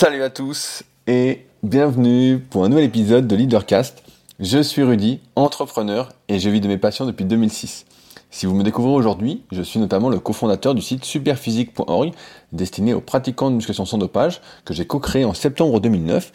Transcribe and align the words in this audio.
Salut 0.00 0.22
à 0.22 0.30
tous 0.30 0.84
et 1.08 1.44
bienvenue 1.64 2.38
pour 2.38 2.62
un 2.62 2.68
nouvel 2.68 2.84
épisode 2.84 3.26
de 3.26 3.34
Leadercast. 3.34 4.04
Je 4.38 4.60
suis 4.60 4.84
Rudy, 4.84 5.18
entrepreneur 5.34 6.10
et 6.28 6.38
je 6.38 6.48
vis 6.50 6.60
de 6.60 6.68
mes 6.68 6.78
passions 6.78 7.04
depuis 7.04 7.24
2006. 7.24 7.84
Si 8.30 8.46
vous 8.46 8.54
me 8.54 8.62
découvrez 8.62 8.92
aujourd'hui, 8.92 9.42
je 9.50 9.60
suis 9.60 9.80
notamment 9.80 10.08
le 10.08 10.20
cofondateur 10.20 10.76
du 10.76 10.82
site 10.82 11.04
superphysique.org 11.04 12.12
destiné 12.52 12.94
aux 12.94 13.00
pratiquants 13.00 13.50
de 13.50 13.56
musculation 13.56 13.86
sans 13.86 13.98
dopage 13.98 14.40
que 14.64 14.72
j'ai 14.72 14.86
co-créé 14.86 15.24
en 15.24 15.34
septembre 15.34 15.80
2009 15.80 16.30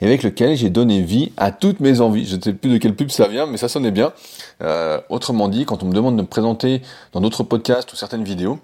et 0.00 0.06
avec 0.06 0.24
lequel 0.24 0.56
j'ai 0.56 0.70
donné 0.70 1.00
vie 1.00 1.30
à 1.36 1.52
toutes 1.52 1.78
mes 1.78 2.00
envies. 2.00 2.26
Je 2.26 2.34
ne 2.34 2.42
sais 2.42 2.52
plus 2.52 2.72
de 2.72 2.78
quelle 2.78 2.96
pub 2.96 3.10
ça 3.10 3.28
vient, 3.28 3.46
mais 3.46 3.58
ça 3.58 3.68
sonnait 3.68 3.92
bien. 3.92 4.12
Euh, 4.60 5.00
autrement 5.08 5.46
dit, 5.46 5.66
quand 5.66 5.84
on 5.84 5.86
me 5.86 5.94
demande 5.94 6.16
de 6.16 6.22
me 6.22 6.26
présenter 6.26 6.82
dans 7.12 7.20
d'autres 7.20 7.44
podcasts 7.44 7.92
ou 7.92 7.96
certaines 7.96 8.24
vidéos, 8.24 8.58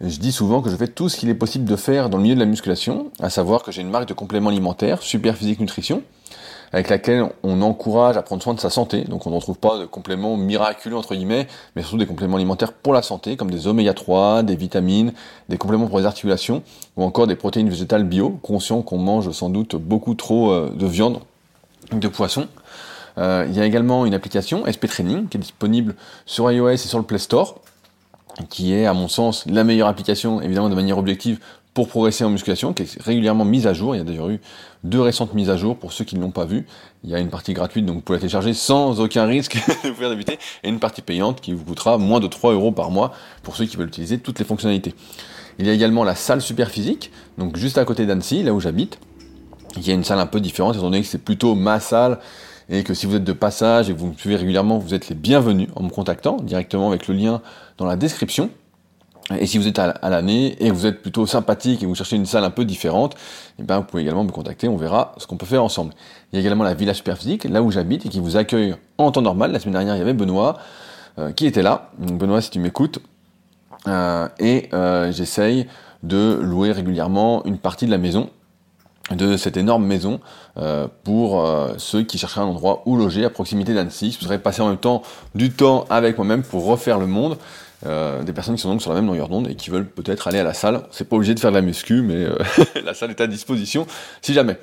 je 0.00 0.18
dis 0.18 0.32
souvent 0.32 0.62
que 0.62 0.70
je 0.70 0.76
fais 0.76 0.86
tout 0.86 1.08
ce 1.08 1.16
qu'il 1.16 1.28
est 1.28 1.34
possible 1.34 1.64
de 1.64 1.76
faire 1.76 2.08
dans 2.08 2.18
le 2.18 2.22
milieu 2.22 2.36
de 2.36 2.40
la 2.40 2.46
musculation, 2.46 3.10
à 3.20 3.30
savoir 3.30 3.62
que 3.62 3.72
j'ai 3.72 3.82
une 3.82 3.90
marque 3.90 4.08
de 4.08 4.14
compléments 4.14 4.50
alimentaires, 4.50 5.02
Super 5.02 5.36
Physique 5.36 5.58
Nutrition, 5.58 6.02
avec 6.72 6.88
laquelle 6.88 7.28
on 7.42 7.62
encourage 7.62 8.16
à 8.16 8.22
prendre 8.22 8.42
soin 8.42 8.54
de 8.54 8.60
sa 8.60 8.70
santé. 8.70 9.02
Donc 9.02 9.26
on 9.26 9.30
ne 9.30 9.40
trouve 9.40 9.58
pas 9.58 9.78
de 9.78 9.86
compléments 9.86 10.36
miraculeux 10.36 10.96
entre 10.96 11.14
guillemets, 11.14 11.48
mais 11.74 11.82
surtout 11.82 11.98
des 11.98 12.06
compléments 12.06 12.36
alimentaires 12.36 12.72
pour 12.72 12.92
la 12.92 13.02
santé, 13.02 13.36
comme 13.36 13.50
des 13.50 13.66
oméga 13.66 13.94
3, 13.94 14.44
des 14.44 14.54
vitamines, 14.54 15.12
des 15.48 15.58
compléments 15.58 15.88
pour 15.88 15.98
les 15.98 16.06
articulations, 16.06 16.62
ou 16.96 17.02
encore 17.02 17.26
des 17.26 17.36
protéines 17.36 17.68
végétales 17.68 18.04
bio, 18.04 18.38
conscient 18.42 18.82
qu'on 18.82 18.98
mange 18.98 19.30
sans 19.32 19.50
doute 19.50 19.74
beaucoup 19.76 20.14
trop 20.14 20.52
euh, 20.52 20.70
de 20.74 20.86
viande, 20.86 21.20
de 21.92 22.06
poisson. 22.06 22.46
Euh, 23.16 23.46
il 23.48 23.56
y 23.56 23.60
a 23.60 23.64
également 23.64 24.06
une 24.06 24.14
application 24.14 24.62
SP 24.70 24.86
Training 24.86 25.26
qui 25.26 25.38
est 25.38 25.40
disponible 25.40 25.96
sur 26.24 26.52
iOS 26.52 26.68
et 26.68 26.76
sur 26.76 26.98
le 26.98 27.04
Play 27.04 27.18
Store 27.18 27.56
qui 28.48 28.72
est 28.72 28.86
à 28.86 28.92
mon 28.92 29.08
sens 29.08 29.44
la 29.46 29.64
meilleure 29.64 29.88
application, 29.88 30.40
évidemment 30.40 30.68
de 30.68 30.74
manière 30.74 30.98
objective, 30.98 31.38
pour 31.74 31.88
progresser 31.88 32.24
en 32.24 32.30
musculation, 32.30 32.72
qui 32.72 32.82
est 32.82 33.00
régulièrement 33.00 33.44
mise 33.44 33.66
à 33.66 33.72
jour. 33.72 33.94
Il 33.94 33.98
y 33.98 34.00
a 34.00 34.04
d'ailleurs 34.04 34.30
eu 34.30 34.40
deux 34.82 35.00
récentes 35.00 35.34
mises 35.34 35.48
à 35.48 35.56
jour 35.56 35.76
pour 35.76 35.92
ceux 35.92 36.04
qui 36.04 36.16
ne 36.16 36.20
l'ont 36.20 36.32
pas 36.32 36.44
vu. 36.44 36.66
Il 37.04 37.10
y 37.10 37.14
a 37.14 37.20
une 37.20 37.28
partie 37.28 37.52
gratuite, 37.52 37.86
donc 37.86 37.96
vous 37.96 38.00
pouvez 38.00 38.16
la 38.16 38.20
télécharger 38.20 38.52
sans 38.52 39.00
aucun 39.00 39.26
risque 39.26 39.54
de 39.84 39.90
vous 39.90 39.94
faire 39.94 40.10
débuter, 40.10 40.38
et 40.64 40.68
une 40.68 40.80
partie 40.80 41.02
payante 41.02 41.40
qui 41.40 41.52
vous 41.52 41.64
coûtera 41.64 41.96
moins 41.96 42.18
de 42.18 42.26
3 42.26 42.52
euros 42.52 42.72
par 42.72 42.90
mois 42.90 43.12
pour 43.44 43.56
ceux 43.56 43.66
qui 43.66 43.76
veulent 43.76 43.88
utiliser 43.88 44.18
toutes 44.18 44.40
les 44.40 44.44
fonctionnalités. 44.44 44.94
Il 45.60 45.66
y 45.66 45.70
a 45.70 45.72
également 45.72 46.04
la 46.04 46.14
salle 46.14 46.40
super 46.40 46.68
physique, 46.68 47.12
donc 47.36 47.56
juste 47.56 47.78
à 47.78 47.84
côté 47.84 48.06
d'Annecy, 48.06 48.42
là 48.42 48.52
où 48.52 48.60
j'habite. 48.60 48.98
Il 49.76 49.86
y 49.86 49.90
a 49.90 49.94
une 49.94 50.04
salle 50.04 50.18
un 50.18 50.26
peu 50.26 50.40
différente, 50.40 50.74
étant 50.74 50.84
donné 50.84 51.02
que 51.02 51.06
c'est 51.06 51.22
plutôt 51.22 51.54
ma 51.54 51.78
salle, 51.78 52.18
et 52.68 52.82
que 52.82 52.94
si 52.94 53.06
vous 53.06 53.16
êtes 53.16 53.24
de 53.24 53.32
passage 53.32 53.88
et 53.88 53.94
que 53.94 53.98
vous 53.98 54.08
me 54.08 54.14
suivez 54.14 54.36
régulièrement, 54.36 54.78
vous 54.78 54.94
êtes 54.94 55.08
les 55.08 55.14
bienvenus 55.14 55.68
en 55.74 55.82
me 55.82 55.88
contactant 55.88 56.36
directement 56.36 56.88
avec 56.88 57.08
le 57.08 57.14
lien 57.14 57.40
dans 57.78 57.86
la 57.86 57.96
description. 57.96 58.50
Et 59.38 59.46
si 59.46 59.58
vous 59.58 59.68
êtes 59.68 59.78
à 59.78 60.08
l'année 60.08 60.56
et 60.58 60.68
que 60.68 60.74
vous 60.74 60.86
êtes 60.86 61.02
plutôt 61.02 61.26
sympathique 61.26 61.82
et 61.82 61.86
vous 61.86 61.94
cherchez 61.94 62.16
une 62.16 62.24
salle 62.24 62.44
un 62.44 62.50
peu 62.50 62.64
différente, 62.64 63.14
eh 63.58 63.62
ben 63.62 63.78
vous 63.78 63.84
pouvez 63.84 64.02
également 64.02 64.24
me 64.24 64.30
contacter, 64.30 64.68
on 64.68 64.76
verra 64.76 65.14
ce 65.18 65.26
qu'on 65.26 65.36
peut 65.36 65.44
faire 65.44 65.62
ensemble. 65.62 65.92
Il 66.32 66.36
y 66.36 66.38
a 66.38 66.40
également 66.40 66.64
la 66.64 66.72
Villa 66.72 66.94
Superphysique, 66.94 67.44
là 67.44 67.62
où 67.62 67.70
j'habite 67.70 68.06
et 68.06 68.08
qui 68.08 68.20
vous 68.20 68.38
accueille 68.38 68.74
en 68.96 69.10
temps 69.10 69.20
normal. 69.20 69.52
La 69.52 69.60
semaine 69.60 69.74
dernière, 69.74 69.96
il 69.96 69.98
y 69.98 70.02
avait 70.02 70.14
Benoît 70.14 70.56
euh, 71.18 71.32
qui 71.32 71.46
était 71.46 71.62
là. 71.62 71.90
Donc 71.98 72.16
Benoît, 72.16 72.40
si 72.40 72.50
tu 72.50 72.58
m'écoutes, 72.58 73.00
euh, 73.86 74.28
et 74.38 74.70
euh, 74.72 75.12
j'essaye 75.12 75.66
de 76.02 76.38
louer 76.40 76.72
régulièrement 76.72 77.44
une 77.44 77.58
partie 77.58 77.84
de 77.84 77.90
la 77.90 77.98
maison 77.98 78.30
de 79.10 79.36
cette 79.36 79.56
énorme 79.56 79.84
maison 79.84 80.20
euh, 80.56 80.86
pour 81.04 81.44
euh, 81.44 81.74
ceux 81.78 82.02
qui 82.02 82.18
chercheraient 82.18 82.42
un 82.42 82.48
endroit 82.48 82.82
où 82.86 82.96
loger 82.96 83.24
à 83.24 83.30
proximité 83.30 83.74
d'Annecy. 83.74 84.12
Je 84.12 84.20
voudrais 84.20 84.38
passer 84.38 84.62
en 84.62 84.68
même 84.68 84.78
temps 84.78 85.02
du 85.34 85.50
temps 85.50 85.86
avec 85.90 86.18
moi-même 86.18 86.42
pour 86.42 86.64
refaire 86.64 86.98
le 86.98 87.06
monde. 87.06 87.38
Euh, 87.86 88.24
des 88.24 88.32
personnes 88.32 88.56
qui 88.56 88.62
sont 88.62 88.70
donc 88.70 88.82
sur 88.82 88.92
la 88.92 88.96
même 88.96 89.06
longueur 89.06 89.28
d'onde 89.28 89.48
et 89.48 89.54
qui 89.54 89.70
veulent 89.70 89.88
peut-être 89.88 90.26
aller 90.26 90.40
à 90.40 90.42
la 90.42 90.52
salle. 90.52 90.82
C'est 90.90 91.08
pas 91.08 91.14
obligé 91.14 91.34
de 91.34 91.40
faire 91.40 91.52
de 91.52 91.56
la 91.56 91.62
muscu, 91.62 92.02
mais 92.02 92.26
la 92.84 92.92
salle 92.92 93.10
est 93.10 93.20
à 93.20 93.28
disposition 93.28 93.86
si 94.20 94.34
jamais. 94.34 94.58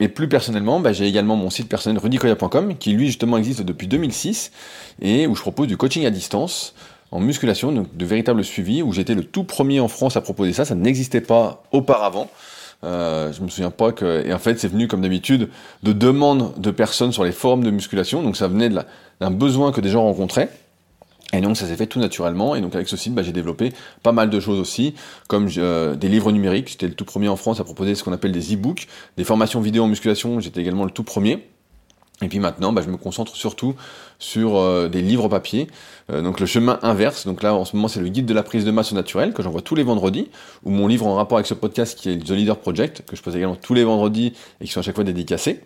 et 0.00 0.08
plus 0.08 0.28
personnellement, 0.28 0.80
bah, 0.80 0.92
j'ai 0.92 1.06
également 1.06 1.36
mon 1.36 1.50
site 1.50 1.68
personnel 1.68 1.98
rudicoya.com 1.98 2.76
qui 2.78 2.92
lui 2.92 3.06
justement 3.06 3.36
existe 3.36 3.60
depuis 3.60 3.88
2006 3.88 4.52
et 5.02 5.26
où 5.26 5.34
je 5.34 5.42
propose 5.42 5.68
du 5.68 5.76
coaching 5.76 6.06
à 6.06 6.10
distance 6.10 6.74
en 7.12 7.20
musculation, 7.20 7.72
donc 7.72 7.94
de 7.94 8.04
véritable 8.06 8.42
suivi, 8.42 8.82
où 8.82 8.92
j'étais 8.92 9.14
le 9.14 9.22
tout 9.22 9.44
premier 9.44 9.80
en 9.80 9.88
France 9.88 10.16
à 10.16 10.22
proposer 10.22 10.54
ça, 10.54 10.64
ça 10.64 10.74
n'existait 10.74 11.20
pas 11.20 11.62
auparavant. 11.70 12.30
Euh, 12.84 13.32
je 13.32 13.40
me 13.42 13.48
souviens 13.48 13.70
pas 13.70 13.92
que. 13.92 14.26
Et 14.26 14.32
en 14.32 14.38
fait, 14.38 14.58
c'est 14.58 14.68
venu 14.68 14.88
comme 14.88 15.02
d'habitude 15.02 15.48
de 15.82 15.92
demandes 15.92 16.52
de 16.60 16.70
personnes 16.70 17.12
sur 17.12 17.24
les 17.24 17.32
forums 17.32 17.62
de 17.62 17.70
musculation. 17.70 18.22
Donc 18.22 18.36
ça 18.36 18.48
venait 18.48 18.68
d'un 18.68 19.30
besoin 19.30 19.72
que 19.72 19.80
des 19.80 19.90
gens 19.90 20.02
rencontraient. 20.04 20.50
Et 21.32 21.40
donc 21.40 21.56
ça 21.56 21.66
s'est 21.66 21.76
fait 21.76 21.86
tout 21.86 22.00
naturellement. 22.00 22.54
Et 22.54 22.60
donc 22.60 22.74
avec 22.74 22.88
ce 22.88 22.96
site, 22.96 23.14
bah, 23.14 23.22
j'ai 23.22 23.32
développé 23.32 23.72
pas 24.02 24.12
mal 24.12 24.30
de 24.30 24.40
choses 24.40 24.58
aussi, 24.58 24.94
comme 25.28 25.48
euh, 25.56 25.94
des 25.94 26.08
livres 26.08 26.32
numériques. 26.32 26.68
J'étais 26.70 26.88
le 26.88 26.94
tout 26.94 27.04
premier 27.04 27.28
en 27.28 27.36
France 27.36 27.60
à 27.60 27.64
proposer 27.64 27.94
ce 27.94 28.02
qu'on 28.02 28.12
appelle 28.12 28.32
des 28.32 28.54
e-books, 28.54 28.88
des 29.16 29.24
formations 29.24 29.60
vidéo 29.60 29.84
en 29.84 29.88
musculation. 29.88 30.40
J'étais 30.40 30.60
également 30.60 30.84
le 30.84 30.90
tout 30.90 31.04
premier. 31.04 31.48
Et 32.22 32.28
puis 32.28 32.38
maintenant, 32.38 32.72
bah, 32.72 32.82
je 32.84 32.90
me 32.90 32.96
concentre 32.96 33.36
surtout 33.36 33.74
sur 34.18 34.56
euh, 34.56 34.88
des 34.88 35.02
livres 35.02 35.28
papier. 35.28 35.66
Euh, 36.10 36.22
donc 36.22 36.40
le 36.40 36.46
chemin 36.46 36.78
inverse. 36.82 37.26
Donc 37.26 37.42
là, 37.42 37.54
en 37.54 37.64
ce 37.64 37.76
moment, 37.76 37.88
c'est 37.88 38.00
le 38.00 38.08
guide 38.08 38.26
de 38.26 38.34
la 38.34 38.42
prise 38.42 38.64
de 38.64 38.70
masse 38.70 38.92
naturelle 38.92 39.32
que 39.32 39.42
j'envoie 39.42 39.62
tous 39.62 39.74
les 39.74 39.82
vendredis, 39.82 40.28
ou 40.64 40.70
mon 40.70 40.86
livre 40.86 41.06
en 41.06 41.14
rapport 41.14 41.38
avec 41.38 41.46
ce 41.46 41.54
podcast 41.54 41.98
qui 41.98 42.10
est 42.10 42.18
The 42.18 42.30
Leader 42.30 42.58
Project 42.58 43.02
que 43.06 43.16
je 43.16 43.22
pose 43.22 43.36
également 43.36 43.56
tous 43.56 43.74
les 43.74 43.84
vendredis 43.84 44.32
et 44.60 44.64
qui 44.64 44.72
sont 44.72 44.80
à 44.80 44.82
chaque 44.82 44.94
fois 44.94 45.04
dédicacés. 45.04 45.60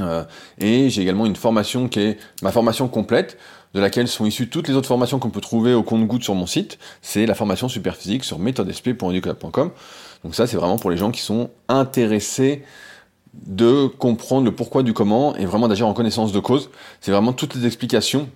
Euh, 0.00 0.24
et 0.58 0.90
j'ai 0.90 1.02
également 1.02 1.26
une 1.26 1.36
formation 1.36 1.88
qui 1.88 2.00
est 2.00 2.18
ma 2.42 2.52
formation 2.52 2.88
complète, 2.88 3.38
de 3.74 3.80
laquelle 3.80 4.08
sont 4.08 4.24
issues 4.24 4.48
toutes 4.48 4.68
les 4.68 4.74
autres 4.74 4.88
formations 4.88 5.18
qu'on 5.18 5.30
peut 5.30 5.40
trouver 5.40 5.74
au 5.74 5.82
compte-goutte 5.82 6.22
sur 6.22 6.34
mon 6.34 6.46
site. 6.46 6.78
C'est 7.02 7.26
la 7.26 7.34
formation 7.34 7.68
super 7.68 7.96
physique 7.96 8.24
sur 8.24 8.38
méthodesp.educap.com. 8.38 9.70
Donc 10.24 10.34
ça, 10.34 10.46
c'est 10.46 10.56
vraiment 10.56 10.78
pour 10.78 10.90
les 10.90 10.96
gens 10.96 11.10
qui 11.10 11.20
sont 11.20 11.50
intéressés 11.68 12.64
de 13.46 13.86
comprendre 13.86 14.44
le 14.44 14.52
pourquoi 14.52 14.82
du 14.82 14.92
comment 14.92 15.36
et 15.36 15.46
vraiment 15.46 15.68
d'agir 15.68 15.86
en 15.86 15.94
connaissance 15.94 16.32
de 16.32 16.40
cause. 16.40 16.70
C'est 17.00 17.12
vraiment 17.12 17.32
toutes 17.32 17.54
les 17.54 17.66
explications 17.66 18.28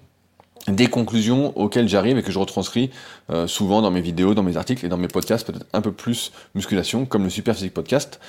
des 0.68 0.86
conclusions 0.86 1.52
auxquelles 1.58 1.88
j'arrive 1.88 2.18
et 2.18 2.22
que 2.22 2.30
je 2.30 2.38
retranscris 2.38 2.90
euh, 3.30 3.46
souvent 3.46 3.82
dans 3.82 3.90
mes 3.90 4.00
vidéos, 4.00 4.34
dans 4.34 4.42
mes 4.42 4.56
articles 4.56 4.86
et 4.86 4.88
dans 4.88 4.96
mes 4.96 5.08
podcasts, 5.08 5.46
peut-être 5.46 5.66
un 5.72 5.80
peu 5.80 5.92
plus 5.92 6.32
musculation, 6.54 7.04
comme 7.04 7.24
le 7.24 7.30
Super 7.30 7.54
Physique 7.54 7.74
Podcast, 7.74 8.20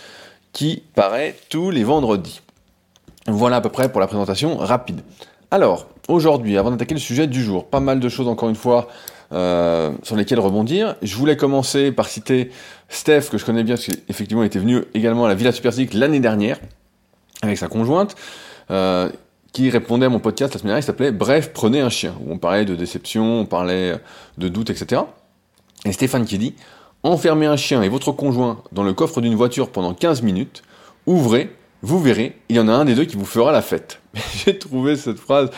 qui 0.51 0.83
paraît 0.95 1.35
tous 1.49 1.69
les 1.69 1.83
vendredis. 1.83 2.41
Voilà 3.27 3.57
à 3.57 3.61
peu 3.61 3.69
près 3.69 3.91
pour 3.91 4.01
la 4.01 4.07
présentation 4.07 4.57
rapide. 4.57 5.01
Alors, 5.51 5.87
aujourd'hui, 6.07 6.57
avant 6.57 6.71
d'attaquer 6.71 6.95
le 6.95 6.99
sujet 6.99 7.27
du 7.27 7.43
jour, 7.43 7.67
pas 7.67 7.79
mal 7.79 7.99
de 7.99 8.09
choses 8.09 8.27
encore 8.27 8.49
une 8.49 8.55
fois 8.55 8.87
euh, 9.33 9.91
sur 10.03 10.15
lesquelles 10.15 10.39
rebondir. 10.39 10.95
Je 11.01 11.15
voulais 11.15 11.35
commencer 11.35 11.91
par 11.91 12.07
citer 12.07 12.51
Steph, 12.93 13.29
que 13.31 13.37
je 13.37 13.45
connais 13.45 13.63
bien, 13.63 13.75
parce 13.75 13.87
qu'effectivement 13.87 14.43
il 14.43 14.47
était 14.47 14.59
venu 14.59 14.83
également 14.93 15.25
à 15.25 15.27
la 15.27 15.35
Villa 15.35 15.51
Superphysique 15.51 15.93
l'année 15.93 16.19
dernière, 16.19 16.59
avec 17.41 17.57
sa 17.57 17.67
conjointe, 17.67 18.15
euh, 18.71 19.09
qui 19.51 19.69
répondait 19.69 20.05
à 20.05 20.09
mon 20.09 20.19
podcast 20.19 20.53
la 20.53 20.59
semaine 20.59 20.69
dernière, 20.69 20.81
qui 20.81 20.87
s'appelait 20.87 21.11
Bref, 21.11 21.51
prenez 21.53 21.81
un 21.81 21.89
chien, 21.89 22.15
où 22.21 22.31
on 22.31 22.37
parlait 22.37 22.65
de 22.65 22.75
déception, 22.75 23.41
on 23.41 23.45
parlait 23.45 23.95
de 24.37 24.47
doute, 24.47 24.69
etc. 24.69 25.01
Et 25.85 25.91
Stéphane 25.91 26.25
qui 26.25 26.37
dit 26.37 26.55
Enfermez 27.03 27.47
un 27.47 27.57
chien 27.57 27.81
et 27.81 27.89
votre 27.89 28.13
conjoint 28.13 28.63
dans 28.71 28.83
le 28.83 28.93
coffre 28.93 29.19
d'une 29.19 29.35
voiture 29.35 29.69
pendant 29.69 29.93
15 29.93 30.21
minutes, 30.21 30.63
ouvrez, 31.05 31.53
vous 31.81 31.99
verrez, 31.99 32.37
il 32.47 32.55
y 32.55 32.59
en 32.59 32.69
a 32.69 32.71
un 32.71 32.85
des 32.85 32.95
deux 32.95 33.03
qui 33.03 33.17
vous 33.17 33.25
fera 33.25 33.51
la 33.51 33.61
fête. 33.61 33.99
J'ai 34.45 34.57
trouvé 34.57 34.95
cette 34.95 35.19
phrase 35.19 35.49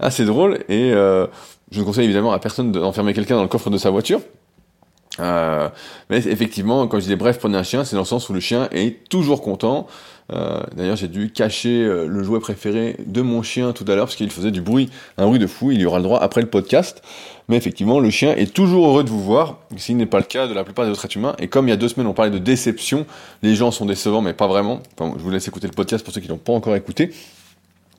assez 0.00 0.24
drôle 0.24 0.60
et 0.68 0.92
euh, 0.92 1.26
je 1.70 1.80
ne 1.80 1.84
conseille 1.84 2.04
évidemment 2.04 2.32
à 2.32 2.38
personne 2.38 2.72
d'enfermer 2.72 3.12
quelqu'un 3.12 3.36
dans 3.36 3.42
le 3.42 3.48
coffre 3.48 3.68
de 3.68 3.76
sa 3.76 3.90
voiture. 3.90 4.20
Euh, 5.20 5.68
mais 6.10 6.18
effectivement, 6.26 6.86
quand 6.86 6.98
je 6.98 7.06
dis 7.06 7.16
bref, 7.16 7.38
prenez 7.38 7.56
un 7.56 7.62
chien, 7.62 7.84
c'est 7.84 7.96
dans 7.96 8.02
le 8.02 8.06
sens 8.06 8.28
où 8.28 8.32
le 8.32 8.40
chien 8.40 8.68
est 8.72 9.08
toujours 9.08 9.42
content. 9.42 9.86
Euh, 10.32 10.62
D'ailleurs, 10.74 10.96
j'ai 10.96 11.08
dû 11.08 11.30
cacher 11.30 11.82
euh, 11.82 12.06
le 12.06 12.22
jouet 12.22 12.40
préféré 12.40 12.96
de 13.06 13.20
mon 13.20 13.42
chien 13.42 13.72
tout 13.72 13.84
à 13.86 13.94
l'heure 13.94 14.06
parce 14.06 14.16
qu'il 14.16 14.30
faisait 14.30 14.50
du 14.50 14.62
bruit, 14.62 14.88
un 15.18 15.26
bruit 15.26 15.38
de 15.38 15.46
fou. 15.46 15.70
Il 15.70 15.80
y 15.80 15.86
aura 15.86 15.98
le 15.98 16.04
droit 16.04 16.18
après 16.18 16.40
le 16.40 16.48
podcast. 16.48 17.02
Mais 17.48 17.56
effectivement, 17.56 18.00
le 18.00 18.08
chien 18.08 18.34
est 18.34 18.52
toujours 18.54 18.86
heureux 18.86 19.04
de 19.04 19.10
vous 19.10 19.22
voir, 19.22 19.58
ce 19.76 19.92
n'est 19.92 20.06
pas 20.06 20.16
le 20.16 20.24
cas 20.24 20.46
de 20.46 20.54
la 20.54 20.64
plupart 20.64 20.86
des 20.86 20.90
autres 20.90 21.04
êtres 21.04 21.18
humains. 21.18 21.36
Et 21.38 21.48
comme 21.48 21.66
il 21.68 21.70
y 21.70 21.74
a 21.74 21.76
deux 21.76 21.88
semaines, 21.88 22.06
on 22.06 22.14
parlait 22.14 22.30
de 22.30 22.38
déception, 22.38 23.04
les 23.42 23.54
gens 23.54 23.70
sont 23.70 23.84
décevants, 23.84 24.22
mais 24.22 24.32
pas 24.32 24.46
vraiment. 24.46 24.80
Enfin, 24.98 25.14
je 25.18 25.22
vous 25.22 25.30
laisse 25.30 25.46
écouter 25.46 25.66
le 25.66 25.74
podcast 25.74 26.02
pour 26.02 26.14
ceux 26.14 26.22
qui 26.22 26.28
l'ont 26.28 26.38
pas 26.38 26.54
encore 26.54 26.74
écouté. 26.74 27.04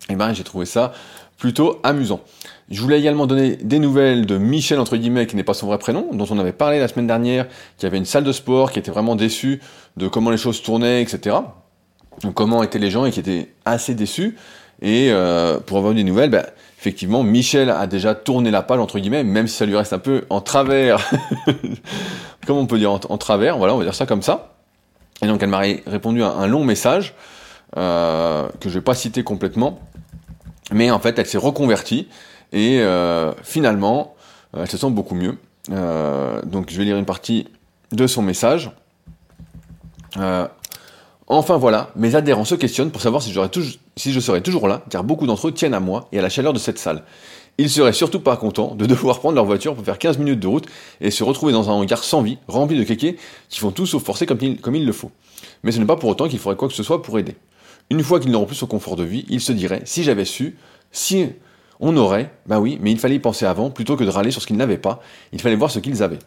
Et 0.08 0.14
eh 0.14 0.16
ben, 0.16 0.34
j'ai 0.34 0.44
trouvé 0.44 0.66
ça 0.66 0.94
plutôt 1.38 1.80
amusant. 1.84 2.22
Je 2.70 2.82
voulais 2.82 3.00
également 3.00 3.28
donner 3.28 3.58
des 3.58 3.80
nouvelles 3.80 4.26
de 4.26 4.38
Michel, 4.38 4.80
entre 4.80 4.98
guillemets, 4.98 5.28
qui 5.28 5.36
n'est 5.36 5.44
pas 5.44 5.54
son 5.54 5.68
vrai 5.68 5.78
prénom, 5.78 6.10
dont 6.14 6.26
on 6.30 6.40
avait 6.40 6.54
parlé 6.54 6.80
la 6.80 6.88
semaine 6.88 7.08
dernière, 7.08 7.48
qui 7.78 7.86
avait 7.86 7.98
une 7.98 8.06
salle 8.06 8.24
de 8.24 8.32
sport, 8.32 8.72
qui 8.72 8.80
était 8.80 8.92
vraiment 8.92 9.16
déçu 9.16 9.62
de 9.98 10.08
comment 10.08 10.32
les 10.32 10.38
choses 10.38 10.62
tournaient, 10.62 11.02
etc. 11.02 11.36
Donc, 12.22 12.34
comment 12.34 12.64
étaient 12.64 12.80
les 12.80 12.90
gens 12.90 13.06
et 13.06 13.12
qui 13.12 13.20
était 13.20 13.54
assez 13.66 13.94
déçu. 13.94 14.38
Et 14.82 15.10
euh, 15.12 15.60
pour 15.60 15.78
avoir 15.78 15.94
des 15.94 16.04
nouvelles, 16.04 16.30
bah, 16.30 16.46
effectivement, 16.80 17.24
Michel 17.24 17.70
a 17.70 17.88
déjà 17.88 18.16
tourné 18.16 18.52
la 18.52 18.62
page, 18.62 18.80
entre 18.80 19.00
guillemets, 19.00 19.24
même 19.24 19.48
si 19.48 19.56
ça 19.56 19.66
lui 19.66 19.76
reste 19.76 19.94
un 19.94 20.00
peu 20.00 20.24
en 20.30 20.42
travers. 20.42 21.00
Comment 22.48 22.62
on 22.62 22.66
peut 22.68 22.78
dire 22.78 22.92
en, 22.92 23.18
travers 23.18 23.58
Voilà, 23.58 23.74
on 23.74 23.78
va 23.78 23.84
dire 23.84 23.96
ça 23.96 24.06
comme 24.06 24.22
ça. 24.22 24.56
Et 25.22 25.28
donc, 25.28 25.42
elle 25.42 25.50
m'a 25.50 25.62
répondu 25.88 26.24
à 26.24 26.30
un 26.30 26.48
long 26.48 26.64
message 26.64 27.16
euh, 27.78 28.48
que 28.60 28.70
je 28.70 28.76
vais 28.76 28.84
pas 28.84 28.94
citer 28.94 29.24
complètement. 29.24 29.80
Mais 30.72 30.92
en 30.92 31.00
fait, 31.00 31.18
elle 31.20 31.26
s'est 31.26 31.38
reconvertie 31.38 32.08
et 32.52 32.80
euh, 32.80 33.34
finalement, 33.44 34.16
euh, 34.56 34.62
elle 34.64 34.70
se 34.70 34.78
sent 34.78 34.90
beaucoup 34.90 35.16
mieux. 35.16 35.38
Euh, 35.72 36.42
donc 36.44 36.70
je 36.70 36.78
vais 36.78 36.86
lire 36.86 36.98
une 36.98 37.06
partie 37.06 37.48
de 37.92 38.08
son 38.08 38.22
message. 38.22 38.72
Enfin 41.28 41.58
voilà, 41.58 41.90
mes 41.96 42.16
adhérents 42.16 42.46
se 42.46 42.56
questionnent 42.56 42.92
pour 42.92 43.02
savoir 43.02 43.22
si, 43.22 43.34
je 43.34 44.20
serai 44.20 44.42
toujours 44.42 44.68
là, 44.68 44.84
car 44.90 45.04
beaucoup 45.04 45.26
d'entre 45.26 45.48
eux 45.48 45.52
tiennent 45.52 45.74
à 45.74 45.80
moi 45.80 46.08
et 46.12 46.20
à 46.20 46.22
la 46.22 46.30
chaleur 46.30 46.54
de 46.54 46.60
cette 46.60 46.78
salle. 46.78 47.04
Ils 47.58 47.70
seraient 47.70 47.94
surtout 47.94 48.20
pas 48.20 48.38
contents 48.38 48.76
de 48.76 48.86
devoir 48.86 49.20
prendre 49.20 49.36
leur 49.36 49.46
voiture 49.46 49.76
pour 49.76 49.84
faire 49.84 49.98
15 49.98 50.20
minutes 50.20 50.40
de 50.40 50.48
route 50.48 50.66
et 51.02 51.10
se 51.10 51.24
retrouver 51.24 51.52
dans 51.52 51.70
un 51.70 51.74
hangar 51.74 52.04
sans 52.04 52.22
vie, 52.22 52.38
rempli 52.48 52.78
de 52.78 52.84
kékés 52.84 53.18
qui 53.50 53.60
font 53.60 53.72
tout 53.72 53.86
sauf 53.86 54.04
forcer 54.04 54.26
comme 54.26 54.38
comme 54.58 54.76
il 54.76 54.86
le 54.86 54.92
faut. 54.92 55.12
Mais 55.64 55.72
ce 55.72 55.80
n'est 55.80 55.86
pas 55.86 55.96
pour 55.96 56.10
autant 56.10 56.28
qu'il 56.28 56.38
faudrait 56.38 56.58
quoi 56.58 56.68
que 56.68 56.74
ce 56.74 56.84
soit 56.84 57.02
pour 57.02 57.18
aider. 57.18 57.36
Une 57.90 58.04
fois 58.04 58.20
qu'ils 58.20 58.32
n'auront 58.32 58.46
plus 58.46 58.56
ce 58.56 58.66
confort 58.66 58.96
de 58.96 59.04
vie, 59.04 59.26
ils 59.30 59.42
se 59.42 59.52
diraient, 59.52 59.82
si 59.86 60.04
j'avais 60.04 60.26
su, 60.26 60.58
si 60.92 61.28
on 61.80 61.96
aurait, 61.98 62.32
bah 62.46 62.60
oui, 62.60 62.78
mais 62.82 62.92
il 62.92 63.00
fallait 63.00 63.16
y 63.16 63.20
penser 63.20 63.46
avant, 63.46 63.70
plutôt 63.70 63.96
que 63.96 64.04
de 64.04 64.10
râler 64.10 64.32
sur 64.32 64.42
ce 64.42 64.48
qu'ils 64.48 64.58
n'avaient 64.58 64.78
pas, 64.78 65.02
il 65.34 65.42
fallait 65.42 65.56
voir 65.56 65.70
ce 65.70 65.80
qu'ils 65.80 66.02
avaient. 66.02 66.20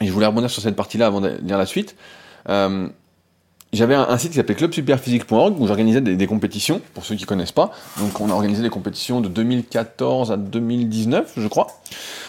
Et 0.00 0.06
je 0.06 0.12
voulais 0.12 0.26
rebondir 0.26 0.50
sur 0.50 0.62
cette 0.62 0.76
partie-là 0.76 1.06
avant 1.06 1.20
de 1.20 1.38
lire 1.42 1.58
la 1.58 1.66
suite. 1.66 1.96
Euh, 2.48 2.88
j'avais 3.74 3.94
un, 3.94 4.18
site 4.18 4.30
qui 4.30 4.36
s'appelait 4.36 4.54
clubsuperphysique.org 4.54 5.60
où 5.60 5.66
j'organisais 5.66 6.00
des, 6.00 6.26
compétitions, 6.26 6.80
pour 6.94 7.04
ceux 7.04 7.14
qui 7.14 7.24
connaissent 7.24 7.52
pas. 7.52 7.70
Donc 7.98 8.20
on 8.20 8.30
a 8.30 8.32
organisé 8.32 8.62
des 8.62 8.70
compétitions 8.70 9.20
de 9.20 9.28
2014 9.28 10.32
à 10.32 10.36
2019, 10.36 11.34
je 11.36 11.48
crois. 11.48 11.68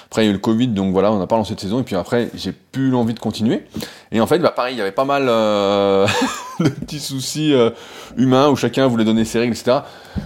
Après 0.05 0.23
il 0.23 0.25
y 0.25 0.27
a 0.27 0.31
eu 0.31 0.33
le 0.33 0.39
Covid, 0.39 0.67
donc 0.69 0.93
voilà, 0.93 1.11
on 1.11 1.19
n'a 1.19 1.27
pas 1.27 1.35
lancé 1.35 1.49
cette 1.49 1.61
saison. 1.61 1.79
Et 1.79 1.83
puis 1.83 1.95
après, 1.95 2.29
j'ai 2.35 2.51
plus 2.51 2.89
l'envie 2.89 3.13
de 3.13 3.19
continuer. 3.19 3.63
Et 4.11 4.21
en 4.21 4.27
fait, 4.27 4.39
bah 4.39 4.51
pareil, 4.51 4.75
il 4.75 4.77
y 4.77 4.81
avait 4.81 4.91
pas 4.91 5.05
mal 5.05 5.25
euh, 5.27 6.07
de 6.59 6.69
petits 6.69 6.99
soucis 6.99 7.53
euh, 7.53 7.71
humains 8.15 8.49
où 8.49 8.55
chacun 8.55 8.87
voulait 8.87 9.05
donner 9.05 9.25
ses 9.25 9.39
règles, 9.39 9.53
etc. 9.53 9.79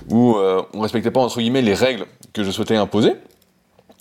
Où 0.10 0.36
euh, 0.36 0.62
on 0.74 0.82
respectait 0.82 1.12
pas 1.12 1.22
entre 1.22 1.40
guillemets 1.40 1.62
les 1.62 1.74
règles 1.74 2.06
que 2.34 2.44
je 2.44 2.52
souhaitais 2.52 2.76
imposer. 2.76 3.14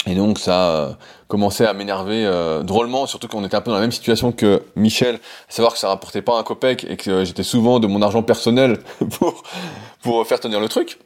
Et 0.07 0.15
donc 0.15 0.39
ça 0.39 0.71
euh, 0.71 0.93
commençait 1.27 1.67
à 1.67 1.73
m'énerver 1.73 2.25
euh, 2.25 2.63
drôlement, 2.63 3.07
surtout 3.07 3.29
qu'on 3.29 3.45
était 3.45 3.57
un 3.57 3.61
peu 3.61 3.71
dans 3.71 3.77
la 3.77 3.83
même 3.83 3.93
situation 3.93 4.33
que 4.33 4.63
Michel, 4.77 5.17
à 5.17 5.53
savoir 5.53 5.73
que 5.73 5.79
ça 5.79 5.89
rapportait 5.89 6.23
pas 6.23 6.39
un 6.39 6.43
copec 6.43 6.87
et 6.89 6.97
que 6.97 7.25
j'étais 7.25 7.43
souvent 7.43 7.81
de 7.81 7.87
mon 7.87 8.01
argent 8.01 8.23
personnel 8.23 8.79
pour 9.19 9.43
pour 10.03 10.27
faire 10.27 10.41
tenir 10.41 10.61
le 10.61 10.69
truc. 10.69 10.99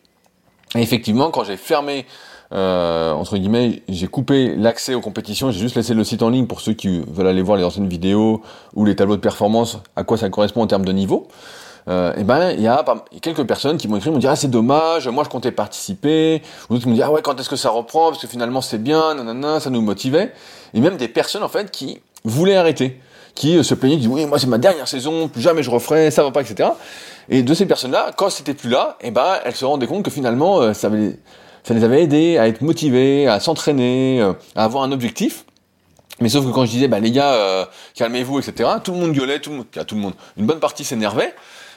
Et 0.74 0.80
effectivement, 0.80 1.30
quand 1.30 1.44
j'ai 1.44 1.56
fermé 1.56 2.06
euh, 2.52 3.12
entre 3.12 3.38
guillemets, 3.38 3.82
j'ai 3.88 4.08
coupé 4.08 4.54
l'accès 4.56 4.94
aux 4.94 5.00
compétitions, 5.00 5.50
j'ai 5.50 5.60
juste 5.60 5.74
laissé 5.74 5.94
le 5.94 6.04
site 6.04 6.22
en 6.22 6.28
ligne 6.28 6.46
pour 6.46 6.60
ceux 6.60 6.74
qui 6.74 7.02
veulent 7.08 7.26
aller 7.26 7.40
voir 7.40 7.56
les 7.56 7.64
anciennes 7.64 7.88
vidéos 7.88 8.42
ou 8.74 8.84
les 8.84 8.94
tableaux 8.94 9.16
de 9.16 9.22
performance, 9.22 9.78
à 9.96 10.04
quoi 10.04 10.18
ça 10.18 10.28
correspond 10.28 10.62
en 10.62 10.66
termes 10.66 10.84
de 10.84 10.92
niveau 10.92 11.28
euh, 11.88 12.12
et 12.12 12.20
eh 12.20 12.24
ben 12.24 12.52
il 12.52 12.60
y 12.60 12.68
a 12.68 12.84
quelques 13.20 13.44
personnes 13.44 13.76
qui 13.76 13.88
m'ont 13.88 13.96
écrit, 13.96 14.10
m'ont 14.10 14.18
dit 14.18 14.28
ah 14.28 14.36
c'est 14.36 14.50
dommage, 14.50 15.08
moi 15.08 15.24
je 15.24 15.28
comptais 15.28 15.50
participer, 15.50 16.42
ou 16.70 16.74
d'autres 16.74 16.86
m'ont 16.86 16.94
dit 16.94 17.02
ah 17.02 17.10
ouais 17.10 17.22
quand 17.22 17.38
est-ce 17.40 17.48
que 17.48 17.56
ça 17.56 17.70
reprend? 17.70 18.10
Parce 18.10 18.22
que 18.22 18.28
finalement 18.28 18.60
c'est 18.60 18.78
bien, 18.78 19.14
nanana, 19.14 19.58
ça 19.58 19.68
nous 19.70 19.80
motivait, 19.80 20.32
et 20.74 20.80
même 20.80 20.96
des 20.96 21.08
personnes 21.08 21.42
en 21.42 21.48
fait 21.48 21.72
qui 21.72 22.00
voulaient 22.24 22.54
arrêter, 22.54 23.00
qui 23.34 23.56
euh, 23.56 23.64
se 23.64 23.74
plaignaient, 23.74 23.96
qui 23.96 24.02
disaient 24.02 24.14
oui 24.14 24.26
moi 24.26 24.38
c'est 24.38 24.46
ma 24.46 24.58
dernière 24.58 24.86
saison, 24.86 25.26
plus 25.26 25.42
jamais 25.42 25.64
je 25.64 25.70
referai, 25.70 26.12
ça 26.12 26.22
va 26.22 26.30
pas, 26.30 26.42
etc. 26.42 26.70
Et 27.28 27.42
de 27.42 27.54
ces 27.54 27.66
personnes-là, 27.66 28.12
quand 28.16 28.30
c'était 28.30 28.54
plus 28.54 28.70
là, 28.70 28.96
et 29.00 29.08
eh 29.08 29.10
ben 29.10 29.40
elles 29.44 29.56
se 29.56 29.64
rendaient 29.64 29.88
compte 29.88 30.04
que 30.04 30.10
finalement 30.10 30.60
euh, 30.60 30.74
ça, 30.74 30.88
ça 31.64 31.74
les 31.74 31.82
avait 31.82 32.04
aidés 32.04 32.38
à 32.38 32.46
être 32.46 32.60
motivés, 32.60 33.26
à 33.26 33.40
s'entraîner, 33.40 34.20
euh, 34.22 34.34
à 34.54 34.62
avoir 34.62 34.84
un 34.84 34.92
objectif. 34.92 35.46
Mais 36.20 36.28
sauf 36.28 36.46
que 36.46 36.50
quand 36.50 36.64
je 36.66 36.70
disais, 36.70 36.86
bah 36.86 37.00
les 37.00 37.10
gars, 37.10 37.68
calmez-vous, 37.96 38.38
etc., 38.38 38.68
tout 38.84 38.92
le 38.92 38.98
monde 38.98 39.12
gueulait, 39.12 39.40
tout 39.40 39.50
le 39.50 39.56
monde, 39.56 39.66
tout 39.88 39.94
le 39.96 40.00
monde, 40.00 40.12
une 40.36 40.46
bonne 40.46 40.60
partie 40.60 40.84
s'énervait, 40.84 41.34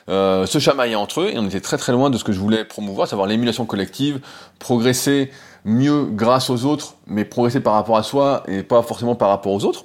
euh, 0.08 0.46
se 0.46 0.60
chamaillaient 0.60 0.96
entre 0.96 1.22
eux, 1.22 1.30
et 1.32 1.40
on 1.40 1.46
était 1.46 1.62
très 1.62 1.78
très 1.78 1.92
loin 1.92 2.10
de 2.10 2.18
ce 2.18 2.24
que 2.24 2.32
je 2.32 2.40
voulais 2.40 2.64
promouvoir, 2.64 3.08
savoir 3.08 3.28
l'émulation 3.28 3.66
collective, 3.66 4.20
progresser 4.60 5.32
mieux 5.64 6.06
grâce 6.06 6.50
aux 6.50 6.66
autres, 6.66 6.96
mais 7.08 7.26
progresser 7.26 7.60
par 7.60 7.74
rapport 7.74 7.98
à 7.98 8.04
soi 8.04 8.44
et 8.48 8.62
pas 8.62 8.82
forcément 8.84 9.16
par 9.16 9.30
rapport 9.30 9.52
aux 9.52 9.66
autres. 9.66 9.84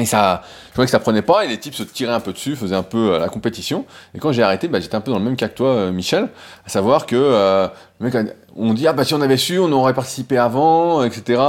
Et 0.00 0.06
ça, 0.06 0.42
je 0.70 0.76
voyais 0.76 0.86
que 0.86 0.90
ça 0.90 0.98
prenait 0.98 1.20
pas, 1.20 1.44
et 1.44 1.48
les 1.48 1.58
types 1.58 1.74
se 1.74 1.82
tiraient 1.82 2.14
un 2.14 2.20
peu 2.20 2.32
dessus, 2.32 2.56
faisaient 2.56 2.74
un 2.74 2.82
peu 2.82 3.12
euh, 3.12 3.18
la 3.18 3.28
compétition. 3.28 3.84
Et 4.14 4.18
quand 4.18 4.32
j'ai 4.32 4.42
arrêté, 4.42 4.66
bah, 4.66 4.80
j'étais 4.80 4.94
un 4.94 5.02
peu 5.02 5.10
dans 5.10 5.18
le 5.18 5.24
même 5.24 5.36
cas 5.36 5.48
que 5.48 5.54
toi, 5.54 5.68
euh, 5.68 5.92
Michel, 5.92 6.30
à 6.64 6.70
savoir 6.70 7.04
que 7.04 7.16
euh, 7.16 7.68
le 7.98 8.10
on 8.56 8.72
dit 8.72 8.88
ah 8.88 8.92
bah 8.94 9.04
si 9.04 9.14
on 9.14 9.20
avait 9.20 9.36
su, 9.36 9.58
on 9.58 9.70
aurait 9.72 9.92
participé 9.94 10.38
avant, 10.38 11.04
etc. 11.04 11.40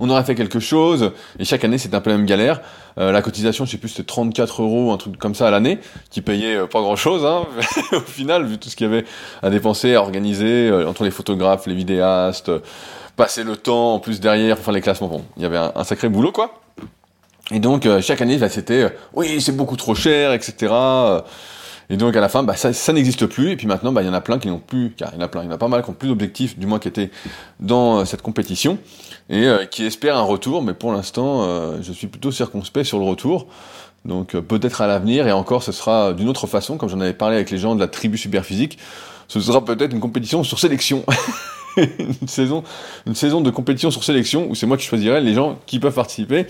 on 0.00 0.08
aurait 0.08 0.22
fait 0.22 0.36
quelque 0.36 0.60
chose. 0.60 1.10
Et 1.40 1.44
chaque 1.44 1.64
année, 1.64 1.76
c'était 1.76 1.96
un 1.96 2.00
peu 2.00 2.10
la 2.10 2.16
même 2.16 2.24
galère. 2.24 2.60
la 2.96 3.20
cotisation, 3.20 3.66
je 3.66 3.72
sais 3.72 3.78
plus, 3.78 3.90
c'était 3.90 4.04
34 4.04 4.62
euros, 4.62 4.92
un 4.92 4.96
truc 4.96 5.18
comme 5.18 5.34
ça 5.34 5.48
à 5.48 5.50
l'année, 5.50 5.78
qui 6.10 6.22
payait 6.22 6.66
pas 6.68 6.80
grand 6.80 6.96
chose, 6.96 7.26
hein, 7.26 7.46
au 7.92 8.00
final, 8.00 8.46
vu 8.46 8.58
tout 8.58 8.70
ce 8.70 8.76
qu'il 8.76 8.86
y 8.86 8.90
avait 8.90 9.04
à 9.42 9.50
dépenser, 9.50 9.94
à 9.94 10.00
organiser 10.00 10.72
entre 10.86 11.04
les 11.04 11.10
photographes, 11.10 11.66
les 11.66 11.74
vidéastes, 11.74 12.50
passer 13.16 13.44
le 13.44 13.56
temps 13.56 13.94
en 13.94 13.98
plus 13.98 14.20
derrière 14.20 14.56
pour 14.56 14.64
faire 14.64 14.74
les 14.74 14.80
classements. 14.80 15.08
Bon, 15.08 15.24
il 15.36 15.42
y 15.42 15.46
avait 15.46 15.58
un 15.58 15.84
sacré 15.84 16.08
boulot, 16.08 16.32
quoi. 16.32 16.61
Et 17.52 17.60
donc 17.60 17.84
euh, 17.84 18.00
chaque 18.00 18.22
année, 18.22 18.38
bah, 18.38 18.48
c'était 18.48 18.84
euh, 18.84 18.88
oui, 19.14 19.40
c'est 19.40 19.54
beaucoup 19.54 19.76
trop 19.76 19.94
cher, 19.94 20.32
etc. 20.32 20.72
Et 21.90 21.96
donc 21.98 22.16
à 22.16 22.20
la 22.20 22.30
fin, 22.30 22.42
bah, 22.42 22.56
ça, 22.56 22.72
ça 22.72 22.92
n'existe 22.94 23.26
plus. 23.26 23.50
Et 23.50 23.56
puis 23.56 23.66
maintenant, 23.66 23.92
bah, 23.92 24.02
il 24.02 24.06
y 24.06 24.08
en 24.08 24.14
a 24.14 24.22
plein 24.22 24.38
qui 24.38 24.48
n'ont 24.48 24.58
plus, 24.58 24.94
il 24.98 25.06
y 25.14 25.16
en 25.16 25.20
a 25.20 25.28
plein, 25.28 25.42
il 25.42 25.46
y 25.46 25.48
en 25.48 25.52
a 25.52 25.58
pas 25.58 25.68
mal 25.68 25.82
qui 25.82 25.90
ont 25.90 25.94
plus 25.94 26.08
d'objectifs, 26.08 26.58
du 26.58 26.66
moins 26.66 26.78
qui 26.78 26.88
étaient 26.88 27.10
dans 27.60 27.98
euh, 27.98 28.04
cette 28.06 28.22
compétition 28.22 28.78
et 29.28 29.46
qui 29.70 29.84
espèrent 29.84 30.16
un 30.16 30.22
retour. 30.22 30.62
Mais 30.62 30.74
pour 30.74 30.92
l'instant, 30.92 31.46
je 31.80 31.92
suis 31.92 32.06
plutôt 32.06 32.30
circonspect 32.32 32.84
sur 32.84 32.98
le 32.98 33.04
retour. 33.04 33.46
Donc 34.04 34.36
peut-être 34.36 34.82
à 34.82 34.86
l'avenir, 34.86 35.26
et 35.26 35.32
encore, 35.32 35.62
ce 35.62 35.72
sera 35.72 36.12
d'une 36.12 36.28
autre 36.28 36.46
façon, 36.46 36.76
comme 36.76 36.90
j'en 36.90 37.00
avais 37.00 37.14
parlé 37.14 37.36
avec 37.36 37.50
les 37.50 37.56
gens 37.56 37.74
de 37.74 37.80
la 37.80 37.88
tribu 37.88 38.18
Superphysique, 38.18 38.78
ce 39.28 39.40
sera 39.40 39.64
peut-être 39.64 39.92
une 39.92 40.00
compétition 40.00 40.44
sur 40.44 40.58
sélection. 40.58 41.04
une 41.98 42.28
saison, 42.28 42.62
une 43.06 43.14
saison 43.14 43.40
de 43.40 43.50
compétition 43.50 43.90
sur 43.90 44.04
sélection 44.04 44.46
où 44.48 44.54
c'est 44.54 44.66
moi 44.66 44.76
qui 44.76 44.86
choisirai 44.86 45.20
les 45.20 45.34
gens 45.34 45.58
qui 45.66 45.78
peuvent 45.78 45.94
participer 45.94 46.46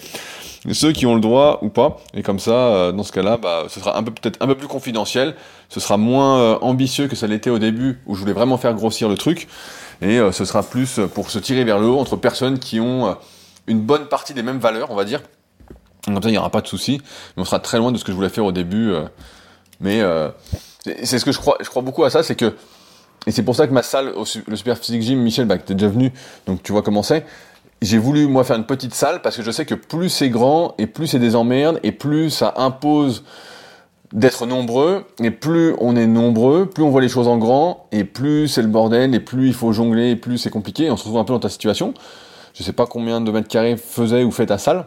ceux 0.73 0.93
qui 0.93 1.07
ont 1.07 1.15
le 1.15 1.21
droit 1.21 1.59
ou 1.63 1.69
pas. 1.69 1.99
Et 2.15 2.23
comme 2.23 2.39
ça, 2.39 2.53
euh, 2.53 2.93
dans 2.93 3.03
ce 3.03 3.13
cas-là, 3.13 3.37
bah, 3.37 3.65
ce 3.69 3.81
sera 3.81 3.97
un 3.99 4.03
peu 4.03 4.13
peut-être 4.13 4.41
un 4.41 4.47
peu 4.47 4.55
plus 4.55 4.69
confidentiel. 4.69 5.35
Ce 5.69 5.81
sera 5.81 5.97
moins 5.97 6.39
euh, 6.39 6.59
ambitieux 6.61 7.09
que 7.09 7.17
ça 7.17 7.27
l'était 7.27 7.51
au 7.51 7.59
début, 7.59 8.01
où 8.07 8.15
je 8.15 8.21
voulais 8.21 8.33
vraiment 8.33 8.59
faire 8.59 8.75
grossir 8.75 9.09
le 9.09 9.17
truc. 9.17 9.49
Et 10.01 10.19
euh, 10.19 10.33
ce 10.33 10.45
sera 10.45 10.63
plus 10.63 11.01
pour 11.15 11.31
se 11.31 11.39
tirer 11.39 11.65
vers 11.65 11.79
le 11.79 11.87
haut 11.87 11.99
entre 11.99 12.17
personnes 12.17 12.59
qui 12.59 12.81
ont 12.81 13.17
une 13.67 13.81
bonne 13.81 14.07
partie 14.07 14.35
des 14.35 14.43
mêmes 14.43 14.59
valeurs, 14.59 14.91
on 14.91 14.95
va 14.95 15.05
dire. 15.05 15.23
Comme 16.05 16.23
ça, 16.23 16.29
il 16.29 16.33
n'y 16.33 16.39
aura 16.39 16.51
pas 16.51 16.61
de 16.61 16.69
souci. 16.69 17.01
Mais 17.37 17.43
on 17.43 17.45
sera 17.45 17.61
très 17.61 17.79
loin 17.79 17.93
de 17.93 17.99
ce 17.99 18.05
que 18.05 18.13
je 18.13 18.17
voulais 18.17 18.29
faire 18.29 18.45
au 18.45 18.53
début. 18.53 18.93
mais 19.81 20.03
c'est 21.05 21.19
ce 21.19 21.25
que 21.25 21.33
je 21.33 21.39
crois. 21.39 21.57
Je 21.61 21.69
crois 21.69 21.83
beaucoup 21.83 22.05
à 22.05 22.11
ça, 22.11 22.23
c'est 22.23 22.35
que 22.35 22.55
et 23.27 23.31
c'est 23.31 23.43
pour 23.43 23.55
ça 23.57 23.67
que 23.67 23.73
ma 23.73 23.83
salle, 23.83 24.13
le 24.47 24.57
Super 24.57 24.79
Physique 24.79 25.03
Gym, 25.03 25.21
Michel, 25.21 25.47
bah, 25.47 25.59
t'es 25.59 25.75
déjà 25.75 25.89
venu, 25.89 26.13
donc 26.47 26.63
tu 26.63 26.73
vois 26.73 26.83
comment 26.83 27.03
c'est 27.03 27.25
j'ai 27.83 27.99
voulu 27.99 28.29
moi 28.29 28.45
faire 28.45 28.57
une 28.57 28.65
petite 28.65 28.95
salle 28.95 29.23
parce 29.23 29.37
que 29.37 29.43
je 29.43 29.51
sais 29.51 29.67
que 29.67 29.75
plus 29.75 30.09
c'est 30.09 30.31
grand 30.31 30.75
et 30.79 30.87
plus 30.87 31.09
c'est 31.09 31.19
des 31.19 31.35
emmerdes 31.35 31.81
et 31.83 31.91
plus 31.91 32.31
ça 32.31 32.55
impose 32.57 33.25
d'être 34.13 34.47
nombreux 34.47 35.05
et 35.21 35.31
plus 35.31 35.75
on 35.81 35.97
est 35.97 36.07
nombreux, 36.07 36.67
plus 36.67 36.85
on 36.85 36.91
voit 36.91 37.00
les 37.00 37.09
choses 37.09 37.29
en 37.29 37.38
grand 37.38 37.87
et 37.91 38.05
plus 38.05 38.47
c'est 38.47 38.62
le 38.62 38.69
bordel 38.69 39.14
et 39.14 39.21
plus 39.21 39.49
il 39.49 39.55
faut 39.55 39.73
jongler 39.73 40.11
et 40.11 40.17
plus 40.17 40.38
c'est 40.38 40.50
compliqué. 40.50 40.91
On 40.91 40.97
se 40.97 41.02
retrouve 41.02 41.21
un 41.21 41.25
peu 41.25 41.33
dans 41.33 41.41
ta 41.41 41.49
situation. 41.49 41.93
Je 42.55 42.62
sais 42.62 42.73
pas 42.73 42.87
combien 42.87 43.21
de 43.21 43.31
mètres 43.33 43.49
carrés 43.49 43.76
faisait 43.76 44.23
ou 44.23 44.31
fait 44.31 44.47
ta 44.47 44.59
salle. 44.59 44.87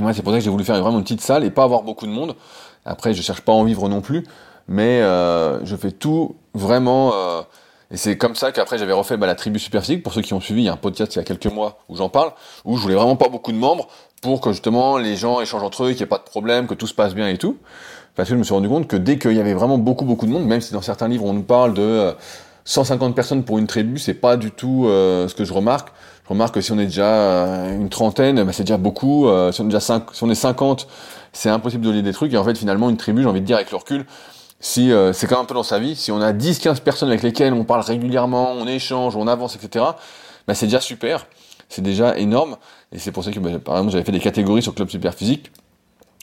Ouais, 0.00 0.12
c'est 0.12 0.22
pour 0.22 0.32
ça 0.32 0.38
que 0.38 0.44
j'ai 0.44 0.50
voulu 0.50 0.64
faire 0.64 0.80
vraiment 0.80 0.98
une 0.98 1.04
petite 1.04 1.20
salle 1.20 1.44
et 1.44 1.50
pas 1.50 1.62
avoir 1.62 1.82
beaucoup 1.82 2.06
de 2.06 2.12
monde. 2.12 2.34
Après, 2.86 3.12
je 3.12 3.20
cherche 3.22 3.42
pas 3.42 3.52
à 3.52 3.54
en 3.54 3.64
vivre 3.64 3.88
non 3.90 4.00
plus, 4.00 4.24
mais 4.70 5.02
euh, 5.02 5.62
je 5.66 5.76
fais 5.76 5.90
tout 5.90 6.36
vraiment. 6.54 7.12
Euh, 7.14 7.42
et 7.90 7.96
c'est 7.96 8.16
comme 8.16 8.36
ça 8.36 8.52
qu'après 8.52 8.78
j'avais 8.78 8.92
refait 8.92 9.16
bah, 9.16 9.26
la 9.26 9.34
tribu 9.34 9.58
Superphysique. 9.58 10.04
Pour 10.04 10.14
ceux 10.14 10.22
qui 10.22 10.32
ont 10.32 10.40
suivi, 10.40 10.62
il 10.62 10.64
y 10.66 10.68
a 10.68 10.72
un 10.72 10.76
podcast 10.76 11.16
il 11.16 11.18
y 11.18 11.20
a 11.20 11.24
quelques 11.24 11.52
mois 11.52 11.80
où 11.88 11.96
j'en 11.96 12.08
parle, 12.08 12.30
où 12.64 12.76
je 12.76 12.82
voulais 12.82 12.94
vraiment 12.94 13.16
pas 13.16 13.28
beaucoup 13.28 13.50
de 13.50 13.56
membres 13.56 13.88
pour 14.22 14.40
que 14.40 14.52
justement 14.52 14.96
les 14.96 15.16
gens 15.16 15.40
échangent 15.40 15.64
entre 15.64 15.84
eux, 15.84 15.88
qu'il 15.88 15.98
n'y 15.98 16.02
ait 16.04 16.06
pas 16.06 16.18
de 16.18 16.22
problème, 16.22 16.68
que 16.68 16.74
tout 16.74 16.86
se 16.86 16.94
passe 16.94 17.14
bien 17.14 17.28
et 17.28 17.36
tout. 17.36 17.58
Parce 18.14 18.28
que 18.28 18.36
je 18.36 18.38
me 18.38 18.44
suis 18.44 18.54
rendu 18.54 18.68
compte 18.68 18.86
que 18.86 18.96
dès 18.96 19.18
qu'il 19.18 19.32
y 19.32 19.40
avait 19.40 19.54
vraiment 19.54 19.76
beaucoup 19.76 20.04
beaucoup 20.04 20.26
de 20.26 20.30
monde, 20.30 20.44
même 20.44 20.60
si 20.60 20.72
dans 20.72 20.82
certains 20.82 21.08
livres 21.08 21.24
on 21.24 21.32
nous 21.32 21.42
parle 21.42 21.74
de 21.74 22.14
150 22.64 23.10
euh, 23.10 23.14
personnes 23.14 23.42
pour 23.42 23.58
une 23.58 23.66
tribu, 23.66 23.98
c'est 23.98 24.14
pas 24.14 24.36
du 24.36 24.52
tout 24.52 24.86
euh, 24.86 25.26
ce 25.26 25.34
que 25.34 25.44
je 25.44 25.52
remarque. 25.52 25.88
Je 26.24 26.28
remarque 26.28 26.54
que 26.54 26.60
si 26.60 26.70
on 26.70 26.78
est 26.78 26.86
déjà 26.86 27.06
euh, 27.06 27.76
une 27.76 27.88
trentaine, 27.88 28.44
bah, 28.44 28.52
c'est 28.52 28.62
déjà 28.62 28.76
beaucoup. 28.76 29.26
si 29.50 29.60
on 29.60 29.64
est 29.64 29.68
déjà 29.68 29.80
5, 29.80 30.04
si 30.12 30.22
on 30.22 30.30
est 30.30 30.36
50, 30.36 30.86
c'est 31.32 31.48
impossible 31.48 31.84
de 31.84 31.90
lire 31.90 32.04
des 32.04 32.12
trucs. 32.12 32.32
Et 32.32 32.36
en 32.36 32.44
fait, 32.44 32.56
finalement, 32.56 32.88
une 32.88 32.96
tribu, 32.96 33.22
j'ai 33.22 33.28
envie 33.28 33.40
de 33.40 33.46
dire 33.46 33.56
avec 33.56 33.72
le 33.72 33.76
recul, 33.76 34.06
si 34.60 34.92
euh, 34.92 35.14
c'est 35.14 35.26
quand 35.26 35.36
même 35.36 35.44
un 35.44 35.46
peu 35.46 35.54
dans 35.54 35.62
sa 35.62 35.78
vie, 35.78 35.96
si 35.96 36.12
on 36.12 36.20
a 36.20 36.32
10-15 36.32 36.80
personnes 36.80 37.08
avec 37.08 37.22
lesquelles 37.22 37.54
on 37.54 37.64
parle 37.64 37.80
régulièrement, 37.80 38.52
on 38.52 38.66
échange, 38.66 39.16
on 39.16 39.26
avance, 39.26 39.56
etc., 39.56 39.86
bah 40.46 40.54
c'est 40.54 40.66
déjà 40.66 40.80
super, 40.80 41.26
c'est 41.70 41.82
déjà 41.82 42.18
énorme, 42.18 42.58
et 42.92 42.98
c'est 42.98 43.10
pour 43.10 43.24
ça 43.24 43.32
que 43.32 43.40
bah, 43.40 43.50
par 43.58 43.76
exemple 43.76 43.92
j'avais 43.92 44.04
fait 44.04 44.12
des 44.12 44.20
catégories 44.20 44.62
sur 44.62 44.74
Club 44.74 44.90
Super 44.90 45.14
Physique, 45.14 45.50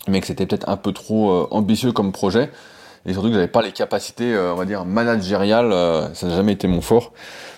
mais 0.08 0.22
que 0.22 0.27
c'était 0.27 0.46
peut-être 0.46 0.70
un 0.70 0.77
peu 0.77 0.94
trop 0.94 1.32
euh, 1.32 1.48
ambitieux 1.50 1.91
comme 1.91 2.12
projet, 2.12 2.51
et 3.08 3.13
surtout 3.13 3.29
que 3.29 3.34
j'avais 3.34 3.48
pas 3.48 3.63
les 3.63 3.72
capacités, 3.72 4.32
euh, 4.34 4.53
on 4.53 4.56
va 4.56 4.65
dire, 4.65 4.86
managériales, 4.86 5.72
ça 6.13 6.27
n'a 6.27 6.36
jamais 6.36 6.53
été 6.53 6.67
mon 6.67 6.82
fort, 6.82 7.13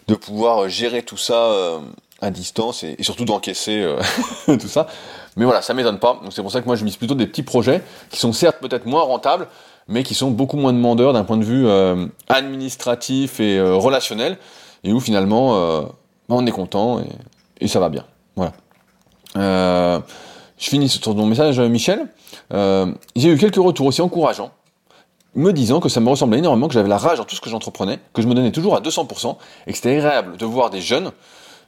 de 0.08 0.16
pouvoir 0.16 0.70
gérer 0.70 1.04
tout 1.04 1.18
ça 1.18 1.52
à 2.22 2.32
distance 2.32 2.84
et, 2.84 2.96
et 2.98 3.04
surtout 3.04 3.26
d'encaisser 3.26 3.86
tout 4.46 4.68
ça. 4.68 4.88
Mais 5.36 5.46
voilà, 5.46 5.62
ça 5.62 5.74
m'étonne 5.74 6.00
pas. 6.00 6.20
Donc 6.22 6.34
c'est 6.34 6.42
pour 6.42 6.52
ça 6.52 6.62
que 6.62 6.66
moi 6.66 6.76
je 6.76 6.84
mise 6.84 6.98
plutôt 6.98 7.16
des 7.16 7.28
petits 7.28 7.44
projets 7.44 7.82
qui 8.10 8.20
sont 8.20 8.34
certes 8.34 8.58
peut-être 8.60 8.86
moins 8.86 9.04
rentables, 9.04 9.48
mais 9.90 10.04
qui 10.04 10.14
sont 10.14 10.32
beaucoup 10.32 10.56
moins 10.56 10.72
demandeurs 10.72 11.12
d'un 11.12 11.26
point 11.26 11.38
de 11.38 11.44
vue 11.44 11.68
euh, 11.68 12.06
administratif 12.30 13.40
et 13.40 13.58
euh, 13.58 13.76
relationnel, 13.76 14.38
et 14.84 14.94
où 14.94 15.00
finalement 15.00 15.56
euh, 15.56 15.82
bah, 16.30 16.36
on 16.38 16.46
est 16.46 16.52
content 16.52 17.02
et, 17.60 17.68
ça 17.68 17.82
va 17.82 17.90
bien. 17.90 18.06
Voilà. 18.38 18.54
je 19.36 20.70
finis 20.70 20.88
sur 20.88 21.14
mon 21.14 21.26
message, 21.26 21.60
Michel. 21.60 22.08
J'ai 22.52 23.30
eu 23.30 23.38
quelques 23.38 23.58
retours 23.58 23.88
aussi 23.88 24.02
encourageants 24.02 24.52
me 25.36 25.52
disant 25.52 25.80
que 25.80 25.90
ça 25.90 26.00
me 26.00 26.10
ressemblait 26.10 26.40
énormément, 26.40 26.68
que 26.68 26.74
j'avais 26.74 26.90
la 26.90 26.98
rage 26.98 27.18
dans 27.20 27.26
tout 27.26 27.36
ce 27.36 27.42
que 27.42 27.50
j'entreprenais, 27.50 28.00
que 28.14 28.22
je 28.22 28.28
me 28.28 28.34
donnais 28.34 28.52
toujours 28.52 28.76
à 28.76 28.82
200%, 28.82 29.36
et 29.68 29.72
que 29.72 29.78
c'était 29.78 29.96
agréable 29.96 30.38
de 30.38 30.46
voir 30.46 30.70
des 30.70 30.82
jeunes, 30.82 31.12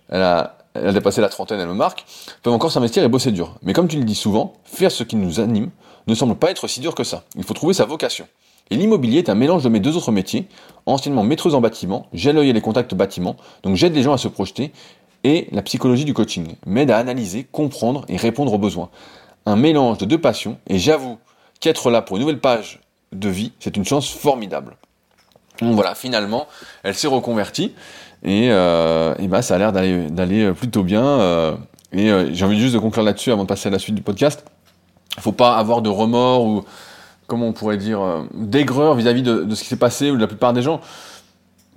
elle 0.09 0.21
a 0.21 0.55
dépassé 0.93 1.21
la 1.21 1.29
trentaine, 1.29 1.59
elle 1.59 1.67
me 1.67 1.73
marque, 1.73 2.05
peuvent 2.41 2.53
encore 2.53 2.71
s'investir 2.71 3.03
et 3.03 3.07
bosser 3.07 3.31
dur. 3.31 3.55
Mais 3.61 3.73
comme 3.73 3.87
tu 3.87 3.97
le 3.97 4.03
dis 4.03 4.15
souvent, 4.15 4.53
faire 4.63 4.91
ce 4.91 5.03
qui 5.03 5.15
nous 5.15 5.39
anime 5.39 5.69
ne 6.07 6.15
semble 6.15 6.35
pas 6.35 6.51
être 6.51 6.67
si 6.67 6.79
dur 6.79 6.95
que 6.95 7.03
ça. 7.03 7.23
Il 7.35 7.43
faut 7.43 7.53
trouver 7.53 7.73
sa 7.73 7.85
vocation. 7.85 8.27
Et 8.69 8.75
l'immobilier 8.75 9.19
est 9.19 9.29
un 9.29 9.35
mélange 9.35 9.63
de 9.63 9.69
mes 9.69 9.79
deux 9.79 9.97
autres 9.97 10.11
métiers, 10.11 10.47
anciennement 10.85 11.23
maîtreuse 11.23 11.55
en 11.55 11.61
bâtiment, 11.61 12.07
j'ai 12.13 12.31
l'œil 12.31 12.49
et 12.49 12.53
les 12.53 12.61
contacts 12.61 12.95
bâtiment, 12.95 13.35
donc 13.63 13.75
j'aide 13.75 13.93
les 13.93 14.01
gens 14.01 14.13
à 14.13 14.17
se 14.17 14.29
projeter, 14.29 14.71
et 15.23 15.47
la 15.51 15.61
psychologie 15.61 16.05
du 16.05 16.13
coaching 16.13 16.55
m'aide 16.65 16.89
à 16.89 16.97
analyser, 16.97 17.45
comprendre 17.51 18.05
et 18.07 18.17
répondre 18.17 18.53
aux 18.53 18.57
besoins. 18.57 18.89
Un 19.45 19.55
mélange 19.55 19.97
de 19.97 20.05
deux 20.05 20.19
passions, 20.19 20.57
et 20.67 20.79
j'avoue 20.79 21.17
qu'être 21.59 21.91
là 21.91 22.01
pour 22.01 22.17
une 22.17 22.21
nouvelle 22.21 22.39
page 22.39 22.79
de 23.11 23.29
vie, 23.29 23.51
c'est 23.59 23.75
une 23.75 23.85
chance 23.85 24.09
formidable. 24.09 24.77
Donc 25.61 25.75
voilà, 25.75 25.93
finalement, 25.93 26.47
elle 26.83 26.95
s'est 26.95 27.07
reconvertie 27.07 27.73
et, 28.23 28.47
euh, 28.51 29.13
bah, 29.27 29.41
ça 29.41 29.55
a 29.55 29.57
l'air 29.57 29.71
d'aller, 29.71 30.09
d'aller 30.09 30.53
plutôt 30.53 30.83
bien. 30.83 31.03
Euh, 31.03 31.55
et 31.91 32.09
euh, 32.09 32.29
j'ai 32.33 32.45
envie 32.45 32.59
juste 32.59 32.73
de 32.73 32.79
conclure 32.79 33.03
là-dessus 33.03 33.31
avant 33.31 33.43
de 33.43 33.47
passer 33.47 33.67
à 33.67 33.71
la 33.71 33.79
suite 33.79 33.95
du 33.95 34.01
podcast. 34.01 34.45
Faut 35.19 35.31
pas 35.31 35.57
avoir 35.57 35.81
de 35.81 35.89
remords 35.89 36.45
ou 36.45 36.63
comment 37.31 37.47
on 37.47 37.53
pourrait 37.53 37.77
dire 37.77 38.01
euh, 38.01 38.23
d'aigreur 38.33 38.93
vis-à-vis 38.95 39.23
de, 39.23 39.55
ce 39.55 39.61
qui 39.61 39.69
s'est 39.69 39.77
passé 39.77 40.11
ou 40.11 40.15
de 40.15 40.21
la 40.21 40.27
plupart 40.27 40.51
des 40.51 40.61
gens. 40.61 40.81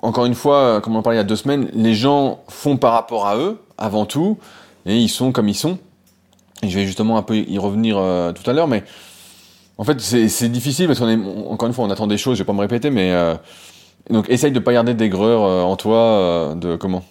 Encore 0.03 0.27
une 0.27 0.35
fois, 0.35 0.57
euh, 0.57 0.81
comme 0.81 0.97
on 0.97 0.99
en 0.99 1.03
parlait 1.03 1.17
il 1.17 1.21
y 1.21 1.25
a 1.25 1.25
deux 1.25 1.37
semaines, 1.37 1.69
les 1.73 1.95
gens 1.95 2.41
font 2.49 2.77
par 2.77 2.93
rapport 2.93 3.29
à 3.29 3.37
eux 3.37 3.61
avant 3.79 4.05
tout 4.05 4.37
et 4.85 4.99
ils 4.99 5.09
sont 5.09 5.31
comme 5.31 5.49
ils 5.49 5.55
sont. 5.55 5.79
Et 6.65 6.69
je 6.69 6.77
vais 6.77 6.87
justement 6.87 7.19
un 7.19 7.23
peu 7.23 7.37
y 7.37 7.57
revenir 7.59 7.97
euh, 7.99 8.33
tout 8.33 8.49
à 8.51 8.53
l'heure, 8.53 8.67
mais 8.67 8.83
en 9.79 9.85
fait, 9.85 10.01
c'est 10.01 10.49
difficile 10.49 10.89
parce 10.89 10.99
qu'on 10.99 11.09
est, 11.09 11.19
encore 11.49 11.69
une 11.69 11.75
fois, 11.75 11.85
on 11.85 11.91
attend 11.91 12.07
des 12.07 12.19
choses, 12.19 12.37
je 12.37 12.43
vais 12.43 12.47
pas 12.47 12.53
me 12.53 12.61
répéter, 12.61 12.91
mais 12.91 13.13
donc 14.09 14.31
essaye 14.31 14.53
de 14.53 14.61
pas 14.61 14.73
garder 14.73 14.95
d'aigreur 14.95 15.67
en 15.67 15.75
toi, 15.75 16.55
de 16.55 16.77
comment? 16.77 17.03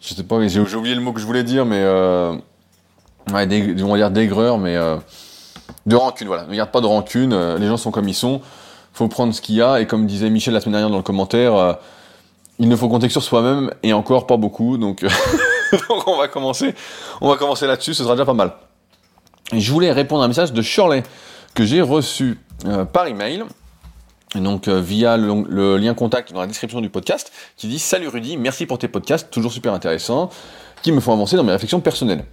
Je 0.00 0.14
sais 0.14 0.24
pas, 0.24 0.44
j'ai 0.48 0.60
oublié 0.60 0.96
le 0.96 1.00
mot 1.00 1.12
que 1.12 1.20
je 1.20 1.26
voulais 1.26 1.44
dire, 1.44 1.64
mais 1.64 1.84
ouais, 3.32 3.82
on 3.82 3.88
va 3.88 3.96
dire 3.96 4.10
d'aigreur, 4.10 4.58
mais 4.58 4.76
euh, 4.76 4.96
de 5.86 5.96
rancune, 5.96 6.26
voilà. 6.26 6.44
Ne 6.44 6.54
garde 6.54 6.70
pas 6.70 6.80
de 6.80 6.86
rancune, 6.86 7.32
euh, 7.32 7.58
les 7.58 7.66
gens 7.66 7.76
sont 7.76 7.90
comme 7.90 8.08
ils 8.08 8.14
sont, 8.14 8.40
faut 8.92 9.08
prendre 9.08 9.34
ce 9.34 9.40
qu'il 9.40 9.56
y 9.56 9.62
a, 9.62 9.80
et 9.80 9.86
comme 9.86 10.06
disait 10.06 10.30
Michel 10.30 10.54
la 10.54 10.60
semaine 10.60 10.74
dernière 10.74 10.90
dans 10.90 10.96
le 10.96 11.02
commentaire, 11.02 11.54
euh, 11.54 11.72
il 12.58 12.68
ne 12.68 12.76
faut 12.76 12.88
compter 12.88 13.06
que 13.06 13.12
sur 13.12 13.22
soi-même, 13.22 13.72
et 13.82 13.92
encore 13.92 14.26
pas 14.26 14.36
beaucoup, 14.36 14.78
donc, 14.78 15.04
on 16.06 16.16
va 16.16 16.28
commencer, 16.28 16.74
commencer 17.20 17.66
là-dessus, 17.66 17.94
ce 17.94 18.02
sera 18.02 18.14
déjà 18.14 18.24
pas 18.24 18.34
mal. 18.34 18.52
Je 19.52 19.72
voulais 19.72 19.92
répondre 19.92 20.22
à 20.22 20.24
un 20.24 20.28
message 20.28 20.52
de 20.52 20.60
Shirley 20.60 21.02
que 21.54 21.64
j'ai 21.64 21.80
reçu 21.80 22.38
par 22.92 23.06
email, 23.06 23.44
donc 24.34 24.68
via 24.68 25.16
le, 25.16 25.44
le, 25.48 25.78
lien 25.78 25.94
contact 25.94 26.32
dans 26.32 26.40
la 26.40 26.46
description 26.46 26.80
du 26.80 26.90
podcast, 26.90 27.32
qui 27.56 27.68
dit 27.68 27.78
Salut 27.78 28.08
Rudy, 28.08 28.36
merci 28.36 28.66
pour 28.66 28.78
tes 28.78 28.88
podcasts, 28.88 29.30
toujours 29.30 29.52
super 29.52 29.72
intéressants, 29.72 30.28
qui 30.82 30.92
me 30.92 31.00
font 31.00 31.12
avancer 31.12 31.36
dans 31.36 31.44
mes 31.44 31.52
réflexions 31.52 31.80
personnelles. 31.80 32.24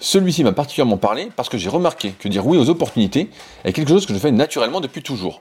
Celui-ci 0.00 0.44
m'a 0.44 0.52
particulièrement 0.52 0.96
parlé 0.96 1.28
parce 1.34 1.48
que 1.48 1.58
j'ai 1.58 1.68
remarqué 1.68 2.12
que 2.12 2.28
dire 2.28 2.46
oui 2.46 2.56
aux 2.56 2.68
opportunités 2.68 3.30
est 3.64 3.72
quelque 3.72 3.88
chose 3.88 4.06
que 4.06 4.14
je 4.14 4.18
fais 4.18 4.30
naturellement 4.30 4.80
depuis 4.80 5.02
toujours. 5.02 5.40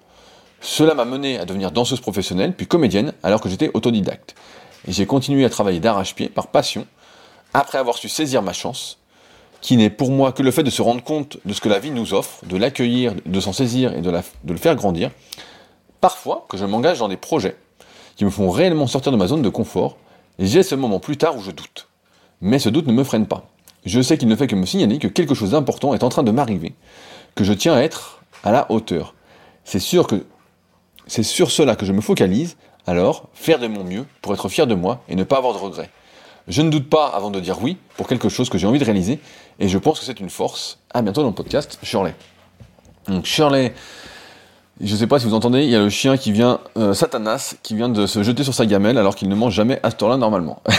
Cela 0.61 0.95
m'a 0.95 1.05
mené 1.05 1.37
à 1.37 1.45
devenir 1.45 1.71
danseuse 1.71 1.99
professionnelle, 1.99 2.53
puis 2.53 2.65
comédienne, 2.65 3.13
alors 3.21 3.41
que 3.41 3.49
j'étais 3.49 3.69
autodidacte. 3.75 4.35
Et 4.87 4.91
j'ai 4.91 5.05
continué 5.05 5.45
à 5.45 5.49
travailler 5.49 5.79
d'arrache-pied, 5.79 6.29
par 6.29 6.47
passion, 6.47 6.87
après 7.53 7.77
avoir 7.77 7.97
su 7.97 8.09
saisir 8.09 8.41
ma 8.41 8.53
chance, 8.53 8.97
qui 9.61 9.77
n'est 9.77 9.91
pour 9.91 10.09
moi 10.09 10.31
que 10.31 10.41
le 10.41 10.49
fait 10.49 10.63
de 10.63 10.69
se 10.71 10.81
rendre 10.81 11.03
compte 11.03 11.37
de 11.45 11.53
ce 11.53 11.61
que 11.61 11.69
la 11.69 11.77
vie 11.77 11.91
nous 11.91 12.13
offre, 12.13 12.43
de 12.45 12.57
l'accueillir, 12.57 13.13
de 13.25 13.39
s'en 13.39 13.53
saisir 13.53 13.93
et 13.95 14.01
de, 14.01 14.11
le 14.11 14.57
faire 14.57 14.75
grandir. 14.75 15.11
Parfois, 16.01 16.45
que 16.49 16.57
je 16.57 16.65
m'engage 16.65 16.99
dans 16.99 17.07
des 17.07 17.17
projets 17.17 17.55
qui 18.15 18.25
me 18.25 18.31
font 18.31 18.49
réellement 18.49 18.87
sortir 18.87 19.11
de 19.11 19.17
ma 19.17 19.27
zone 19.27 19.43
de 19.43 19.49
confort, 19.49 19.97
j'ai 20.39 20.63
ce 20.63 20.73
moment 20.73 20.99
plus 20.99 21.17
tard 21.17 21.37
où 21.37 21.41
je 21.41 21.51
doute. 21.51 21.87
Mais 22.41 22.57
ce 22.57 22.69
doute 22.69 22.87
ne 22.87 22.93
me 22.93 23.03
freine 23.03 23.27
pas. 23.27 23.47
Je 23.85 24.01
sais 24.01 24.17
qu'il 24.17 24.27
ne 24.27 24.35
fait 24.35 24.47
que 24.47 24.55
me 24.55 24.65
signaler 24.65 24.99
que 24.99 25.07
quelque 25.07 25.33
chose 25.33 25.51
d'important 25.51 25.93
est 25.93 26.03
en 26.03 26.09
train 26.09 26.23
de 26.23 26.31
m'arriver, 26.31 26.73
que 27.35 27.43
je 27.43 27.53
tiens 27.53 27.73
à 27.73 27.81
être 27.81 28.21
à 28.43 28.51
la 28.51 28.71
hauteur. 28.71 29.13
C'est 29.63 29.79
sûr 29.79 30.07
que 30.07 30.25
c'est 31.07 31.23
sur 31.23 31.51
cela 31.51 31.75
que 31.75 31.85
je 31.85 31.93
me 31.93 32.01
focalise, 32.01 32.57
alors 32.85 33.29
faire 33.33 33.59
de 33.59 33.67
mon 33.67 33.83
mieux 33.83 34.05
pour 34.21 34.33
être 34.33 34.49
fier 34.49 34.67
de 34.67 34.75
moi 34.75 35.01
et 35.07 35.15
ne 35.15 35.23
pas 35.23 35.37
avoir 35.37 35.53
de 35.53 35.59
regrets. 35.59 35.89
Je 36.47 36.61
ne 36.61 36.69
doute 36.69 36.89
pas 36.89 37.07
avant 37.07 37.29
de 37.29 37.39
dire 37.39 37.61
oui 37.61 37.77
pour 37.97 38.07
quelque 38.07 38.29
chose 38.29 38.49
que 38.49 38.57
j'ai 38.57 38.67
envie 38.67 38.79
de 38.79 38.85
réaliser 38.85 39.19
et 39.59 39.67
je 39.67 39.77
pense 39.77 39.99
que 39.99 40.05
c'est 40.05 40.19
une 40.19 40.29
force. 40.29 40.79
À 40.93 41.01
bientôt 41.01 41.21
dans 41.21 41.27
le 41.27 41.33
podcast 41.33 41.77
Shirley. 41.83 42.15
Donc 43.07 43.25
Shirley, 43.25 43.73
je 44.79 44.93
ne 44.93 44.97
sais 44.97 45.07
pas 45.07 45.19
si 45.19 45.25
vous 45.25 45.33
entendez, 45.33 45.63
il 45.63 45.69
y 45.69 45.75
a 45.75 45.79
le 45.79 45.89
chien 45.89 46.17
qui 46.17 46.31
vient, 46.31 46.59
euh, 46.77 46.93
Satanas, 46.93 47.55
qui 47.63 47.75
vient 47.75 47.89
de 47.89 48.05
se 48.05 48.23
jeter 48.23 48.43
sur 48.43 48.53
sa 48.53 48.65
gamelle 48.65 48.97
alors 48.97 49.15
qu'il 49.15 49.27
ne 49.27 49.35
mange 49.35 49.53
jamais 49.53 49.79
à 49.83 49.91
ce 49.91 49.95
temps-là 49.97 50.17
normalement. 50.17 50.61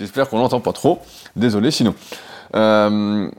J'espère 0.00 0.30
qu'on 0.30 0.38
l'entend 0.38 0.60
pas 0.60 0.72
trop. 0.72 1.00
Désolé 1.36 1.70
sinon. 1.70 1.94
Euh, 2.56 3.30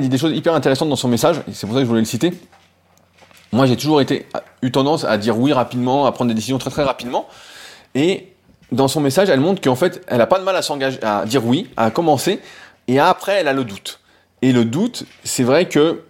dit 0.00 0.08
des 0.08 0.18
choses 0.18 0.34
hyper 0.34 0.54
intéressantes 0.54 0.88
dans 0.88 0.96
son 0.96 1.08
message, 1.08 1.42
c'est 1.52 1.66
pour 1.66 1.74
ça 1.74 1.80
que 1.80 1.84
je 1.84 1.88
voulais 1.88 2.00
le 2.00 2.06
citer. 2.06 2.32
Moi, 3.52 3.66
j'ai 3.66 3.76
toujours 3.76 4.00
été, 4.00 4.26
eu 4.62 4.72
tendance 4.72 5.04
à 5.04 5.18
dire 5.18 5.38
oui 5.38 5.52
rapidement, 5.52 6.06
à 6.06 6.12
prendre 6.12 6.30
des 6.30 6.34
décisions 6.34 6.56
très 6.56 6.70
très 6.70 6.82
rapidement. 6.82 7.28
Et 7.94 8.32
dans 8.72 8.88
son 8.88 9.00
message, 9.00 9.28
elle 9.28 9.40
montre 9.40 9.60
qu'en 9.60 9.76
fait, 9.76 10.02
elle 10.08 10.18
n'a 10.18 10.26
pas 10.26 10.38
de 10.38 10.44
mal 10.44 10.56
à 10.56 10.62
s'engager, 10.62 10.98
à 11.02 11.26
dire 11.26 11.44
oui, 11.44 11.68
à 11.76 11.90
commencer, 11.90 12.40
et 12.88 12.98
après, 12.98 13.34
elle 13.34 13.48
a 13.48 13.52
le 13.52 13.64
doute. 13.64 14.00
Et 14.40 14.52
le 14.52 14.64
doute, 14.64 15.04
c'est 15.22 15.44
vrai 15.44 15.68
que 15.68 16.02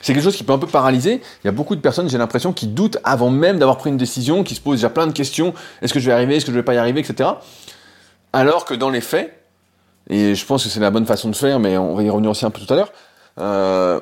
c'est 0.00 0.14
quelque 0.14 0.24
chose 0.24 0.36
qui 0.36 0.42
peut 0.42 0.52
un 0.52 0.58
peu 0.58 0.66
paralyser. 0.66 1.20
Il 1.44 1.46
y 1.46 1.48
a 1.48 1.52
beaucoup 1.52 1.76
de 1.76 1.80
personnes, 1.80 2.08
j'ai 2.10 2.18
l'impression, 2.18 2.52
qui 2.52 2.66
doutent 2.66 2.98
avant 3.04 3.30
même 3.30 3.58
d'avoir 3.58 3.76
pris 3.76 3.90
une 3.90 3.96
décision, 3.96 4.42
qui 4.42 4.56
se 4.56 4.60
posent 4.60 4.78
déjà 4.78 4.90
plein 4.90 5.06
de 5.06 5.12
questions. 5.12 5.54
Est-ce 5.82 5.94
que 5.94 6.00
je 6.00 6.06
vais 6.06 6.12
arriver? 6.12 6.36
Est-ce 6.36 6.46
que 6.46 6.50
je 6.50 6.56
vais 6.56 6.64
pas 6.64 6.74
y 6.74 6.78
arriver? 6.78 7.00
Etc. 7.00 7.28
Alors 8.32 8.64
que 8.64 8.74
dans 8.74 8.90
les 8.90 9.00
faits, 9.00 9.38
et 10.08 10.34
je 10.34 10.46
pense 10.46 10.64
que 10.64 10.70
c'est 10.70 10.80
la 10.80 10.90
bonne 10.90 11.06
façon 11.06 11.28
de 11.28 11.36
faire, 11.36 11.60
mais 11.60 11.76
on 11.76 11.94
va 11.94 12.02
y 12.02 12.10
revenir 12.10 12.30
aussi 12.30 12.44
un 12.44 12.50
peu 12.50 12.60
tout 12.60 12.72
à 12.72 12.76
l'heure, 12.76 12.92
euh, 13.38 14.00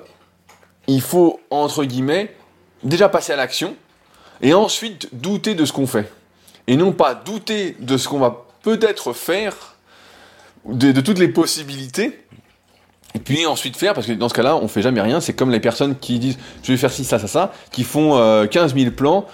il 0.87 1.01
faut, 1.01 1.41
entre 1.51 1.85
guillemets, 1.85 2.35
déjà 2.83 3.09
passer 3.09 3.33
à 3.33 3.37
l'action, 3.37 3.75
et 4.43 4.55
ensuite 4.55 5.09
douter 5.13 5.55
de 5.55 5.65
ce 5.65 5.73
qu'on 5.73 5.87
fait. 5.87 6.11
Et 6.67 6.77
non 6.77 6.93
pas 6.93 7.15
douter 7.15 7.77
de 7.81 7.97
ce 7.97 8.09
qu'on 8.09 8.19
va 8.19 8.47
peut-être 8.63 9.13
faire, 9.13 9.77
de, 10.65 11.01
toutes 11.01 11.19
les 11.19 11.29
possibilités, 11.29 12.25
et 13.15 13.19
puis 13.19 13.45
ensuite 13.47 13.77
faire, 13.77 13.95
parce 13.95 14.07
que 14.07 14.13
dans 14.13 14.29
ce 14.29 14.35
cas-là, 14.35 14.57
on 14.57 14.69
fait 14.69 14.83
jamais 14.83 15.01
rien. 15.01 15.21
C'est 15.21 15.33
comme 15.33 15.51
les 15.51 15.61
personnes 15.61 15.99
qui 15.99 16.19
disent 16.19 16.39
je 16.63 16.73
vais 16.73 16.79
faire 16.79 16.93
ci, 16.93 17.05
ça, 17.05 17.19
ça, 17.19 17.27
ça, 17.27 17.53
qui 17.73 17.83
font 17.83 18.17
euh, 18.17 18.47
15 18.47 18.75
000 18.75 18.93
plans 18.93 19.27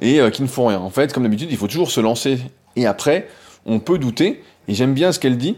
et 0.00 0.20
euh, 0.20 0.30
qui 0.30 0.42
ne 0.42 0.48
font 0.48 0.66
rien. 0.66 0.80
En 0.80 0.90
fait, 0.90 1.12
comme 1.12 1.22
d'habitude, 1.22 1.48
il 1.50 1.56
faut 1.56 1.68
toujours 1.68 1.90
se 1.90 2.00
lancer. 2.00 2.40
Et 2.74 2.86
après, 2.86 3.28
on 3.66 3.80
peut 3.80 3.98
douter. 3.98 4.42
Et 4.68 4.74
j'aime 4.74 4.94
bien 4.94 5.12
ce 5.12 5.18
qu'elle 5.18 5.38
dit. 5.38 5.56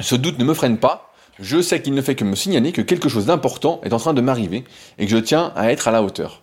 Ce 0.00 0.14
doute 0.14 0.38
ne 0.38 0.44
me 0.44 0.54
freine 0.54 0.78
pas. 0.78 1.12
Je 1.40 1.60
sais 1.60 1.82
qu'il 1.82 1.94
ne 1.94 2.02
fait 2.02 2.14
que 2.14 2.24
me 2.24 2.36
signaler 2.36 2.72
que 2.72 2.82
quelque 2.82 3.08
chose 3.08 3.26
d'important 3.26 3.80
est 3.82 3.92
en 3.92 3.98
train 3.98 4.14
de 4.14 4.20
m'arriver 4.20 4.64
et 4.98 5.06
que 5.06 5.10
je 5.10 5.18
tiens 5.18 5.52
à 5.56 5.72
être 5.72 5.88
à 5.88 5.90
la 5.90 6.02
hauteur. 6.02 6.42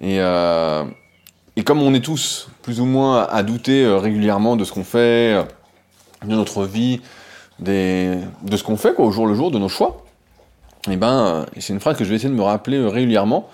Et, 0.00 0.20
euh, 0.20 0.84
comme 1.64 1.82
on 1.82 1.92
est 1.94 2.04
tous 2.04 2.48
plus 2.62 2.80
ou 2.80 2.84
moins 2.84 3.24
à 3.24 3.42
douter 3.42 3.84
euh, 3.84 3.98
régulièrement 3.98 4.56
de 4.56 4.64
ce 4.64 4.72
qu'on 4.72 4.84
fait, 4.84 5.34
euh, 5.34 5.42
de 6.24 6.34
notre 6.34 6.64
vie, 6.64 7.00
de 7.58 8.16
ce 8.56 8.62
qu'on 8.62 8.76
fait 8.76 8.94
au 8.98 9.10
jour 9.10 9.26
le 9.26 9.34
jour, 9.34 9.50
de 9.50 9.58
nos 9.58 9.68
choix, 9.68 10.04
et 10.90 10.96
ben 10.96 11.46
c'est 11.58 11.72
une 11.72 11.80
phrase 11.80 11.96
que 11.96 12.04
je 12.04 12.10
vais 12.10 12.16
essayer 12.16 12.30
de 12.30 12.34
me 12.34 12.42
rappeler 12.42 12.84
régulièrement. 12.84 13.48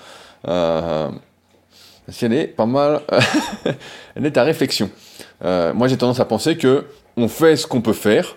Euh, 0.47 1.11
parce 2.07 2.19
qu'elle 2.19 2.33
est 2.33 2.47
pas 2.47 2.65
mal, 2.65 3.03
elle 4.15 4.25
est 4.25 4.37
à 4.39 4.45
réflexion. 4.45 4.91
Euh, 5.45 5.73
moi 5.73 5.89
j'ai 5.89 5.97
tendance 5.97 6.21
à 6.21 6.25
penser 6.25 6.57
que 6.57 6.87
on 7.17 7.29
fait 7.29 7.57
ce 7.57 7.67
qu'on 7.67 7.81
peut 7.81 7.93
faire, 7.93 8.37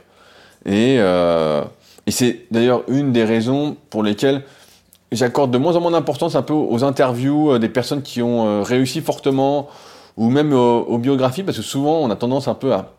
et, 0.65 0.97
euh, 0.99 1.63
et 2.07 2.11
c'est 2.11 2.45
d'ailleurs 2.51 2.83
une 2.87 3.11
des 3.11 3.23
raisons 3.23 3.77
pour 3.89 4.03
lesquelles 4.03 4.43
j'accorde 5.11 5.51
de 5.51 5.57
moins 5.57 5.75
en 5.75 5.81
moins 5.81 5.91
d'importance 5.91 6.35
un 6.35 6.41
peu 6.41 6.53
aux 6.53 6.83
interviews 6.83 7.57
des 7.59 7.69
personnes 7.69 8.01
qui 8.01 8.21
ont 8.21 8.63
réussi 8.63 9.01
fortement, 9.01 9.67
ou 10.17 10.29
même 10.29 10.53
aux, 10.53 10.97
biographies, 10.97 11.43
parce 11.43 11.57
que 11.57 11.63
souvent 11.63 11.99
on 11.99 12.09
a 12.09 12.15
tendance 12.15 12.47
un 12.47 12.53
peu 12.53 12.73
à, 12.73 12.93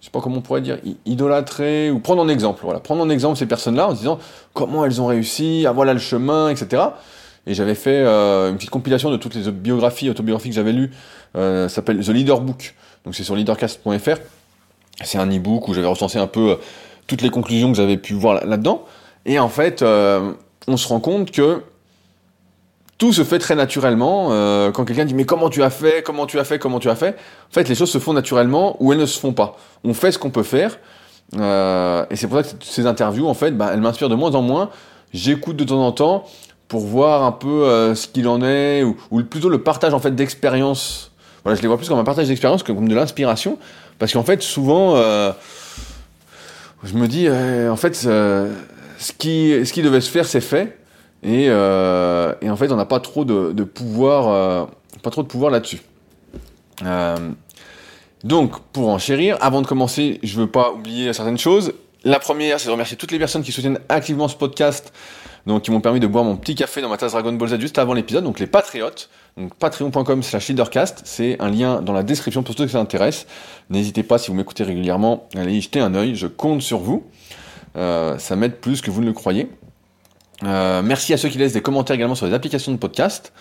je 0.00 0.06
sais 0.06 0.10
pas 0.10 0.20
comment 0.20 0.36
on 0.36 0.42
pourrait 0.42 0.60
dire, 0.60 0.78
idolâtrer, 1.04 1.90
ou 1.90 1.98
prendre 1.98 2.22
en 2.22 2.28
exemple, 2.28 2.60
voilà, 2.64 2.80
prendre 2.80 3.02
en 3.02 3.10
exemple 3.10 3.36
ces 3.38 3.46
personnes-là 3.46 3.88
en 3.88 3.90
se 3.92 3.98
disant 4.00 4.18
comment 4.54 4.84
elles 4.84 5.00
ont 5.00 5.06
réussi, 5.06 5.64
ah 5.66 5.72
voilà 5.72 5.92
le 5.92 5.98
chemin, 5.98 6.48
etc. 6.48 6.82
Et 7.46 7.54
j'avais 7.54 7.74
fait 7.74 8.02
euh, 8.04 8.50
une 8.50 8.56
petite 8.56 8.70
compilation 8.70 9.10
de 9.10 9.16
toutes 9.16 9.34
les 9.34 9.50
biographies, 9.50 10.10
autobiographies 10.10 10.50
que 10.50 10.54
j'avais 10.54 10.72
lues, 10.72 10.90
euh, 11.36 11.68
ça 11.68 11.76
s'appelle 11.76 12.04
The 12.04 12.08
Leader 12.08 12.40
Book, 12.40 12.74
donc 13.06 13.14
c'est 13.14 13.24
sur 13.24 13.36
leadercast.fr, 13.36 14.18
c'est 15.02 15.18
un 15.18 15.30
e-book 15.30 15.68
où 15.68 15.74
j'avais 15.74 15.86
recensé 15.86 16.18
un 16.18 16.26
peu 16.26 16.58
toutes 17.06 17.22
les 17.22 17.30
conclusions 17.30 17.70
que 17.70 17.76
j'avais 17.76 17.96
pu 17.96 18.12
voir 18.12 18.44
là-dedans, 18.44 18.84
et 19.26 19.40
en 19.40 19.48
fait, 19.48 19.82
euh, 19.82 20.32
on 20.68 20.76
se 20.76 20.88
rend 20.88 21.00
compte 21.00 21.32
que 21.32 21.62
tout 22.96 23.12
se 23.12 23.24
fait 23.24 23.38
très 23.38 23.56
naturellement. 23.56 24.28
Euh, 24.30 24.70
quand 24.70 24.84
quelqu'un 24.84 25.04
dit 25.04 25.14
mais 25.14 25.26
comment 25.26 25.50
tu 25.50 25.62
as 25.62 25.70
fait, 25.70 26.02
comment 26.02 26.26
tu 26.26 26.38
as 26.38 26.44
fait, 26.44 26.58
comment 26.58 26.78
tu 26.78 26.88
as 26.88 26.94
fait, 26.94 27.10
en 27.50 27.52
fait 27.52 27.68
les 27.68 27.74
choses 27.74 27.90
se 27.90 27.98
font 27.98 28.14
naturellement 28.14 28.76
ou 28.80 28.92
elles 28.92 29.00
ne 29.00 29.06
se 29.06 29.18
font 29.18 29.32
pas. 29.32 29.58
On 29.84 29.92
fait 29.92 30.12
ce 30.12 30.18
qu'on 30.18 30.30
peut 30.30 30.44
faire. 30.44 30.78
Euh, 31.36 32.06
et 32.08 32.16
c'est 32.16 32.28
pour 32.28 32.38
ça 32.38 32.44
que 32.44 32.64
ces 32.64 32.86
interviews, 32.86 33.26
en 33.26 33.34
fait, 33.34 33.50
bah, 33.50 33.70
elles 33.72 33.80
m'inspirent 33.80 34.08
de 34.08 34.14
moins 34.14 34.34
en 34.36 34.42
moins. 34.42 34.70
J'écoute 35.12 35.56
de 35.56 35.64
temps 35.64 35.84
en 35.84 35.92
temps 35.92 36.24
pour 36.68 36.80
voir 36.80 37.24
un 37.24 37.32
peu 37.32 37.94
ce 37.94 38.06
qu'il 38.08 38.26
en 38.28 38.42
est, 38.42 38.82
ou, 38.82 39.22
plutôt 39.22 39.48
le 39.48 39.62
partage 39.62 39.94
en 39.94 40.00
fait 40.00 40.12
d'expérience. 40.12 41.12
Voilà, 41.46 41.56
je 41.56 41.62
les 41.62 41.68
vois 41.68 41.76
plus 41.76 41.88
comme 41.88 41.98
un 42.00 42.04
partage 42.04 42.26
d'expérience 42.26 42.64
que 42.64 42.72
comme 42.72 42.88
de 42.88 42.94
l'inspiration, 42.96 43.56
parce 44.00 44.12
qu'en 44.12 44.24
fait, 44.24 44.42
souvent, 44.42 44.96
je 46.82 46.94
me 46.94 47.06
dis, 47.06 47.28
en 47.30 47.76
fait, 47.76 47.94
ce 48.98 49.12
qui, 49.12 49.64
ce 49.64 49.72
qui 49.72 49.82
devait 49.82 50.00
se 50.00 50.10
faire, 50.10 50.26
c'est 50.26 50.40
fait. 50.40 50.78
Et, 51.22 51.46
euh, 51.48 52.34
et, 52.40 52.50
en 52.50 52.56
fait, 52.56 52.70
on 52.70 52.76
n'a 52.76 52.84
pas 52.84 53.00
trop 53.00 53.24
de, 53.24 53.52
de 53.52 53.64
pouvoir, 53.64 54.28
euh, 54.28 54.66
pas 55.02 55.10
trop 55.10 55.22
de 55.22 55.28
pouvoir 55.28 55.50
là-dessus. 55.50 55.80
Euh, 56.84 57.30
donc, 58.22 58.60
pour 58.72 58.88
enchérir, 58.88 59.36
avant 59.40 59.62
de 59.62 59.66
commencer, 59.66 60.20
je 60.22 60.38
veux 60.38 60.46
pas 60.46 60.72
oublier 60.72 61.12
certaines 61.12 61.38
choses. 61.38 61.72
La 62.04 62.18
première, 62.18 62.60
c'est 62.60 62.66
de 62.66 62.72
remercier 62.72 62.96
toutes 62.96 63.10
les 63.10 63.18
personnes 63.18 63.42
qui 63.42 63.52
soutiennent 63.52 63.80
activement 63.88 64.28
ce 64.28 64.36
podcast, 64.36 64.92
donc 65.46 65.62
qui 65.62 65.70
m'ont 65.70 65.80
permis 65.80 66.00
de 66.00 66.06
boire 66.06 66.24
mon 66.24 66.36
petit 66.36 66.54
café 66.54 66.80
dans 66.80 66.88
ma 66.88 66.96
tasse 66.96 67.12
Dragon 67.12 67.32
Ball 67.32 67.48
Z 67.48 67.60
juste 67.60 67.78
avant 67.78 67.94
l'épisode, 67.94 68.24
donc 68.24 68.38
les 68.38 68.46
patriotes. 68.46 69.08
Donc 69.36 69.54
patreon.com 69.54 70.22
slash 70.22 70.48
leadercast, 70.48 71.02
c'est 71.04 71.36
un 71.40 71.50
lien 71.50 71.82
dans 71.82 71.92
la 71.92 72.02
description 72.02 72.42
pour 72.42 72.56
ceux 72.56 72.66
qui 72.66 72.72
s'intéressent. 72.72 73.26
N'hésitez 73.70 74.02
pas, 74.02 74.18
si 74.18 74.30
vous 74.30 74.36
m'écoutez 74.36 74.64
régulièrement, 74.64 75.28
à 75.36 75.40
aller 75.40 75.54
y 75.54 75.60
jeter 75.60 75.80
un 75.80 75.94
œil, 75.94 76.14
je 76.14 76.26
compte 76.26 76.62
sur 76.62 76.78
vous. 76.78 77.04
Euh, 77.76 78.18
ça 78.18 78.34
m'aide 78.36 78.56
plus 78.56 78.80
que 78.80 78.90
vous 78.90 79.02
ne 79.02 79.06
le 79.06 79.12
croyez. 79.12 79.48
Euh, 80.42 80.82
merci 80.82 81.12
à 81.14 81.16
ceux 81.16 81.28
qui 81.28 81.38
laissent 81.38 81.52
des 81.52 81.62
commentaires 81.62 81.96
également 81.96 82.14
sur 82.14 82.26
les 82.26 82.34
applications 82.34 82.72
de 82.72 82.76
podcast. 82.76 83.32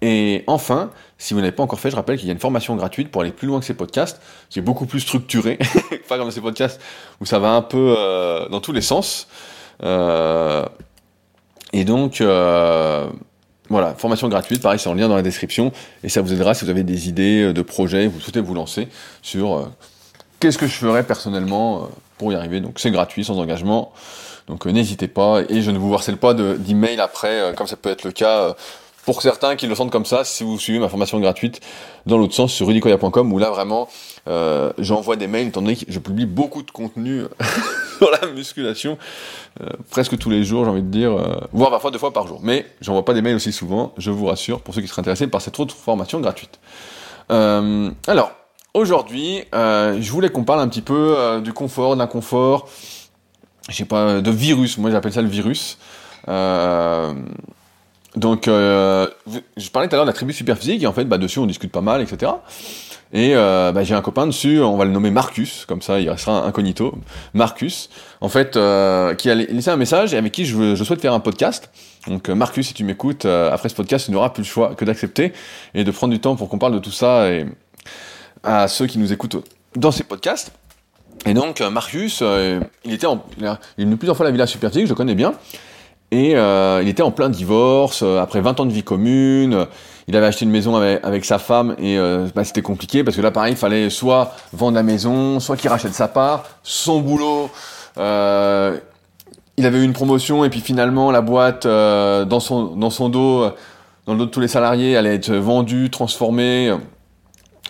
Et 0.00 0.44
enfin, 0.46 0.90
si 1.18 1.34
vous 1.34 1.40
n'avez 1.40 1.52
pas 1.52 1.62
encore 1.62 1.80
fait, 1.80 1.90
je 1.90 1.96
rappelle 1.96 2.18
qu'il 2.18 2.28
y 2.28 2.30
a 2.30 2.32
une 2.32 2.38
formation 2.38 2.76
gratuite 2.76 3.10
pour 3.10 3.22
aller 3.22 3.32
plus 3.32 3.48
loin 3.48 3.58
que 3.58 3.66
ces 3.66 3.74
podcasts, 3.74 4.20
qui 4.48 4.60
est 4.60 4.62
beaucoup 4.62 4.86
plus 4.86 5.00
structurée, 5.00 5.58
pas 6.08 6.18
comme 6.18 6.30
ces 6.30 6.40
podcasts 6.40 6.80
où 7.20 7.26
ça 7.26 7.38
va 7.38 7.50
un 7.50 7.62
peu 7.62 7.96
euh, 7.98 8.48
dans 8.48 8.60
tous 8.60 8.72
les 8.72 8.80
sens. 8.80 9.26
Euh, 9.82 10.64
et 11.72 11.84
donc, 11.84 12.20
euh, 12.20 13.08
voilà, 13.68 13.94
formation 13.94 14.28
gratuite, 14.28 14.62
pareil, 14.62 14.78
c'est 14.78 14.88
en 14.88 14.94
lien 14.94 15.08
dans 15.08 15.16
la 15.16 15.22
description, 15.22 15.72
et 16.02 16.08
ça 16.08 16.22
vous 16.22 16.32
aidera 16.32 16.54
si 16.54 16.64
vous 16.64 16.70
avez 16.70 16.84
des 16.84 17.08
idées 17.08 17.52
de 17.52 17.62
projets, 17.62 18.06
vous 18.06 18.20
souhaitez 18.20 18.40
vous 18.40 18.54
lancer 18.54 18.88
sur 19.22 19.70
qu'est-ce 20.40 20.58
que 20.58 20.66
je 20.66 20.74
ferais 20.74 21.04
personnellement 21.04 21.88
pour 22.18 22.32
y 22.32 22.34
arriver. 22.34 22.60
Donc 22.60 22.78
c'est 22.78 22.90
gratuit, 22.90 23.24
sans 23.24 23.38
engagement. 23.38 23.92
Donc 24.48 24.66
euh, 24.66 24.70
n'hésitez 24.70 25.08
pas, 25.08 25.42
et 25.48 25.62
je 25.62 25.70
ne 25.70 25.78
vous 25.78 25.92
harcèle 25.94 26.16
pas 26.16 26.34
d'email 26.34 27.00
après, 27.00 27.40
euh, 27.40 27.52
comme 27.52 27.66
ça 27.66 27.76
peut 27.76 27.90
être 27.90 28.04
le 28.04 28.12
cas 28.12 28.42
euh, 28.42 28.52
pour 29.04 29.22
certains 29.22 29.56
qui 29.56 29.66
le 29.66 29.74
sentent 29.74 29.90
comme 29.90 30.06
ça, 30.06 30.24
si 30.24 30.42
vous 30.42 30.58
suivez 30.58 30.78
ma 30.78 30.88
formation 30.88 31.18
gratuite 31.20 31.60
dans 32.04 32.18
l'autre 32.18 32.34
sens 32.34 32.52
sur 32.52 32.66
rudicoya.com, 32.66 33.32
où 33.32 33.38
là 33.38 33.50
vraiment 33.50 33.88
j'envoie 34.78 35.16
des 35.16 35.26
mails, 35.26 35.48
étant 35.48 35.62
donné 35.62 35.76
que 35.76 35.84
je 35.88 35.98
publie 35.98 36.26
beaucoup 36.26 36.62
de 36.62 36.70
contenu 36.70 37.22
sur 38.02 38.10
la 38.10 38.28
musculation, 38.28 38.98
presque 39.90 40.16
tous 40.18 40.30
les 40.30 40.44
jours 40.44 40.64
j'ai 40.64 40.70
envie 40.70 40.82
de 40.82 40.90
dire, 40.90 41.12
voire 41.52 41.70
parfois 41.70 41.90
deux 41.90 41.98
fois 41.98 42.12
par 42.12 42.26
jour. 42.26 42.40
Mais 42.42 42.66
j'envoie 42.80 43.04
pas 43.04 43.14
des 43.14 43.22
mails 43.22 43.36
aussi 43.36 43.52
souvent, 43.52 43.92
je 43.98 44.10
vous 44.10 44.26
rassure, 44.26 44.60
pour 44.60 44.74
ceux 44.74 44.80
qui 44.80 44.88
seraient 44.88 45.00
intéressés 45.00 45.26
par 45.26 45.40
cette 45.40 45.58
autre 45.58 45.74
formation 45.74 46.20
gratuite. 46.20 46.58
alors, 47.28 48.32
aujourd'hui, 48.74 49.44
je 49.52 50.10
voulais 50.10 50.30
qu'on 50.30 50.44
parle 50.44 50.60
un 50.60 50.68
petit 50.68 50.82
peu 50.82 51.40
du 51.42 51.52
confort, 51.52 51.94
de 51.94 51.98
l'inconfort, 51.98 52.68
je 53.68 53.76
sais 53.76 53.84
pas, 53.84 54.20
de 54.20 54.30
virus. 54.30 54.78
Moi, 54.78 54.90
j'appelle 54.90 55.12
ça 55.12 55.22
le 55.22 55.28
virus. 55.28 55.78
Euh, 56.28 57.14
donc, 58.16 58.48
euh, 58.48 59.06
je 59.56 59.70
parlais 59.70 59.88
tout 59.88 59.94
à 59.94 59.96
l'heure 59.96 60.06
de 60.06 60.10
la 60.10 60.14
tribu 60.14 60.32
superphysique, 60.32 60.82
et 60.82 60.86
en 60.86 60.92
fait, 60.92 61.04
bah, 61.04 61.18
dessus, 61.18 61.38
on 61.38 61.46
discute 61.46 61.70
pas 61.70 61.80
mal, 61.80 62.00
etc. 62.00 62.32
Et 63.12 63.34
euh, 63.34 63.72
bah, 63.72 63.84
j'ai 63.84 63.94
un 63.94 64.02
copain 64.02 64.26
dessus, 64.26 64.60
on 64.60 64.76
va 64.76 64.84
le 64.84 64.90
nommer 64.90 65.10
Marcus, 65.10 65.64
comme 65.66 65.80
ça, 65.80 65.98
il 65.98 66.10
restera 66.10 66.44
incognito. 66.44 66.94
Marcus, 67.32 67.88
en 68.20 68.28
fait, 68.28 68.56
euh, 68.56 69.14
qui 69.14 69.30
a 69.30 69.34
laissé 69.34 69.70
un 69.70 69.76
message 69.76 70.12
et 70.12 70.18
avec 70.18 70.32
qui 70.32 70.44
je, 70.44 70.74
souhaite 70.76 71.00
faire 71.00 71.14
un 71.14 71.20
podcast. 71.20 71.70
Donc, 72.06 72.28
euh, 72.28 72.34
Marcus, 72.34 72.68
si 72.68 72.74
tu 72.74 72.84
m'écoutes, 72.84 73.24
euh, 73.24 73.50
après 73.50 73.70
ce 73.70 73.74
podcast, 73.74 74.06
tu 74.06 74.12
n'auras 74.12 74.30
plus 74.30 74.42
le 74.42 74.46
choix 74.46 74.74
que 74.74 74.84
d'accepter 74.84 75.32
et 75.74 75.84
de 75.84 75.90
prendre 75.90 76.12
du 76.12 76.20
temps 76.20 76.36
pour 76.36 76.48
qu'on 76.50 76.58
parle 76.58 76.74
de 76.74 76.78
tout 76.78 76.90
ça 76.90 77.30
et 77.30 77.46
à 78.42 78.68
ceux 78.68 78.86
qui 78.86 78.98
nous 78.98 79.12
écoutent 79.12 79.36
dans 79.74 79.90
ces 79.90 80.04
podcasts. 80.04 80.52
Et 81.26 81.34
donc 81.34 81.60
euh, 81.60 81.70
Marius, 81.70 82.20
euh, 82.22 82.60
il 82.84 82.92
était 82.92 83.06
en, 83.06 83.24
il 83.38 83.44
est 83.44 83.84
venu 83.84 83.96
plusieurs 83.96 84.16
fois 84.16 84.24
à 84.24 84.28
la 84.28 84.32
Villa 84.32 84.46
Superphysique, 84.46 84.86
je 84.86 84.92
le 84.92 84.94
connais 84.94 85.16
bien, 85.16 85.34
et 86.10 86.32
il 86.32 86.88
était 86.88 87.02
en 87.02 87.10
plein 87.10 87.28
divorce, 87.28 88.02
après 88.02 88.40
20 88.40 88.60
ans 88.60 88.66
de 88.66 88.72
vie 88.72 88.84
commune, 88.84 89.66
il 90.08 90.16
avait 90.16 90.26
acheté 90.26 90.44
une 90.44 90.50
maison 90.50 90.74
avec, 90.74 91.24
sa 91.24 91.38
femme, 91.38 91.76
et 91.78 91.98
bah, 92.34 92.42
c'était 92.42 92.62
compliqué, 92.62 93.04
parce 93.04 93.16
que 93.16 93.20
là 93.22 93.30
pareil, 93.30 93.52
il 93.52 93.56
fallait 93.56 93.90
soit 93.90 94.34
vendre 94.52 94.74
la 94.74 94.82
maison, 94.82 95.38
soit 95.38 95.56
qu'il 95.56 95.70
rachète 95.70 95.92
sa 95.92 96.08
part, 96.08 96.44
son 96.62 97.00
boulot, 97.00 97.50
il 97.96 98.00
avait 99.66 99.78
eu 99.78 99.84
une 99.84 99.92
promotion, 99.92 100.44
et 100.44 100.50
puis 100.50 100.60
finalement 100.60 101.10
la 101.10 101.20
boîte, 101.20 101.66
dans, 101.66 102.40
son, 102.40 102.76
dans 102.76 102.90
son 102.90 103.10
dos, 103.10 103.50
dans 104.06 104.14
le 104.14 104.18
dos 104.18 104.26
de 104.26 104.30
tous 104.30 104.40
les 104.40 104.48
salariés, 104.48 104.96
allait 104.96 105.14
être 105.14 105.32
vendue, 105.32 105.90
transformée, 105.90 106.74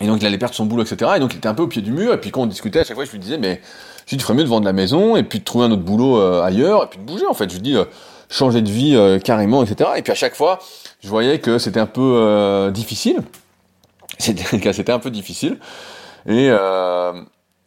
et 0.01 0.07
donc 0.07 0.21
il 0.21 0.25
allait 0.25 0.37
perdre 0.37 0.55
son 0.55 0.65
boulot, 0.65 0.83
etc. 0.83 1.11
Et 1.17 1.19
donc 1.19 1.33
il 1.33 1.37
était 1.37 1.47
un 1.47 1.53
peu 1.53 1.63
au 1.63 1.67
pied 1.67 1.81
du 1.81 1.91
mur. 1.91 2.13
Et 2.13 2.17
puis 2.19 2.31
quand 2.31 2.41
on 2.41 2.47
discutait, 2.47 2.79
à 2.79 2.83
chaque 2.83 2.95
fois, 2.95 3.05
je 3.05 3.11
lui 3.11 3.19
disais, 3.19 3.37
mais 3.37 3.61
je 4.05 4.15
tu 4.15 4.21
ferais 4.21 4.33
mieux 4.33 4.43
de 4.43 4.49
vendre 4.49 4.65
la 4.65 4.73
maison 4.73 5.15
et 5.15 5.23
puis 5.23 5.39
de 5.39 5.43
trouver 5.43 5.65
un 5.65 5.71
autre 5.71 5.83
boulot 5.83 6.19
euh, 6.19 6.41
ailleurs 6.41 6.85
et 6.85 6.87
puis 6.87 6.99
de 6.99 7.03
bouger 7.03 7.25
en 7.27 7.33
fait. 7.33 7.49
Je 7.49 7.55
lui 7.55 7.61
dis, 7.61 7.75
euh, 7.75 7.85
changer 8.29 8.61
de 8.61 8.69
vie 8.69 8.95
euh, 8.95 9.19
carrément, 9.19 9.63
etc. 9.63 9.91
Et 9.97 10.01
puis 10.01 10.11
à 10.11 10.15
chaque 10.15 10.35
fois, 10.35 10.59
je 11.01 11.09
voyais 11.09 11.39
que 11.39 11.57
c'était 11.57 11.79
un 11.79 11.85
peu 11.85 12.71
difficile. 12.73 13.21
C'était, 14.19 14.91
un 14.91 14.99
peu 14.99 15.11
difficile. 15.11 15.59
Et, 16.27 16.49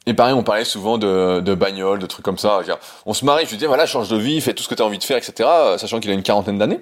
et 0.07 0.15
pareil, 0.15 0.35
on 0.35 0.43
parlait 0.43 0.67
souvent 0.67 0.99
de, 0.99 1.41
de 1.41 1.55
bagnole, 1.55 1.99
de 1.99 2.05
trucs 2.07 2.25
comme 2.25 2.37
ça. 2.37 2.61
On 3.07 3.15
se 3.15 3.25
marie, 3.25 3.45
je 3.47 3.51
lui 3.51 3.57
disais, 3.57 3.69
voilà, 3.69 3.87
change 3.87 4.11
de 4.11 4.17
vie, 4.17 4.39
fais 4.43 4.53
tout 4.53 4.63
ce 4.63 4.69
que 4.69 4.75
tu 4.75 4.83
as 4.83 4.85
envie 4.85 4.99
de 4.99 5.05
faire, 5.05 5.17
etc. 5.17 5.49
Sachant 5.79 5.99
qu'il 5.99 6.11
a 6.11 6.15
une 6.15 6.23
quarantaine 6.23 6.59
d'années. 6.59 6.81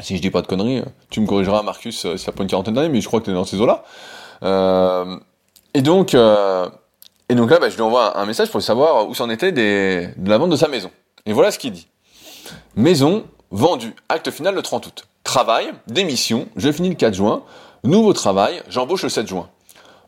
Si 0.00 0.16
je 0.16 0.22
dis 0.22 0.30
pas 0.30 0.42
de 0.42 0.48
conneries, 0.48 0.82
tu 1.10 1.20
me 1.20 1.26
corrigeras, 1.26 1.62
Marcus, 1.62 2.00
si 2.00 2.18
ça 2.18 2.32
pas 2.32 2.42
une 2.42 2.48
quarantaine 2.48 2.74
d'années, 2.74 2.88
mais 2.88 3.00
je 3.00 3.06
crois 3.06 3.20
que 3.20 3.26
tu 3.26 3.30
es 3.30 3.34
dans 3.34 3.44
ces 3.44 3.60
eaux-là. 3.60 3.84
Euh, 4.42 5.16
et 5.74 5.82
donc, 5.82 6.14
euh, 6.14 6.68
et 7.28 7.34
donc 7.34 7.50
là, 7.50 7.58
bah, 7.58 7.68
je 7.68 7.76
lui 7.76 7.82
envoie 7.82 8.18
un, 8.18 8.26
message 8.26 8.50
pour 8.50 8.62
savoir 8.62 9.08
où 9.08 9.14
s'en 9.14 9.30
était 9.30 9.52
de 9.52 10.10
la 10.24 10.38
vente 10.38 10.50
de 10.50 10.56
sa 10.56 10.68
maison. 10.68 10.90
Et 11.26 11.32
voilà 11.32 11.50
ce 11.50 11.58
qu'il 11.58 11.72
dit. 11.72 11.86
Maison 12.76 13.24
vendue. 13.50 13.94
Acte 14.08 14.30
final 14.30 14.54
le 14.54 14.62
30 14.62 14.86
août. 14.86 15.04
Travail, 15.24 15.72
démission, 15.86 16.48
je 16.56 16.70
finis 16.72 16.88
le 16.88 16.94
4 16.94 17.14
juin. 17.14 17.42
Nouveau 17.84 18.12
travail, 18.12 18.62
j'embauche 18.68 19.02
le 19.02 19.08
7 19.08 19.28
juin. 19.28 19.48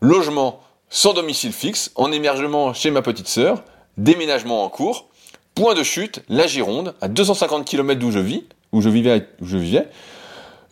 Logement 0.00 0.60
sans 0.88 1.14
domicile 1.14 1.52
fixe, 1.52 1.90
en 1.94 2.12
émergement 2.12 2.74
chez 2.74 2.90
ma 2.90 3.02
petite 3.02 3.28
sœur. 3.28 3.62
Déménagement 3.96 4.64
en 4.64 4.68
cours. 4.68 5.06
Point 5.54 5.74
de 5.74 5.82
chute, 5.82 6.22
la 6.28 6.46
Gironde, 6.46 6.94
à 7.00 7.08
250 7.08 7.66
km 7.66 8.00
d'où 8.00 8.10
je 8.10 8.18
vis, 8.18 8.44
où 8.72 8.80
je 8.80 8.88
vivais, 8.88 9.26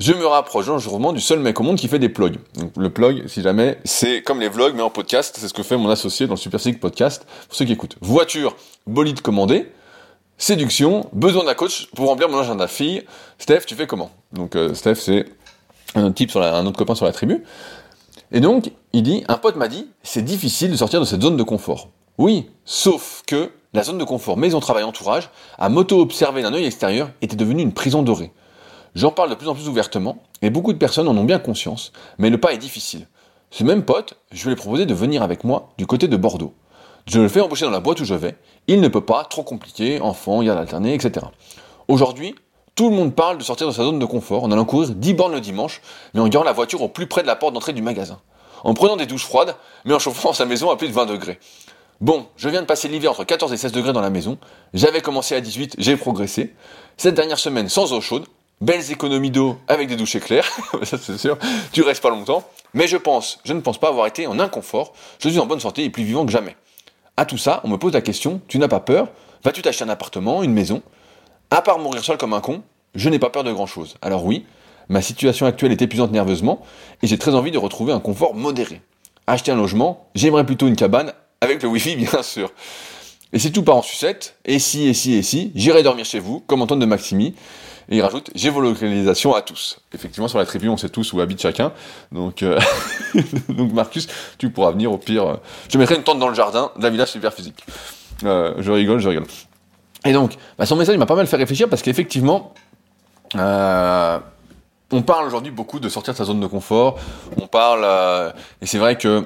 je 0.00 0.14
me 0.14 0.26
rapproche 0.26 0.66
dangereusement 0.66 1.12
du 1.12 1.20
seul 1.20 1.40
mec 1.40 1.60
au 1.60 1.62
monde 1.62 1.76
qui 1.76 1.86
fait 1.86 1.98
des 1.98 2.08
plugs. 2.08 2.38
Le 2.78 2.88
plug, 2.88 3.26
si 3.28 3.42
jamais, 3.42 3.78
c'est 3.84 4.22
comme 4.22 4.40
les 4.40 4.48
vlogs, 4.48 4.74
mais 4.74 4.82
en 4.82 4.88
podcast. 4.88 5.36
C'est 5.38 5.48
ce 5.48 5.52
que 5.52 5.62
fait 5.62 5.76
mon 5.76 5.90
associé 5.90 6.26
dans 6.26 6.32
le 6.34 6.38
Super 6.38 6.58
Sick 6.58 6.80
Podcast, 6.80 7.26
pour 7.48 7.54
ceux 7.54 7.66
qui 7.66 7.72
écoutent. 7.72 7.96
Voiture, 8.00 8.56
bolide 8.86 9.20
commandé, 9.20 9.70
séduction, 10.40 11.06
besoin 11.12 11.44
d'un 11.44 11.54
coach 11.54 11.86
pour 11.94 12.08
remplir 12.08 12.28
mon 12.28 12.38
agenda 12.38 12.66
fille. 12.66 13.04
Steph, 13.38 13.60
tu 13.66 13.76
fais 13.76 13.86
comment? 13.86 14.10
Donc, 14.32 14.56
euh, 14.56 14.74
Steph, 14.74 14.96
c'est 14.96 15.26
un 15.94 16.04
autre 16.04 16.14
type 16.14 16.34
un 16.34 16.66
autre 16.66 16.78
copain 16.78 16.94
sur 16.96 17.04
la 17.04 17.12
tribu. 17.12 17.44
Et 18.32 18.40
donc, 18.40 18.72
il 18.92 19.02
dit, 19.02 19.22
un 19.28 19.36
pote 19.36 19.56
m'a 19.56 19.68
dit, 19.68 19.88
c'est 20.02 20.22
difficile 20.22 20.70
de 20.70 20.76
sortir 20.76 20.98
de 20.98 21.04
cette 21.04 21.22
zone 21.22 21.36
de 21.36 21.42
confort. 21.42 21.90
Oui, 22.16 22.48
sauf 22.64 23.22
que 23.26 23.52
la 23.74 23.82
zone 23.82 23.98
de 23.98 24.04
confort 24.04 24.36
maison, 24.36 24.60
travail, 24.60 24.82
entourage, 24.82 25.30
à 25.58 25.68
m'auto-observer 25.68 26.42
d'un 26.42 26.54
œil 26.54 26.64
extérieur, 26.64 27.10
était 27.22 27.36
devenue 27.36 27.62
une 27.62 27.72
prison 27.72 28.02
dorée. 28.02 28.32
J'en 28.94 29.10
parle 29.10 29.30
de 29.30 29.34
plus 29.34 29.48
en 29.48 29.54
plus 29.54 29.68
ouvertement, 29.68 30.22
et 30.42 30.50
beaucoup 30.50 30.72
de 30.72 30.78
personnes 30.78 31.06
en 31.06 31.16
ont 31.16 31.24
bien 31.24 31.38
conscience, 31.38 31.92
mais 32.18 32.30
le 32.30 32.38
pas 32.38 32.52
est 32.52 32.58
difficile. 32.58 33.06
Ce 33.50 33.62
même 33.62 33.84
pote, 33.84 34.14
je 34.32 34.46
lui 34.46 34.52
ai 34.52 34.56
proposé 34.56 34.86
de 34.86 34.94
venir 34.94 35.22
avec 35.22 35.44
moi 35.44 35.70
du 35.76 35.86
côté 35.86 36.08
de 36.08 36.16
Bordeaux. 36.16 36.54
Je 37.06 37.20
le 37.20 37.28
fais 37.28 37.40
embaucher 37.40 37.64
dans 37.64 37.70
la 37.70 37.80
boîte 37.80 38.00
où 38.00 38.04
je 38.04 38.14
vais. 38.14 38.36
Il 38.66 38.80
ne 38.80 38.88
peut 38.88 39.00
pas, 39.00 39.24
trop 39.24 39.42
compliqué, 39.42 40.00
enfant, 40.00 40.42
garde 40.42 40.58
alternée, 40.58 40.94
etc. 40.94 41.26
Aujourd'hui, 41.88 42.34
tout 42.74 42.88
le 42.88 42.96
monde 42.96 43.14
parle 43.14 43.38
de 43.38 43.42
sortir 43.42 43.66
de 43.66 43.72
sa 43.72 43.82
zone 43.82 43.98
de 43.98 44.04
confort 44.04 44.44
en 44.44 44.52
allant 44.52 44.64
courir 44.64 44.90
10 44.90 45.14
bornes 45.14 45.32
le 45.32 45.40
dimanche, 45.40 45.82
mais 46.14 46.20
en 46.20 46.28
garant 46.28 46.44
la 46.44 46.52
voiture 46.52 46.82
au 46.82 46.88
plus 46.88 47.06
près 47.06 47.22
de 47.22 47.26
la 47.26 47.36
porte 47.36 47.54
d'entrée 47.54 47.72
du 47.72 47.82
magasin. 47.82 48.20
En 48.64 48.74
prenant 48.74 48.96
des 48.96 49.06
douches 49.06 49.24
froides, 49.24 49.56
mais 49.84 49.94
en 49.94 49.98
chauffant 49.98 50.32
sa 50.32 50.44
maison 50.44 50.70
à 50.70 50.76
plus 50.76 50.88
de 50.88 50.92
20 50.92 51.06
degrés. 51.06 51.38
Bon, 52.00 52.26
je 52.36 52.48
viens 52.48 52.62
de 52.62 52.66
passer 52.66 52.88
l'hiver 52.88 53.10
entre 53.10 53.24
14 53.24 53.52
et 53.52 53.58
16 53.58 53.72
degrés 53.72 53.92
dans 53.92 54.00
la 54.00 54.08
maison. 54.08 54.38
J'avais 54.72 55.02
commencé 55.02 55.34
à 55.34 55.40
18, 55.40 55.74
j'ai 55.78 55.96
progressé. 55.96 56.54
Cette 56.96 57.14
dernière 57.14 57.38
semaine 57.38 57.68
sans 57.68 57.92
eau 57.92 58.00
chaude, 58.00 58.24
belles 58.60 58.90
économies 58.90 59.30
d'eau 59.30 59.58
avec 59.68 59.88
des 59.88 59.96
douches 59.96 60.16
éclair, 60.16 60.48
ça 60.82 60.96
c'est 60.96 61.18
sûr, 61.18 61.36
tu 61.72 61.82
restes 61.82 62.02
pas 62.02 62.08
longtemps, 62.10 62.42
mais 62.72 62.86
je 62.86 62.96
pense, 62.96 63.38
je 63.44 63.52
ne 63.52 63.60
pense 63.60 63.78
pas 63.78 63.88
avoir 63.88 64.06
été 64.06 64.26
en 64.26 64.38
inconfort, 64.38 64.94
je 65.18 65.28
suis 65.28 65.38
en 65.38 65.46
bonne 65.46 65.60
santé 65.60 65.84
et 65.84 65.90
plus 65.90 66.04
vivant 66.04 66.24
que 66.24 66.32
jamais. 66.32 66.56
À 67.20 67.26
tout 67.26 67.36
ça, 67.36 67.60
on 67.64 67.68
me 67.68 67.76
pose 67.76 67.92
la 67.92 68.00
question, 68.00 68.40
tu 68.48 68.58
n'as 68.58 68.66
pas 68.66 68.80
peur? 68.80 69.08
Vas-tu 69.44 69.60
t'acheter 69.60 69.84
un 69.84 69.90
appartement, 69.90 70.42
une 70.42 70.54
maison? 70.54 70.80
À 71.50 71.60
part 71.60 71.78
mourir 71.78 72.02
seul 72.02 72.16
comme 72.16 72.32
un 72.32 72.40
con, 72.40 72.62
je 72.94 73.10
n'ai 73.10 73.18
pas 73.18 73.28
peur 73.28 73.44
de 73.44 73.52
grand 73.52 73.66
chose. 73.66 73.96
Alors 74.00 74.24
oui, 74.24 74.46
ma 74.88 75.02
situation 75.02 75.44
actuelle 75.44 75.70
est 75.70 75.82
épuisante 75.82 76.12
nerveusement, 76.12 76.62
et 77.02 77.06
j'ai 77.06 77.18
très 77.18 77.34
envie 77.34 77.50
de 77.50 77.58
retrouver 77.58 77.92
un 77.92 78.00
confort 78.00 78.34
modéré. 78.34 78.80
Acheter 79.26 79.52
un 79.52 79.56
logement, 79.56 80.08
j'aimerais 80.14 80.46
plutôt 80.46 80.66
une 80.66 80.76
cabane, 80.76 81.12
avec 81.42 81.62
le 81.62 81.68
wifi 81.68 81.94
bien 82.10 82.22
sûr. 82.22 82.50
Et 83.34 83.38
si 83.38 83.52
tout 83.52 83.64
part 83.64 83.76
en 83.76 83.82
sucette, 83.82 84.38
et 84.46 84.58
si, 84.58 84.88
et 84.88 84.94
si, 84.94 85.12
et 85.12 85.22
si, 85.22 85.52
j'irai 85.54 85.82
dormir 85.82 86.06
chez 86.06 86.20
vous, 86.20 86.40
comme 86.46 86.62
Antoine 86.62 86.80
de 86.80 86.86
Maximi, 86.86 87.34
Et 87.90 87.96
il 87.96 88.02
rajoute 88.02 88.30
géolocalisation 88.36 89.34
à 89.34 89.42
tous. 89.42 89.80
Effectivement, 89.92 90.28
sur 90.28 90.38
la 90.38 90.46
tribu, 90.46 90.68
on 90.68 90.76
sait 90.76 90.88
tous 90.88 91.12
où 91.12 91.20
habite 91.20 91.42
chacun. 91.42 91.72
Donc, 92.12 92.44
euh, 92.44 92.58
donc 93.48 93.72
Marcus, 93.72 94.06
tu 94.38 94.50
pourras 94.50 94.70
venir 94.70 94.92
au 94.92 94.96
pire. 94.96 95.38
Je 95.68 95.76
mettrai 95.76 95.96
une 95.96 96.04
tente 96.04 96.20
dans 96.20 96.28
le 96.28 96.34
jardin 96.34 96.70
d'un 96.76 96.90
village 96.90 97.10
super 97.10 97.34
physique. 97.34 97.64
Euh, 98.22 98.54
je 98.58 98.70
rigole, 98.70 99.00
je 99.00 99.08
rigole. 99.08 99.26
Et 100.04 100.12
donc, 100.12 100.36
bah, 100.56 100.66
son 100.66 100.76
message 100.76 100.96
m'a 100.98 101.06
pas 101.06 101.16
mal 101.16 101.26
fait 101.26 101.36
réfléchir 101.36 101.68
parce 101.68 101.82
qu'effectivement, 101.82 102.54
euh, 103.34 104.18
on 104.92 105.02
parle 105.02 105.26
aujourd'hui 105.26 105.50
beaucoup 105.50 105.80
de 105.80 105.88
sortir 105.88 106.14
de 106.14 106.18
sa 106.18 106.24
zone 106.24 106.38
de 106.38 106.46
confort. 106.46 106.96
On 107.38 107.48
parle, 107.48 107.84
et 108.62 108.66
c'est 108.66 108.78
vrai 108.78 108.98
que 108.98 109.24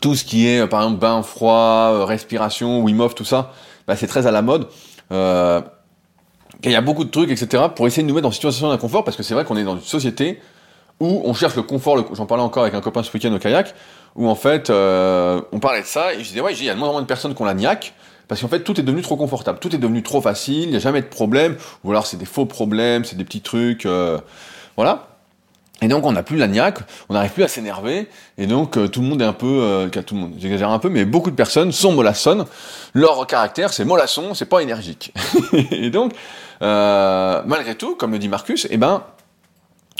tout 0.00 0.16
ce 0.16 0.24
qui 0.24 0.48
est, 0.48 0.66
par 0.66 0.82
exemple, 0.82 0.98
bain 0.98 1.22
froid, 1.22 2.04
respiration, 2.04 2.80
Wim 2.80 2.98
Hof, 3.00 3.14
tout 3.14 3.24
ça, 3.24 3.52
bah, 3.86 3.94
c'est 3.94 4.08
très 4.08 4.26
à 4.26 4.32
la 4.32 4.42
mode. 4.42 4.66
Et 6.62 6.68
il 6.68 6.72
y 6.72 6.76
a 6.76 6.80
beaucoup 6.80 7.04
de 7.04 7.10
trucs, 7.10 7.30
etc., 7.30 7.64
pour 7.74 7.86
essayer 7.86 8.02
de 8.02 8.08
nous 8.08 8.14
mettre 8.14 8.24
dans 8.24 8.30
une 8.30 8.34
situation 8.34 8.68
d'inconfort, 8.68 9.04
parce 9.04 9.16
que 9.16 9.22
c'est 9.22 9.34
vrai 9.34 9.44
qu'on 9.44 9.56
est 9.56 9.64
dans 9.64 9.76
une 9.76 9.82
société 9.82 10.40
où 11.00 11.22
on 11.24 11.32
cherche 11.32 11.56
le 11.56 11.62
confort. 11.62 12.14
J'en 12.14 12.26
parlais 12.26 12.44
encore 12.44 12.62
avec 12.62 12.74
un 12.74 12.82
copain 12.82 13.02
ce 13.02 13.10
week-end 13.12 13.32
au 13.32 13.38
kayak, 13.38 13.74
où 14.14 14.28
en 14.28 14.34
fait, 14.34 14.68
euh, 14.68 15.40
on 15.52 15.58
parlait 15.58 15.80
de 15.80 15.86
ça, 15.86 16.12
et 16.12 16.18
je 16.18 16.28
disais, 16.28 16.40
ouais, 16.40 16.52
il 16.54 16.64
y 16.64 16.70
a 16.70 16.74
de 16.74 16.78
moins 16.78 16.90
en 16.90 16.92
moins 16.92 17.02
de 17.02 17.06
personnes 17.06 17.34
qui 17.34 17.40
ont 17.40 17.46
la 17.46 17.54
niaque, 17.54 17.94
parce 18.28 18.42
qu'en 18.42 18.48
fait, 18.48 18.60
tout 18.60 18.78
est 18.78 18.82
devenu 18.82 19.02
trop 19.02 19.16
confortable, 19.16 19.58
tout 19.58 19.74
est 19.74 19.78
devenu 19.78 20.02
trop 20.02 20.20
facile, 20.20 20.64
il 20.64 20.70
n'y 20.70 20.76
a 20.76 20.80
jamais 20.80 21.00
de 21.00 21.06
problème, 21.06 21.56
ou 21.82 21.90
alors 21.90 22.06
c'est 22.06 22.18
des 22.18 22.26
faux 22.26 22.44
problèmes, 22.44 23.04
c'est 23.04 23.16
des 23.16 23.24
petits 23.24 23.40
trucs, 23.40 23.86
euh, 23.86 24.18
voilà. 24.76 25.06
Et 25.82 25.88
donc 25.88 26.04
on 26.04 26.12
n'a 26.12 26.22
plus 26.22 26.36
la 26.36 26.46
niaque, 26.46 26.80
on 27.08 27.14
n'arrive 27.14 27.30
plus 27.30 27.42
à 27.42 27.48
s'énerver, 27.48 28.06
et 28.36 28.46
donc 28.46 28.76
euh, 28.76 28.86
tout 28.86 29.00
le 29.00 29.06
monde 29.06 29.22
est 29.22 29.24
un 29.24 29.32
peu, 29.32 29.88
tout 30.04 30.14
le 30.14 30.20
monde, 30.20 30.34
j'exagère 30.38 30.68
un 30.68 30.78
peu, 30.78 30.90
mais 30.90 31.06
beaucoup 31.06 31.30
de 31.30 31.36
personnes 31.36 31.72
sont 31.72 31.92
mollassonnes. 31.92 32.44
Leur 32.92 33.26
caractère, 33.26 33.72
c'est 33.72 33.86
mollasson, 33.86 34.34
c'est 34.34 34.44
pas 34.44 34.60
énergique. 34.60 35.14
et 35.70 35.88
donc, 35.88 36.12
euh, 36.62 37.42
malgré 37.46 37.74
tout, 37.74 37.94
comme 37.96 38.12
le 38.12 38.18
dit 38.18 38.28
Marcus, 38.28 38.66
eh 38.70 38.76
ben, 38.76 39.02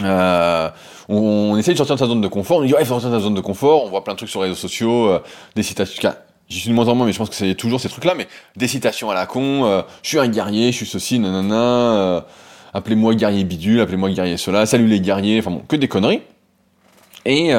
euh, 0.02 0.68
on, 1.08 1.16
on 1.52 1.56
essaye 1.56 1.74
de 1.74 1.78
sortir 1.78 1.96
de 1.96 2.00
sa 2.00 2.06
zone 2.06 2.20
de 2.20 2.28
confort. 2.28 2.58
On 2.58 2.64
dit 2.64 2.74
ouais, 2.74 2.84
faut 2.84 2.94
sortir 2.94 3.10
de 3.10 3.16
sa 3.16 3.22
zone 3.22 3.34
de 3.34 3.40
confort. 3.40 3.84
On 3.84 3.88
voit 3.88 4.04
plein 4.04 4.14
de 4.14 4.18
trucs 4.18 4.30
sur 4.30 4.42
les 4.42 4.48
réseaux 4.48 4.60
sociaux, 4.60 5.08
euh, 5.08 5.22
des 5.56 5.62
citations. 5.62 6.12
J'y 6.48 6.60
suis 6.60 6.70
de 6.70 6.74
moins 6.74 6.88
en 6.88 6.94
moins, 6.96 7.06
mais 7.06 7.12
je 7.12 7.18
pense 7.18 7.30
que 7.30 7.36
c'est 7.36 7.54
toujours 7.54 7.80
ces 7.80 7.88
trucs-là. 7.88 8.14
Mais 8.16 8.26
des 8.56 8.66
citations 8.66 9.10
à 9.10 9.14
la 9.14 9.26
con. 9.26 9.84
je 10.02 10.08
suis 10.08 10.18
un 10.18 10.26
guerrier, 10.26 10.72
je 10.72 10.78
suis 10.78 10.86
ceci, 10.86 11.20
nanana. 11.20 12.26
appelez-moi 12.74 13.14
guerrier 13.14 13.44
bidule, 13.44 13.80
appelez-moi 13.80 14.10
guerrier 14.10 14.36
cela. 14.36 14.66
Salut 14.66 14.88
les 14.88 15.00
guerriers. 15.00 15.38
Enfin 15.38 15.52
bon, 15.52 15.62
que 15.68 15.76
des 15.76 15.86
conneries. 15.86 16.22
Et 17.24 17.52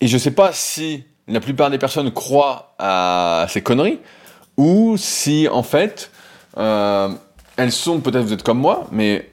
et 0.00 0.08
je 0.08 0.18
sais 0.18 0.30
pas 0.30 0.52
si 0.52 1.04
la 1.28 1.40
plupart 1.40 1.70
des 1.70 1.78
personnes 1.78 2.10
croient 2.10 2.74
à 2.78 3.46
ces 3.48 3.62
conneries 3.62 3.98
ou 4.56 4.96
si 4.96 5.46
en 5.48 5.62
fait 5.62 6.10
elles 6.56 7.72
sont 7.72 8.00
peut-être 8.00 8.24
vous 8.24 8.32
êtes 8.32 8.42
comme 8.42 8.58
moi, 8.58 8.86
mais 8.90 9.30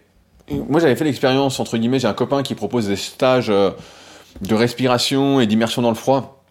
moi 0.52 0.80
j'avais 0.80 0.96
fait 0.96 1.06
l'expérience 1.06 1.60
entre 1.60 1.78
guillemets. 1.78 2.00
J'ai 2.00 2.08
un 2.08 2.14
copain 2.14 2.44
qui 2.44 2.56
propose 2.56 2.88
des 2.88 2.96
stages 2.96 3.50
euh, 3.50 3.72
de 4.42 4.56
respiration 4.56 5.40
et 5.40 5.48
d'immersion 5.48 5.82
dans 5.82 5.90
le 5.90 5.96
froid 5.96 6.44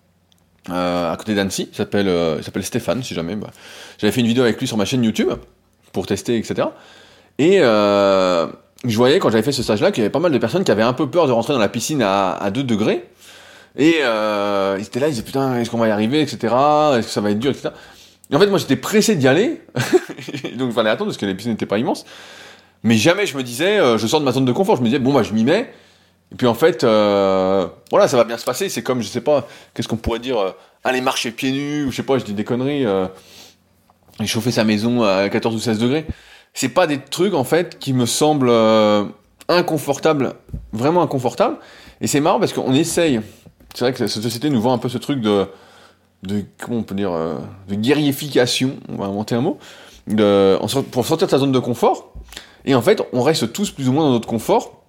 euh, 0.70 1.12
à 1.12 1.16
côté 1.16 1.34
d'Annecy. 1.34 1.68
Il 1.72 1.76
s'appelle 1.76 2.08
euh, 2.08 2.40
Stéphane 2.62 3.02
si 3.02 3.14
jamais. 3.14 3.36
bah. 3.36 3.50
J'avais 3.98 4.12
fait 4.12 4.20
une 4.20 4.26
vidéo 4.26 4.44
avec 4.44 4.58
lui 4.58 4.66
sur 4.66 4.76
ma 4.76 4.84
chaîne 4.84 5.04
YouTube 5.04 5.30
pour 5.92 6.06
tester 6.06 6.36
etc. 6.36 6.68
Et 7.38 7.58
euh, 7.60 8.46
je 8.84 8.96
voyais 8.96 9.18
quand 9.18 9.30
j'avais 9.30 9.42
fait 9.42 9.52
ce 9.52 9.62
stage-là 9.62 9.90
qu'il 9.90 10.02
y 10.02 10.04
avait 10.04 10.12
pas 10.12 10.20
mal 10.20 10.32
de 10.32 10.38
personnes 10.38 10.64
qui 10.64 10.70
avaient 10.70 10.82
un 10.82 10.92
peu 10.92 11.08
peur 11.08 11.26
de 11.26 11.32
rentrer 11.32 11.52
dans 11.52 11.58
la 11.58 11.68
piscine 11.68 12.02
à, 12.02 12.32
à 12.36 12.50
2 12.50 12.64
degrés. 12.64 13.08
Et 13.78 13.96
euh, 14.02 14.76
ils 14.78 14.86
étaient 14.86 15.00
là, 15.00 15.08
ils 15.08 15.10
disaient 15.10 15.22
putain, 15.22 15.58
est-ce 15.58 15.70
qu'on 15.70 15.76
va 15.78 15.88
y 15.88 15.90
arriver, 15.90 16.22
etc. 16.22 16.54
Est-ce 16.96 17.06
que 17.06 17.12
ça 17.12 17.20
va 17.20 17.30
être 17.30 17.38
dur, 17.38 17.50
etc. 17.50 17.68
Et 18.30 18.36
en 18.36 18.40
fait, 18.40 18.46
moi 18.46 18.58
j'étais 18.58 18.76
pressé 18.76 19.14
d'y 19.14 19.28
aller, 19.28 19.62
donc 20.56 20.70
il 20.70 20.72
fallait 20.72 20.90
attendre 20.90 21.10
parce 21.10 21.16
que 21.16 21.32
piscines 21.32 21.52
n'étaient 21.52 21.66
pas 21.66 21.78
immenses. 21.78 22.04
Mais 22.82 22.96
jamais 22.96 23.26
je 23.26 23.36
me 23.36 23.42
disais, 23.42 23.78
euh, 23.78 23.98
je 23.98 24.06
sors 24.06 24.20
de 24.20 24.24
ma 24.24 24.32
zone 24.32 24.44
de 24.44 24.52
confort, 24.52 24.76
je 24.76 24.80
me 24.80 24.86
disais, 24.86 24.98
bon 24.98 25.12
bah 25.12 25.22
je 25.22 25.32
m'y 25.32 25.44
mets. 25.44 25.72
Et 26.32 26.34
puis 26.34 26.46
en 26.46 26.54
fait, 26.54 26.82
euh, 26.82 27.66
voilà, 27.90 28.08
ça 28.08 28.16
va 28.16 28.24
bien 28.24 28.36
se 28.36 28.44
passer. 28.44 28.68
C'est 28.68 28.82
comme, 28.82 29.00
je 29.00 29.06
sais 29.06 29.20
pas, 29.20 29.46
qu'est-ce 29.74 29.86
qu'on 29.86 29.96
pourrait 29.96 30.18
dire, 30.18 30.38
euh, 30.38 30.50
aller 30.82 31.00
marcher 31.00 31.30
pieds 31.30 31.52
nus, 31.52 31.84
ou 31.84 31.92
je 31.92 31.96
sais 31.96 32.02
pas, 32.02 32.18
je 32.18 32.24
dis 32.24 32.34
des 32.34 32.44
conneries, 32.44 32.84
et 34.20 34.26
chauffer 34.26 34.50
sa 34.50 34.64
maison 34.64 35.02
à 35.02 35.28
14 35.28 35.54
ou 35.54 35.58
16 35.58 35.78
degrés. 35.78 36.06
C'est 36.52 36.70
pas 36.70 36.86
des 36.86 36.98
trucs 36.98 37.34
en 37.34 37.44
fait 37.44 37.78
qui 37.78 37.92
me 37.92 38.06
semblent 38.06 38.52
inconfortables, 39.48 40.34
vraiment 40.72 41.02
inconfortables. 41.02 41.58
Et 42.00 42.06
c'est 42.06 42.20
marrant 42.20 42.40
parce 42.40 42.52
qu'on 42.52 42.72
essaye. 42.72 43.20
C'est 43.74 43.84
vrai 43.84 43.92
que 43.92 44.06
cette 44.06 44.22
société 44.22 44.50
nous 44.50 44.60
vend 44.60 44.72
un 44.72 44.78
peu 44.78 44.88
ce 44.88 44.98
truc 44.98 45.20
de, 45.20 45.46
de 46.26 46.44
comment 46.58 46.78
on 46.78 46.82
peut 46.82 46.94
dire, 46.94 47.12
euh, 47.12 47.38
de 47.68 47.74
guerrification. 47.74 48.76
On 48.88 48.96
va 48.96 49.06
inventer 49.06 49.34
un 49.34 49.40
mot. 49.40 49.58
Pour 50.90 51.06
sortir 51.06 51.26
de 51.26 51.30
sa 51.30 51.38
zone 51.38 51.52
de 51.52 51.58
confort. 51.58 52.12
Et 52.64 52.74
en 52.74 52.82
fait, 52.82 53.02
on 53.12 53.22
reste 53.22 53.52
tous 53.52 53.70
plus 53.70 53.88
ou 53.88 53.92
moins 53.92 54.04
dans 54.04 54.12
notre 54.12 54.28
confort. 54.28 54.84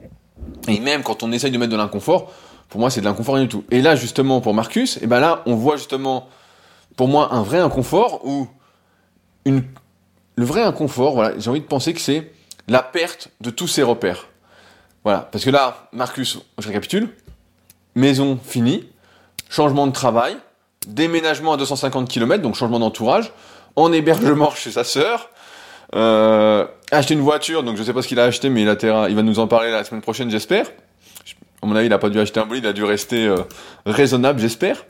Et 0.67 0.79
même 0.79 1.03
quand 1.03 1.23
on 1.23 1.31
essaye 1.31 1.51
de 1.51 1.57
mettre 1.57 1.71
de 1.71 1.77
l'inconfort, 1.77 2.31
pour 2.69 2.79
moi, 2.79 2.89
c'est 2.89 3.01
de 3.01 3.05
l'inconfort 3.05 3.35
rien 3.35 3.43
du 3.43 3.49
tout. 3.49 3.63
Et 3.71 3.81
là, 3.81 3.95
justement, 3.95 4.41
pour 4.41 4.53
Marcus, 4.53 4.99
et 5.01 5.07
ben 5.07 5.19
là, 5.19 5.43
on 5.45 5.55
voit 5.55 5.77
justement, 5.77 6.27
pour 6.95 7.07
moi, 7.07 7.33
un 7.33 7.43
vrai 7.43 7.59
inconfort 7.59 8.25
où 8.25 8.47
une, 9.45 9.63
le 10.35 10.45
vrai 10.45 10.63
inconfort, 10.63 11.13
voilà, 11.13 11.37
j'ai 11.39 11.49
envie 11.49 11.61
de 11.61 11.65
penser 11.65 11.93
que 11.93 12.01
c'est 12.01 12.31
la 12.67 12.83
perte 12.83 13.29
de 13.41 13.49
tous 13.49 13.67
ses 13.67 13.83
repères. 13.83 14.27
Voilà, 15.03 15.21
parce 15.31 15.45
que 15.45 15.49
là, 15.49 15.87
Marcus, 15.93 16.39
je 16.57 16.67
récapitule, 16.67 17.09
maison 17.95 18.37
finie, 18.43 18.89
changement 19.49 19.87
de 19.87 19.93
travail, 19.93 20.35
déménagement 20.87 21.53
à 21.53 21.57
250 21.57 22.09
km, 22.09 22.41
donc 22.41 22.55
changement 22.55 22.79
d'entourage, 22.79 23.31
en 23.75 23.91
hébergement 23.93 24.51
chez 24.51 24.71
sa 24.71 24.83
sœur, 24.83 25.29
euh, 25.95 26.65
acheter 26.91 27.13
une 27.13 27.21
voiture, 27.21 27.63
donc 27.63 27.77
je 27.77 27.83
sais 27.83 27.93
pas 27.93 28.01
ce 28.01 28.07
qu'il 28.07 28.19
a 28.19 28.23
acheté, 28.23 28.49
mais 28.49 28.63
il, 28.63 28.69
a 28.69 28.75
il 29.09 29.15
va 29.15 29.21
nous 29.21 29.39
en 29.39 29.47
parler 29.47 29.71
la 29.71 29.83
semaine 29.83 30.01
prochaine, 30.01 30.29
j'espère. 30.31 30.65
Je- 31.25 31.33
À 31.61 31.65
mon 31.65 31.75
avis, 31.75 31.87
il 31.87 31.93
a 31.93 31.97
pas 31.99 32.09
dû 32.09 32.19
acheter 32.19 32.39
un 32.39 32.45
bolide, 32.45 32.63
il 32.65 32.67
a 32.67 32.73
dû 32.73 32.83
rester 32.83 33.25
euh, 33.27 33.37
raisonnable, 33.85 34.39
j'espère. 34.39 34.85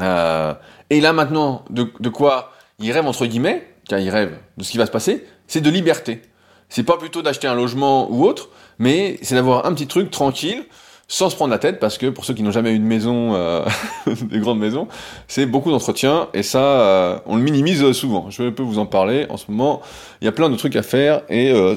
Euh, 0.00 0.54
et 0.90 1.00
là 1.00 1.12
maintenant, 1.12 1.64
de, 1.70 1.90
de 2.00 2.08
quoi 2.08 2.52
il 2.78 2.92
rêve 2.92 3.06
entre 3.06 3.26
guillemets, 3.26 3.66
car 3.88 3.98
il 3.98 4.10
rêve 4.10 4.36
de 4.56 4.64
ce 4.64 4.70
qui 4.70 4.78
va 4.78 4.86
se 4.86 4.90
passer, 4.90 5.26
c'est 5.46 5.60
de 5.60 5.70
liberté. 5.70 6.22
C'est 6.68 6.82
pas 6.84 6.98
plutôt 6.98 7.22
d'acheter 7.22 7.48
un 7.48 7.54
logement 7.54 8.08
ou 8.10 8.24
autre, 8.26 8.50
mais 8.78 9.18
c'est 9.22 9.34
d'avoir 9.34 9.64
un 9.66 9.72
petit 9.72 9.86
truc 9.86 10.10
tranquille, 10.10 10.64
sans 11.10 11.30
se 11.30 11.36
prendre 11.36 11.50
la 11.50 11.58
tête, 11.58 11.80
parce 11.80 11.96
que 11.96 12.06
pour 12.06 12.26
ceux 12.26 12.34
qui 12.34 12.42
n'ont 12.42 12.50
jamais 12.50 12.74
eu 12.74 12.78
de 12.78 12.84
maison, 12.84 13.34
euh, 13.34 13.64
des 14.06 14.38
grandes 14.40 14.58
maisons, 14.58 14.88
c'est 15.26 15.46
beaucoup 15.46 15.70
d'entretien, 15.70 16.28
et 16.34 16.42
ça, 16.42 16.60
euh, 16.60 17.18
on 17.24 17.36
le 17.36 17.42
minimise 17.42 17.90
souvent. 17.92 18.28
Je 18.28 18.50
peux 18.50 18.62
vous 18.62 18.78
en 18.78 18.84
parler. 18.84 19.26
En 19.30 19.38
ce 19.38 19.50
moment, 19.50 19.80
il 20.20 20.26
y 20.26 20.28
a 20.28 20.32
plein 20.32 20.50
de 20.50 20.56
trucs 20.56 20.76
à 20.76 20.82
faire, 20.82 21.22
et 21.30 21.50
euh, 21.50 21.76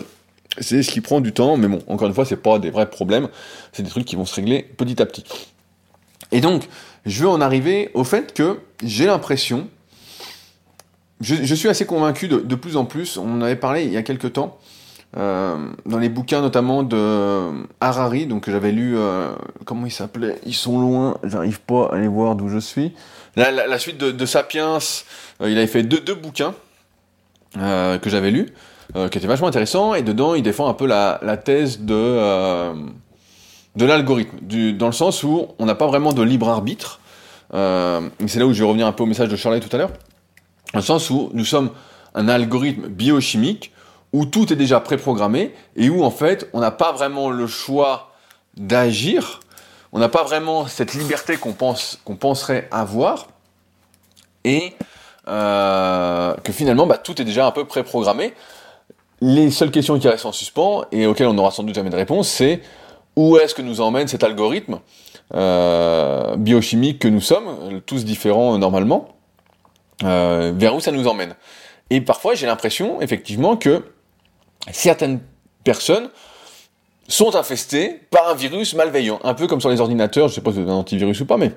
c'est 0.59 0.83
ce 0.83 0.91
qui 0.91 0.99
prend 0.99 1.21
du 1.21 1.31
temps, 1.31 1.55
mais 1.55 1.69
bon, 1.69 1.79
encore 1.87 2.09
une 2.09 2.13
fois, 2.13 2.25
c'est 2.25 2.35
pas 2.35 2.59
des 2.59 2.69
vrais 2.69 2.89
problèmes, 2.89 3.29
c'est 3.71 3.83
des 3.83 3.89
trucs 3.89 4.05
qui 4.05 4.17
vont 4.17 4.25
se 4.25 4.35
régler 4.35 4.63
petit 4.63 5.01
à 5.01 5.05
petit. 5.05 5.23
Et 6.33 6.41
donc, 6.41 6.67
je 7.05 7.23
veux 7.23 7.29
en 7.29 7.39
arriver 7.39 7.89
au 7.93 8.03
fait 8.03 8.33
que 8.33 8.59
j'ai 8.83 9.05
l'impression, 9.05 9.69
je, 11.21 11.55
suis 11.55 11.69
assez 11.69 11.85
convaincu 11.85 12.27
de, 12.27 12.39
de 12.39 12.55
plus 12.55 12.75
en 12.75 12.83
plus, 12.83 13.15
on 13.17 13.35
en 13.35 13.41
avait 13.41 13.55
parlé 13.55 13.85
il 13.85 13.93
y 13.93 13.97
a 13.97 14.03
quelques 14.03 14.33
temps, 14.33 14.57
euh, 15.17 15.57
dans 15.85 15.97
les 15.97 16.07
bouquins 16.07 16.39
notamment 16.41 16.83
de 16.83 17.51
Harari, 17.81 18.27
donc 18.27 18.43
que 18.43 18.51
j'avais 18.51 18.71
lu, 18.71 18.97
euh, 18.97 19.33
comment 19.65 19.85
il 19.85 19.91
s'appelait? 19.91 20.39
Ils 20.45 20.55
sont 20.55 20.79
loin, 20.79 21.17
j'arrive 21.23 21.59
pas 21.59 21.87
à 21.87 21.95
aller 21.95 22.07
voir 22.07 22.35
d'où 22.35 22.47
je 22.47 22.59
suis. 22.59 22.93
La, 23.35 23.77
suite 23.77 23.97
de, 23.97 24.11
de 24.11 24.25
Sapiens, 24.25 24.77
euh, 25.41 25.49
il 25.49 25.57
avait 25.57 25.67
fait 25.67 25.83
deux, 25.83 26.15
bouquins 26.15 26.53
que 27.53 28.09
j'avais 28.09 28.31
lus, 28.31 28.47
qui 28.93 29.17
étaient 29.17 29.27
vachement 29.27 29.47
intéressants, 29.47 29.93
et 29.93 30.01
dedans 30.01 30.35
il 30.35 30.43
défend 30.43 30.69
un 30.69 30.73
peu 30.73 30.85
la, 30.85 31.19
thèse 31.43 31.81
de, 31.81 32.73
de 33.75 33.85
l'algorithme, 33.85 34.37
dans 34.77 34.85
le 34.85 34.93
sens 34.93 35.23
où 35.23 35.47
on 35.59 35.65
n'a 35.65 35.75
pas 35.75 35.87
vraiment 35.87 36.13
de 36.13 36.21
libre 36.21 36.47
arbitre. 36.47 37.01
Et 37.53 38.27
c'est 38.27 38.39
là 38.39 38.45
où 38.45 38.53
je 38.53 38.59
vais 38.59 38.67
revenir 38.67 38.87
un 38.87 38.93
peu 38.93 39.03
au 39.03 39.05
message 39.07 39.27
de 39.27 39.35
Charlie 39.35 39.59
tout 39.59 39.73
à 39.75 39.79
l'heure, 39.79 39.91
dans 40.73 40.79
le 40.79 40.85
sens 40.85 41.09
où 41.09 41.29
nous 41.33 41.43
sommes 41.43 41.71
un 42.15 42.29
algorithme 42.29 42.87
biochimique 42.87 43.73
où 44.13 44.25
tout 44.25 44.51
est 44.51 44.55
déjà 44.55 44.79
préprogrammé 44.79 45.53
et 45.75 45.89
où 45.89 46.03
en 46.03 46.11
fait 46.11 46.49
on 46.53 46.59
n'a 46.59 46.71
pas 46.71 46.91
vraiment 46.91 47.29
le 47.29 47.47
choix 47.47 48.11
d'agir, 48.57 49.39
on 49.93 49.99
n'a 49.99 50.09
pas 50.09 50.23
vraiment 50.23 50.67
cette 50.67 50.93
liberté 50.93 51.37
qu'on 51.37 51.53
pense 51.53 51.99
qu'on 52.05 52.15
penserait 52.15 52.67
avoir 52.71 53.27
et 54.43 54.73
euh, 55.27 56.33
que 56.43 56.51
finalement 56.51 56.87
bah, 56.87 56.97
tout 56.97 57.21
est 57.21 57.25
déjà 57.25 57.45
un 57.45 57.51
peu 57.51 57.65
préprogrammé. 57.65 58.33
Les 59.21 59.51
seules 59.51 59.71
questions 59.71 59.99
qui 59.99 60.07
restent 60.07 60.25
en 60.25 60.31
suspens 60.31 60.85
et 60.91 61.05
auxquelles 61.05 61.27
on 61.27 61.33
n'aura 61.33 61.51
sans 61.51 61.63
doute 61.63 61.75
jamais 61.75 61.91
de 61.91 61.95
réponse, 61.95 62.27
c'est 62.27 62.61
où 63.15 63.37
est-ce 63.37 63.53
que 63.53 63.61
nous 63.61 63.81
emmène 63.81 64.07
cet 64.07 64.23
algorithme 64.23 64.79
euh, 65.33 66.35
biochimique 66.37 66.99
que 66.99 67.07
nous 67.07 67.21
sommes, 67.21 67.81
tous 67.85 68.03
différents 68.03 68.57
normalement, 68.57 69.09
euh, 70.03 70.51
vers 70.55 70.75
où 70.75 70.79
ça 70.79 70.91
nous 70.91 71.07
emmène? 71.07 71.35
Et 71.91 72.01
parfois, 72.01 72.33
j'ai 72.33 72.47
l'impression, 72.47 73.01
effectivement, 73.01 73.57
que 73.57 73.83
certaines 74.71 75.19
personnes 75.63 76.09
sont 77.07 77.35
infestées 77.35 77.99
par 78.09 78.29
un 78.29 78.35
virus 78.35 78.73
malveillant. 78.73 79.19
Un 79.23 79.33
peu 79.33 79.47
comme 79.47 79.61
sur 79.61 79.69
les 79.69 79.81
ordinateurs, 79.81 80.27
je 80.27 80.35
sais 80.35 80.41
pas 80.41 80.51
si 80.51 80.59
avez 80.59 80.71
un 80.71 80.75
antivirus 80.75 81.19
ou 81.21 81.25
pas, 81.25 81.37
mais 81.37 81.51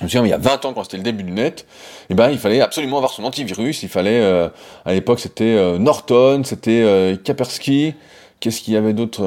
je 0.00 0.18
me 0.18 0.26
il 0.26 0.30
y 0.30 0.32
a 0.32 0.38
20 0.38 0.64
ans, 0.64 0.72
quand 0.74 0.84
c'était 0.84 0.98
le 0.98 1.02
début 1.02 1.24
du 1.24 1.32
net, 1.32 1.66
eh 2.08 2.14
ben, 2.14 2.30
il 2.30 2.38
fallait 2.38 2.60
absolument 2.60 2.98
avoir 2.98 3.12
son 3.12 3.24
antivirus. 3.24 3.82
Il 3.82 3.88
fallait, 3.88 4.20
euh, 4.20 4.48
à 4.84 4.92
l'époque, 4.92 5.18
c'était 5.18 5.44
euh, 5.44 5.78
Norton, 5.78 6.42
c'était 6.44 6.82
euh, 6.82 7.16
Kaspersky. 7.16 7.94
Qu'est-ce 8.38 8.60
qu'il 8.60 8.74
y 8.74 8.76
avait 8.76 8.92
d'autre 8.92 9.24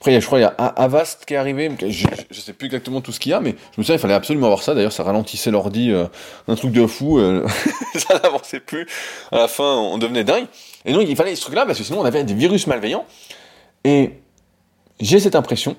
Après, 0.00 0.18
je 0.18 0.24
crois, 0.24 0.38
il 0.38 0.42
y 0.42 0.44
a 0.44 0.48
Avast 0.48 1.26
qui 1.26 1.34
est 1.34 1.36
arrivé. 1.36 1.70
Je, 1.86 2.06
je 2.30 2.40
sais 2.40 2.54
plus 2.54 2.66
exactement 2.66 3.02
tout 3.02 3.12
ce 3.12 3.20
qu'il 3.20 3.32
y 3.32 3.34
a, 3.34 3.40
mais 3.40 3.50
je 3.50 3.80
me 3.80 3.84
souviens, 3.84 3.96
il 3.96 3.98
fallait 3.98 4.14
absolument 4.14 4.46
avoir 4.46 4.62
ça. 4.62 4.74
D'ailleurs, 4.74 4.92
ça 4.92 5.02
ralentissait 5.02 5.50
l'ordi, 5.50 5.92
un 6.48 6.54
truc 6.54 6.72
de 6.72 6.86
fou. 6.86 7.20
ça 7.94 8.18
n'avançait 8.22 8.60
plus. 8.60 8.86
À 9.30 9.36
la 9.40 9.48
fin, 9.48 9.74
on 9.74 9.98
devenait 9.98 10.24
dingue. 10.24 10.46
Et 10.86 10.92
donc, 10.92 11.04
il 11.06 11.16
fallait 11.16 11.34
ce 11.34 11.42
truc-là, 11.42 11.66
parce 11.66 11.78
que 11.78 11.84
sinon, 11.84 12.00
on 12.00 12.04
avait 12.04 12.24
des 12.24 12.34
virus 12.34 12.66
malveillants. 12.66 13.04
Et 13.84 14.12
j'ai 15.00 15.20
cette 15.20 15.34
impression 15.34 15.76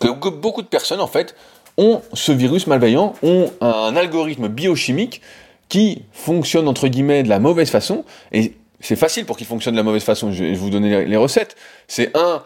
que 0.00 0.28
beaucoup 0.28 0.62
de 0.62 0.66
personnes, 0.66 1.00
en 1.00 1.06
fait, 1.06 1.36
ont 1.78 2.02
ce 2.12 2.32
virus 2.32 2.66
malveillant, 2.66 3.14
ont 3.22 3.50
un 3.60 3.94
algorithme 3.96 4.48
biochimique 4.48 5.20
qui 5.68 6.02
fonctionne 6.12 6.68
entre 6.68 6.88
guillemets 6.88 7.22
de 7.22 7.28
la 7.28 7.38
mauvaise 7.38 7.70
façon, 7.70 8.04
et 8.32 8.54
c'est 8.80 8.96
facile 8.96 9.26
pour 9.26 9.36
qu'il 9.36 9.46
fonctionne 9.46 9.74
de 9.74 9.78
la 9.78 9.82
mauvaise 9.82 10.04
façon, 10.04 10.32
je 10.32 10.44
vais 10.44 10.54
vous 10.54 10.70
donner 10.70 11.04
les 11.04 11.16
recettes. 11.16 11.56
C'est 11.88 12.16
un, 12.16 12.42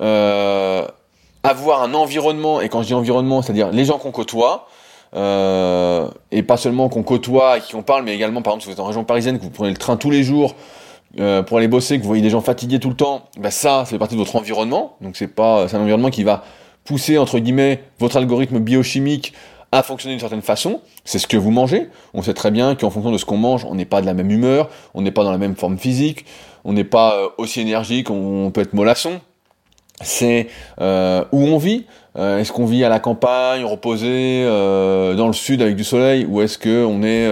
euh, 0.00 0.86
avoir 1.42 1.82
un 1.82 1.94
environnement, 1.94 2.60
et 2.60 2.68
quand 2.68 2.82
je 2.82 2.88
dis 2.88 2.94
environnement, 2.94 3.42
c'est-à-dire 3.42 3.70
les 3.70 3.84
gens 3.84 3.98
qu'on 3.98 4.12
côtoie, 4.12 4.68
euh, 5.14 6.08
et 6.32 6.42
pas 6.42 6.56
seulement 6.56 6.88
qu'on 6.88 7.02
côtoie 7.02 7.58
et 7.58 7.60
qui 7.60 7.76
on 7.76 7.82
parle, 7.82 8.02
mais 8.02 8.14
également 8.14 8.42
par 8.42 8.54
exemple 8.54 8.62
si 8.62 8.68
vous 8.68 8.72
êtes 8.72 8.80
en 8.80 8.86
région 8.86 9.04
parisienne, 9.04 9.38
que 9.38 9.44
vous 9.44 9.50
prenez 9.50 9.70
le 9.70 9.76
train 9.76 9.96
tous 9.96 10.10
les 10.10 10.24
jours 10.24 10.56
euh, 11.20 11.42
pour 11.42 11.58
aller 11.58 11.68
bosser, 11.68 11.96
que 11.96 12.02
vous 12.02 12.08
voyez 12.08 12.22
des 12.22 12.30
gens 12.30 12.40
fatigués 12.40 12.80
tout 12.80 12.88
le 12.88 12.96
temps, 12.96 13.22
ben 13.38 13.50
ça, 13.50 13.80
ça 13.80 13.86
fait 13.86 13.98
partie 13.98 14.14
de 14.14 14.20
votre 14.20 14.34
environnement, 14.36 14.96
donc 15.00 15.16
c'est 15.16 15.28
pas, 15.28 15.68
c'est 15.68 15.76
un 15.76 15.80
environnement 15.80 16.10
qui 16.10 16.24
va 16.24 16.44
pousser, 16.84 17.18
entre 17.18 17.38
guillemets, 17.38 17.84
votre 17.98 18.16
algorithme 18.16 18.58
biochimique 18.58 19.32
à 19.72 19.82
fonctionner 19.82 20.14
d'une 20.14 20.20
certaine 20.20 20.42
façon, 20.42 20.80
c'est 21.04 21.18
ce 21.18 21.26
que 21.26 21.36
vous 21.36 21.50
mangez. 21.50 21.88
On 22.14 22.22
sait 22.22 22.34
très 22.34 22.50
bien 22.50 22.74
qu'en 22.76 22.90
fonction 22.90 23.10
de 23.10 23.18
ce 23.18 23.24
qu'on 23.24 23.36
mange, 23.36 23.64
on 23.64 23.74
n'est 23.74 23.84
pas 23.84 24.00
de 24.00 24.06
la 24.06 24.14
même 24.14 24.30
humeur, 24.30 24.70
on 24.94 25.02
n'est 25.02 25.10
pas 25.10 25.24
dans 25.24 25.32
la 25.32 25.38
même 25.38 25.56
forme 25.56 25.78
physique, 25.78 26.26
on 26.64 26.72
n'est 26.72 26.84
pas 26.84 27.16
euh, 27.16 27.28
aussi 27.38 27.60
énergique, 27.60 28.10
on, 28.10 28.50
peut 28.52 28.60
être 28.60 28.72
mollasson. 28.72 29.20
C'est 30.00 30.48
euh, 30.80 31.24
où 31.32 31.42
on 31.44 31.58
vit. 31.58 31.86
Est-ce 32.16 32.52
qu'on 32.52 32.66
vit 32.66 32.84
à 32.84 32.88
la 32.88 33.00
campagne, 33.00 33.64
reposé, 33.64 34.44
dans 34.44 35.26
le 35.26 35.32
sud 35.32 35.60
avec 35.60 35.74
du 35.74 35.82
soleil, 35.82 36.24
ou 36.24 36.42
est-ce 36.42 36.58
que 36.58 36.84
on 36.84 37.02
est 37.02 37.28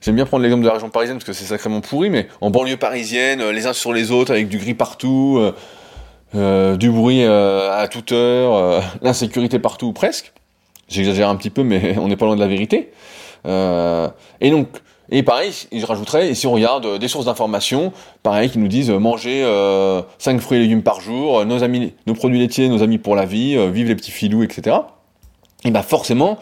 J'aime 0.00 0.14
bien 0.14 0.26
prendre 0.26 0.42
l'exemple 0.42 0.62
de 0.62 0.68
la 0.68 0.74
région 0.74 0.90
parisienne 0.90 1.18
parce 1.18 1.26
que 1.26 1.32
c'est 1.32 1.44
sacrément 1.44 1.80
pourri, 1.80 2.10
mais 2.10 2.28
en 2.40 2.50
banlieue 2.50 2.76
parisienne, 2.76 3.48
les 3.50 3.66
uns 3.66 3.72
sur 3.72 3.92
les 3.92 4.10
autres, 4.10 4.32
avec 4.32 4.48
du 4.48 4.58
gris 4.58 4.74
partout, 4.74 5.52
euh, 6.36 6.76
du 6.76 6.90
bruit 6.90 7.24
euh, 7.24 7.72
à 7.72 7.88
toute 7.88 8.12
heure, 8.12 8.54
euh, 8.54 8.80
l'insécurité 9.02 9.58
partout 9.58 9.86
ou 9.86 9.92
presque. 9.92 10.32
J'exagère 10.88 11.28
un 11.28 11.36
petit 11.36 11.50
peu, 11.50 11.64
mais 11.64 11.96
on 11.98 12.08
n'est 12.08 12.16
pas 12.16 12.26
loin 12.26 12.36
de 12.36 12.40
la 12.40 12.46
vérité. 12.46 12.92
et 13.44 14.50
donc, 14.50 14.68
et 15.12 15.24
pareil, 15.24 15.50
je 15.72 15.84
rajouterais, 15.84 16.34
si 16.34 16.46
on 16.46 16.52
regarde 16.52 16.98
des 16.98 17.08
sources 17.08 17.24
d'information, 17.24 17.92
pareil, 18.22 18.48
qui 18.48 18.58
nous 18.58 18.68
disent 18.68 18.90
manger 18.90 19.44
5 20.18 20.40
fruits 20.40 20.58
et 20.58 20.60
légumes 20.60 20.84
par 20.84 21.00
jour, 21.00 21.44
nos 21.44 21.64
amis, 21.64 21.94
nos 22.06 22.14
produits 22.14 22.38
laitiers, 22.38 22.68
nos 22.68 22.84
amis 22.84 22.98
pour 22.98 23.16
la 23.16 23.24
vie, 23.24 23.56
vive 23.72 23.88
les 23.88 23.96
petits 23.96 24.12
filous, 24.12 24.44
etc. 24.44 24.76
Et 25.64 25.72
ben 25.72 25.82
forcément, 25.82 26.38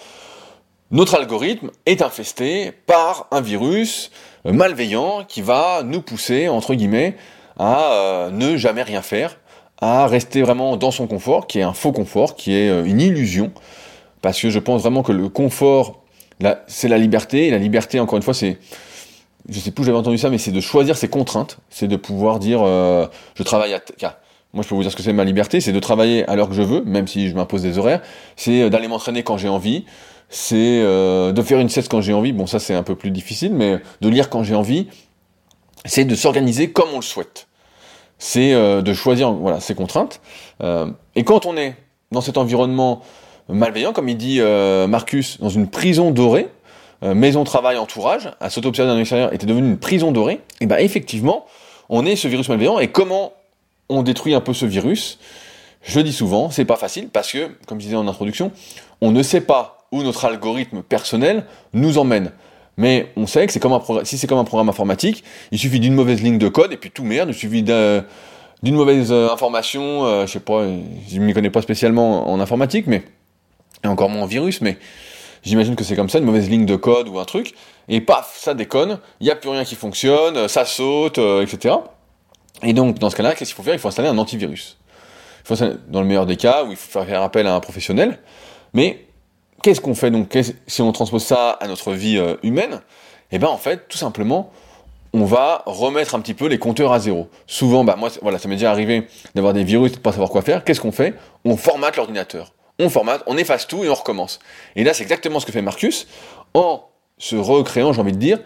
notre 0.90 1.14
algorithme 1.14 1.70
est 1.87 2.03
infesté 2.03 2.72
par 2.87 3.27
un 3.31 3.40
virus 3.40 4.11
malveillant 4.44 5.24
qui 5.27 5.42
va 5.42 5.83
nous 5.85 6.01
pousser, 6.01 6.48
entre 6.48 6.74
guillemets, 6.74 7.16
à 7.59 8.29
ne 8.33 8.57
jamais 8.57 8.83
rien 8.83 9.03
faire, 9.03 9.37
à 9.81 10.07
rester 10.07 10.42
vraiment 10.42 10.77
dans 10.77 10.90
son 10.90 11.07
confort, 11.07 11.46
qui 11.46 11.59
est 11.59 11.62
un 11.62 11.72
faux 11.72 11.92
confort, 11.92 12.37
qui 12.37 12.55
est 12.55 12.68
euh, 12.68 12.85
une 12.85 13.01
illusion, 13.01 13.53
parce 14.22 14.40
que 14.40 14.51
je 14.51 14.59
pense 14.59 14.83
vraiment 14.83 15.03
que 15.03 15.12
le 15.12 15.29
confort, 15.29 16.03
c'est 16.66 16.88
la 16.88 16.98
liberté, 16.98 17.48
et 17.48 17.51
la 17.51 17.59
liberté, 17.59 18.01
encore 18.01 18.16
une 18.16 18.22
fois, 18.22 18.35
c'est, 18.35 18.59
je 19.48 19.59
sais 19.61 19.70
plus 19.70 19.83
où 19.83 19.87
j'avais 19.87 19.98
entendu 19.98 20.18
ça, 20.18 20.31
mais 20.31 20.38
c'est 20.38 20.51
de 20.51 20.61
choisir 20.61 20.96
ses 20.96 21.09
contraintes, 21.09 21.59
c'est 21.70 21.88
de 21.88 21.96
pouvoir 21.96 22.38
dire, 22.38 22.61
euh, 22.62 23.07
je 23.35 23.42
travaille 23.42 23.74
à... 23.74 23.81
Moi, 24.55 24.62
je 24.62 24.68
peux 24.68 24.74
vous 24.74 24.83
dire 24.83 24.90
ce 24.90 24.96
que 24.96 25.03
c'est 25.03 25.12
ma 25.12 25.24
liberté, 25.24 25.61
c'est 25.61 25.72
de 25.72 25.79
travailler 25.79 26.27
à 26.27 26.35
l'heure 26.35 26.48
que 26.48 26.55
je 26.55 26.62
veux, 26.62 26.83
même 26.83 27.07
si 27.07 27.29
je 27.29 27.35
m'impose 27.35 27.62
des 27.62 27.77
horaires, 27.77 28.01
c'est 28.35 28.62
euh, 28.62 28.70
d'aller 28.70 28.88
m'entraîner 28.88 29.22
quand 29.22 29.37
j'ai 29.37 29.48
envie, 29.48 29.85
c'est 30.29 30.83
de 30.83 31.43
faire 31.43 31.59
une 31.59 31.69
sieste 31.69 31.91
quand 31.91 32.01
j'ai 32.01 32.12
envie, 32.12 32.33
bon 32.33 32.47
ça 32.47 32.59
c'est 32.59 32.75
un 32.75 32.83
peu 32.83 32.95
plus 32.95 33.11
difficile, 33.11 33.55
mais 33.55 33.81
de 34.01 34.09
lire 34.09 34.29
quand 34.29 34.43
j'ai 34.43 34.55
envie, 34.55 34.88
c'est 35.85 36.05
de 36.05 36.14
s'organiser 36.14 36.71
comme 36.71 36.88
on 36.93 36.97
le 36.97 37.03
souhaite 37.03 37.49
c'est 38.19 38.53
euh, 38.53 38.83
de 38.83 38.93
choisir 38.93 39.33
voilà 39.33 39.61
ses 39.61 39.75
contraintes. 39.75 40.21
Euh, 40.62 40.91
et 41.14 41.25
quand 41.25 41.47
on 41.47 41.57
est 41.57 41.77
dans 42.12 42.21
cet 42.21 42.37
environnement 42.37 43.03
malveillant, 43.49 43.93
comme 43.93 44.09
il 44.09 44.17
dit 44.17 44.41
euh, 44.41 44.87
Marcus, 44.87 45.41
dans 45.41 45.49
une 45.49 45.69
prison 45.69 46.11
dorée, 46.11 46.49
maison, 47.01 47.45
travail, 47.45 47.79
entourage, 47.79 48.29
à 48.41 48.51
s'auto-observer 48.51 48.91
dans 48.91 48.97
l'extérieur 48.97 49.33
était 49.33 49.47
devenu 49.47 49.69
une 49.69 49.79
prison 49.79 50.11
dorée, 50.11 50.41
et 50.61 50.67
ben 50.67 50.79
effectivement, 50.79 51.47
on 51.88 52.05
est 52.05 52.17
ce 52.17 52.27
virus 52.27 52.49
malveillant. 52.49 52.81
Et 52.81 52.88
comment 52.88 53.35
on 53.88 54.03
détruit 54.03 54.35
un 54.35 54.41
peu 54.41 54.53
ce 54.53 54.67
virus? 54.67 55.21
Je 55.83 56.01
dis 56.01 56.12
souvent, 56.12 56.51
c'est 56.51 56.64
pas 56.64 56.75
facile 56.75 57.09
parce 57.09 57.31
que, 57.31 57.51
comme 57.69 57.79
je 57.79 57.85
disais 57.85 57.97
en 57.97 58.09
introduction, 58.09 58.51
on 59.01 59.12
ne 59.12 59.23
sait 59.23 59.41
pas 59.41 59.78
où 59.92 60.03
notre 60.03 60.24
algorithme 60.24 60.83
personnel 60.83 61.46
nous 61.72 61.98
emmène. 61.98 62.33
Mais 62.77 63.11
on 63.16 63.27
sait 63.27 63.46
que 63.46 63.53
c'est 63.53 63.61
comme 63.61 63.72
un 63.72 63.83
si 64.05 64.18
c'est 64.18 64.27
comme 64.27 64.38
un 64.38 64.44
programme 64.44 64.68
informatique, 64.68 65.24
il 65.51 65.59
suffit 65.59 65.81
d'une 65.81 65.94
mauvaise 65.94 66.22
ligne 66.22 66.38
de 66.38 66.48
code 66.48 66.72
et 66.72 66.77
puis 66.77 66.90
tout 66.90 67.03
merde, 67.03 67.29
il 67.29 67.35
suffit 67.35 67.62
d'une 67.62 68.05
mauvaise 68.62 69.11
euh, 69.11 69.31
information, 69.31 70.05
euh, 70.05 70.27
je 70.27 70.33
sais 70.33 70.40
pas, 70.40 70.64
je 71.09 71.18
m'y 71.18 71.35
connais 71.35 71.51
pas 71.51 71.61
spécialement 71.61 72.31
en 72.31 72.38
informatique, 72.38 72.87
mais 72.87 73.03
et 73.85 73.88
encore 73.88 74.09
moins 74.09 74.22
en 74.22 74.27
virus, 74.27 74.61
mais 74.61 74.79
j'imagine 75.42 75.74
que 75.74 75.83
c'est 75.85 75.96
comme 75.96 76.09
ça, 76.09 76.18
une 76.18 76.24
mauvaise 76.24 76.48
ligne 76.48 76.66
de 76.66 76.77
code 76.77 77.09
ou 77.09 77.18
un 77.18 77.24
truc, 77.24 77.55
et 77.88 78.01
paf, 78.01 78.38
ça 78.38 78.55
déconne, 78.55 79.01
il 79.20 79.24
n'y 79.24 79.31
a 79.31 79.37
plus 79.37 79.51
rien 79.51 79.64
qui 79.64 79.74
fonctionne, 79.74 80.46
ça 80.46 80.64
saute, 80.64 81.18
euh, 81.18 81.42
etc. 81.42 81.74
Et 82.62 82.72
donc 82.72 83.01
dans 83.01 83.11
ce 83.11 83.16
cas-là, 83.16 83.35
qu'est-ce 83.35 83.51
qu'il 83.51 83.57
faut 83.57 83.62
faire? 83.64 83.74
Il 83.74 83.81
faut 83.81 83.88
installer 83.88 84.09
un 84.09 84.18
antivirus. 84.18 84.79
Dans 85.88 86.01
le 86.01 86.07
meilleur 86.07 86.27
des 86.27 86.37
cas, 86.37 86.64
où 86.64 86.70
il 86.70 86.77
faut 86.77 87.03
faire 87.03 87.22
appel 87.22 87.46
à 87.46 87.55
un 87.55 87.61
professionnel, 87.61 88.18
mais 88.74 89.08
qu'est-ce 89.62 89.81
qu'on 89.81 89.94
fait 89.94 90.11
donc 90.11 90.37
si 90.66 90.83
on 90.83 90.92
transpose 90.92 91.25
ça 91.25 91.51
à 91.51 91.66
notre 91.68 91.92
vie 91.92 92.18
euh, 92.18 92.37
humaine 92.42 92.81
Eh 93.33 93.38
ben 93.38 93.49
en 93.49 93.57
fait, 93.57 93.88
tout 93.88 93.99
simplement, 93.99 94.51
on 95.12 95.25
va 95.25 95.62
remettre 95.66 96.14
un 96.14 96.21
petit 96.21 96.35
peu 96.35 96.47
les 96.47 96.59
compteurs 96.59 96.92
à 96.92 96.99
zéro. 96.99 97.29
Souvent, 97.47 97.85
bah 97.85 97.97
moi, 97.97 98.11
voilà, 98.23 98.38
ça 98.38 98.49
m'est 98.49 98.57
déjà 98.57 98.71
arrivé 98.71 99.07
d'avoir 99.35 99.55
des 99.55 99.64
virus, 99.64 99.92
de 99.92 99.99
pas 99.99 100.12
savoir 100.12 100.31
quoi 100.31 100.42
faire. 100.42 100.64
Qu'est-ce 100.64 100.81
qu'on 100.81 100.92
fait? 100.92 101.14
On 101.44 101.57
formate 101.57 101.97
l'ordinateur. 101.97 102.53
On 102.79 102.90
formate, 102.90 103.23
on 103.27 103.37
efface 103.37 103.66
tout 103.66 103.85
et 103.85 103.88
on 103.88 103.94
recommence. 103.94 104.38
Et 104.77 104.85
là, 104.85 104.94
c'est 104.94 105.03
exactement 105.03 105.40
ce 105.40 105.47
que 105.47 105.53
fait 105.53 105.62
Marcus 105.62 106.07
en 106.55 106.85
se 107.16 107.35
recréant, 107.35 107.92
j'ai 107.92 108.01
envie 108.01 108.12
de 108.12 108.18
dire, 108.18 108.38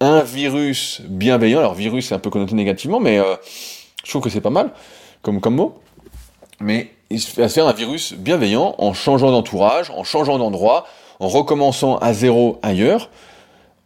un 0.00 0.22
virus 0.22 1.02
bienveillant. 1.04 1.58
Alors, 1.58 1.74
virus, 1.74 2.08
c'est 2.08 2.14
un 2.14 2.18
peu 2.18 2.30
connoté 2.30 2.54
négativement, 2.54 3.00
mais 3.00 3.18
euh, 3.18 3.36
je 4.04 4.10
trouve 4.10 4.22
que 4.22 4.30
c'est 4.30 4.40
pas 4.40 4.50
mal 4.50 4.70
comme, 5.22 5.40
comme 5.40 5.56
mot. 5.56 5.74
Mais 6.60 6.92
il 7.10 7.20
se 7.20 7.30
fait 7.30 7.48
faire 7.48 7.66
un 7.66 7.72
virus 7.72 8.14
bienveillant 8.14 8.74
en 8.78 8.92
changeant 8.92 9.30
d'entourage, 9.30 9.90
en 9.90 10.04
changeant 10.04 10.38
d'endroit, 10.38 10.86
en 11.20 11.28
recommençant 11.28 11.96
à 11.98 12.12
zéro 12.12 12.58
ailleurs, 12.62 13.10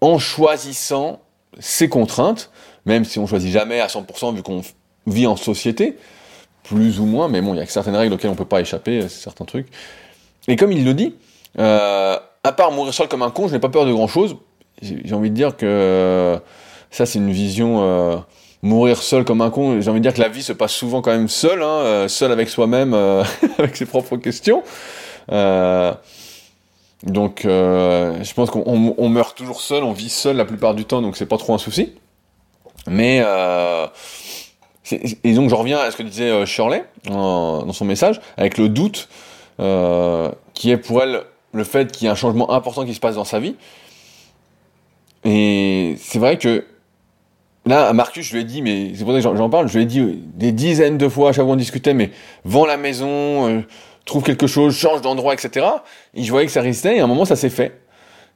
en 0.01 0.19
choisissant 0.19 1.21
ses 1.59 1.89
contraintes, 1.89 2.51
même 2.87 3.05
si 3.05 3.19
on 3.19 3.27
choisit 3.27 3.51
jamais 3.51 3.81
à 3.81 3.87
100% 3.87 4.35
vu 4.35 4.43
qu'on 4.43 4.63
vit 5.07 5.27
en 5.27 5.37
société, 5.37 5.97
plus 6.63 7.01
ou 7.01 7.05
moins, 7.05 7.29
mais 7.29 7.41
bon, 7.41 7.55
il 7.55 7.59
y 7.59 7.61
a 7.61 7.67
certaines 7.67 7.97
règles 7.97 8.15
auxquelles 8.15 8.31
on 8.31 8.37
peut 8.37 8.45
pas 8.45 8.61
échapper, 8.61 9.09
certains 9.09 9.45
trucs. 9.45 9.69
Et 10.49 10.57
comme 10.57 10.73
il 10.73 10.85
le 10.85 10.95
dit, 10.95 11.15
euh, 11.59 12.19
à 12.45 12.53
part 12.53 12.73
mourir 12.73 12.95
seul 12.95 13.09
comme 13.09 13.23
un 13.23 13.31
con, 13.31 13.49
je 13.49 13.53
n'ai 13.53 13.59
pas 13.59 13.69
peur 13.69 13.85
de 13.85 13.93
grand 13.93 14.09
chose. 14.09 14.37
J'ai 14.83 15.13
envie 15.15 15.31
de 15.31 15.35
dire 15.35 15.57
que 15.57 16.41
ça, 16.91 17.07
c'est 17.07 17.19
une 17.19 17.33
vision 17.33 17.83
euh, 17.83 18.17
mourir 18.63 19.03
seul 19.03 19.25
comme 19.25 19.41
un 19.41 19.51
con. 19.51 19.81
J'ai 19.81 19.91
envie 19.91 20.01
de 20.01 20.05
dire 20.05 20.15
que 20.15 20.21
la 20.21 20.29
vie 20.29 20.43
se 20.43 20.53
passe 20.53 20.73
souvent 20.73 21.03
quand 21.03 21.11
même 21.11 21.29
seul, 21.29 21.63
hein, 21.63 21.67
euh, 21.67 22.09
seul 22.09 22.33
avec 22.33 22.49
soi-même, 22.49 22.95
euh, 22.95 23.25
avec 23.59 23.77
ses 23.77 23.87
propres 23.87 24.17
questions. 24.17 24.63
Euh, 25.33 25.93
donc, 27.03 27.43
je 27.45 28.35
pense 28.35 28.51
qu'on 28.51 29.09
meurt 29.09 29.37
toujours 29.37 29.63
seul, 29.63 29.85
on 29.85 29.93
vit 29.93 30.11
seul 30.11 30.37
la 30.37 30.45
plupart 30.45 30.75
du 30.75 30.85
temps, 30.85 31.01
donc 31.01 31.17
c'est 31.17 31.27
pas 31.27 31.39
trop 31.39 31.55
un 31.55 31.59
souci. 31.59 31.95
Mais 32.87 33.25
et 35.25 35.35
donc 35.35 35.49
je 35.49 35.55
reviens 35.55 35.79
à 35.79 35.91
ce 35.91 35.97
que 35.97 36.03
disait 36.03 36.45
Shirley 36.45 36.85
dans 37.05 37.73
son 37.73 37.87
message, 37.87 38.21
avec 38.37 38.59
le 38.59 38.69
doute 38.69 39.09
qui 40.53 40.71
est 40.71 40.77
pour 40.77 41.03
elle 41.03 41.23
le 41.53 41.65
fait 41.65 41.91
qu'il 41.91 42.05
y 42.05 42.09
a 42.09 42.13
un 42.13 42.17
changement 42.17 42.51
important 42.53 42.85
qui 42.85 42.93
se 42.93 43.01
passe 43.01 43.15
dans 43.15 43.25
sa 43.25 43.41
vie. 43.41 43.57
Et 45.25 45.95
c'est 45.99 46.19
vrai 46.19 46.37
que 46.37 46.67
Là, 47.67 47.89
à 47.89 47.93
Marcus, 47.93 48.27
je 48.27 48.35
lui 48.35 48.41
ai 48.41 48.45
dit, 48.45 48.63
mais 48.63 48.93
c'est 48.95 49.05
pour 49.05 49.13
ça 49.13 49.21
que 49.21 49.37
j'en 49.37 49.51
parle, 49.51 49.69
je 49.69 49.77
lui 49.77 49.83
ai 49.83 49.87
dit 49.87 50.23
des 50.35 50.51
dizaines 50.51 50.97
de 50.97 51.09
fois 51.09 51.29
à 51.29 51.33
chaque 51.33 51.45
fois 51.45 51.53
qu'on 51.53 51.57
discutait, 51.57 51.93
mais 51.93 52.11
vends 52.45 52.65
la 52.65 52.79
maison, 52.79 53.49
euh, 53.49 53.61
trouve 54.05 54.23
quelque 54.23 54.47
chose, 54.47 54.77
change 54.77 55.03
d'endroit, 55.03 55.35
etc. 55.35 55.67
Et 56.15 56.23
je 56.23 56.31
voyais 56.31 56.47
que 56.47 56.53
ça 56.53 56.63
résistait, 56.63 56.97
et 56.97 57.01
à 57.01 57.05
un 57.05 57.07
moment, 57.07 57.25
ça 57.25 57.37
s'est 57.37 57.51
fait. 57.51 57.81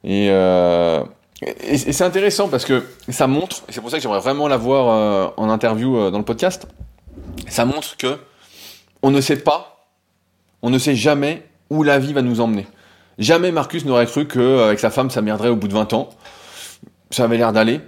Et, 0.03 0.27
euh, 0.29 1.03
et, 1.41 1.77
c'est 1.77 2.03
intéressant 2.03 2.47
parce 2.47 2.65
que 2.65 2.83
ça 3.09 3.27
montre, 3.27 3.63
et 3.67 3.73
c'est 3.73 3.81
pour 3.81 3.89
ça 3.89 3.97
que 3.97 4.03
j'aimerais 4.03 4.19
vraiment 4.19 4.47
l'avoir 4.47 4.89
euh, 4.89 5.27
en 5.37 5.49
interview 5.49 5.97
euh, 5.97 6.11
dans 6.11 6.19
le 6.19 6.25
podcast, 6.25 6.67
ça 7.47 7.65
montre 7.65 7.97
que 7.97 8.19
on 9.01 9.11
ne 9.11 9.21
sait 9.21 9.37
pas, 9.37 9.87
on 10.61 10.69
ne 10.69 10.77
sait 10.77 10.95
jamais 10.95 11.43
où 11.69 11.83
la 11.83 11.99
vie 11.99 12.13
va 12.13 12.21
nous 12.21 12.39
emmener. 12.39 12.67
Jamais 13.17 13.51
Marcus 13.51 13.85
n'aurait 13.85 14.05
cru 14.05 14.27
qu'avec 14.27 14.79
sa 14.79 14.89
femme, 14.89 15.09
ça 15.09 15.21
merderait 15.21 15.49
au 15.49 15.55
bout 15.55 15.67
de 15.67 15.73
20 15.73 15.93
ans. 15.93 16.09
Ça 17.11 17.23
avait 17.23 17.37
l'air 17.37 17.53
d'aller. 17.53 17.79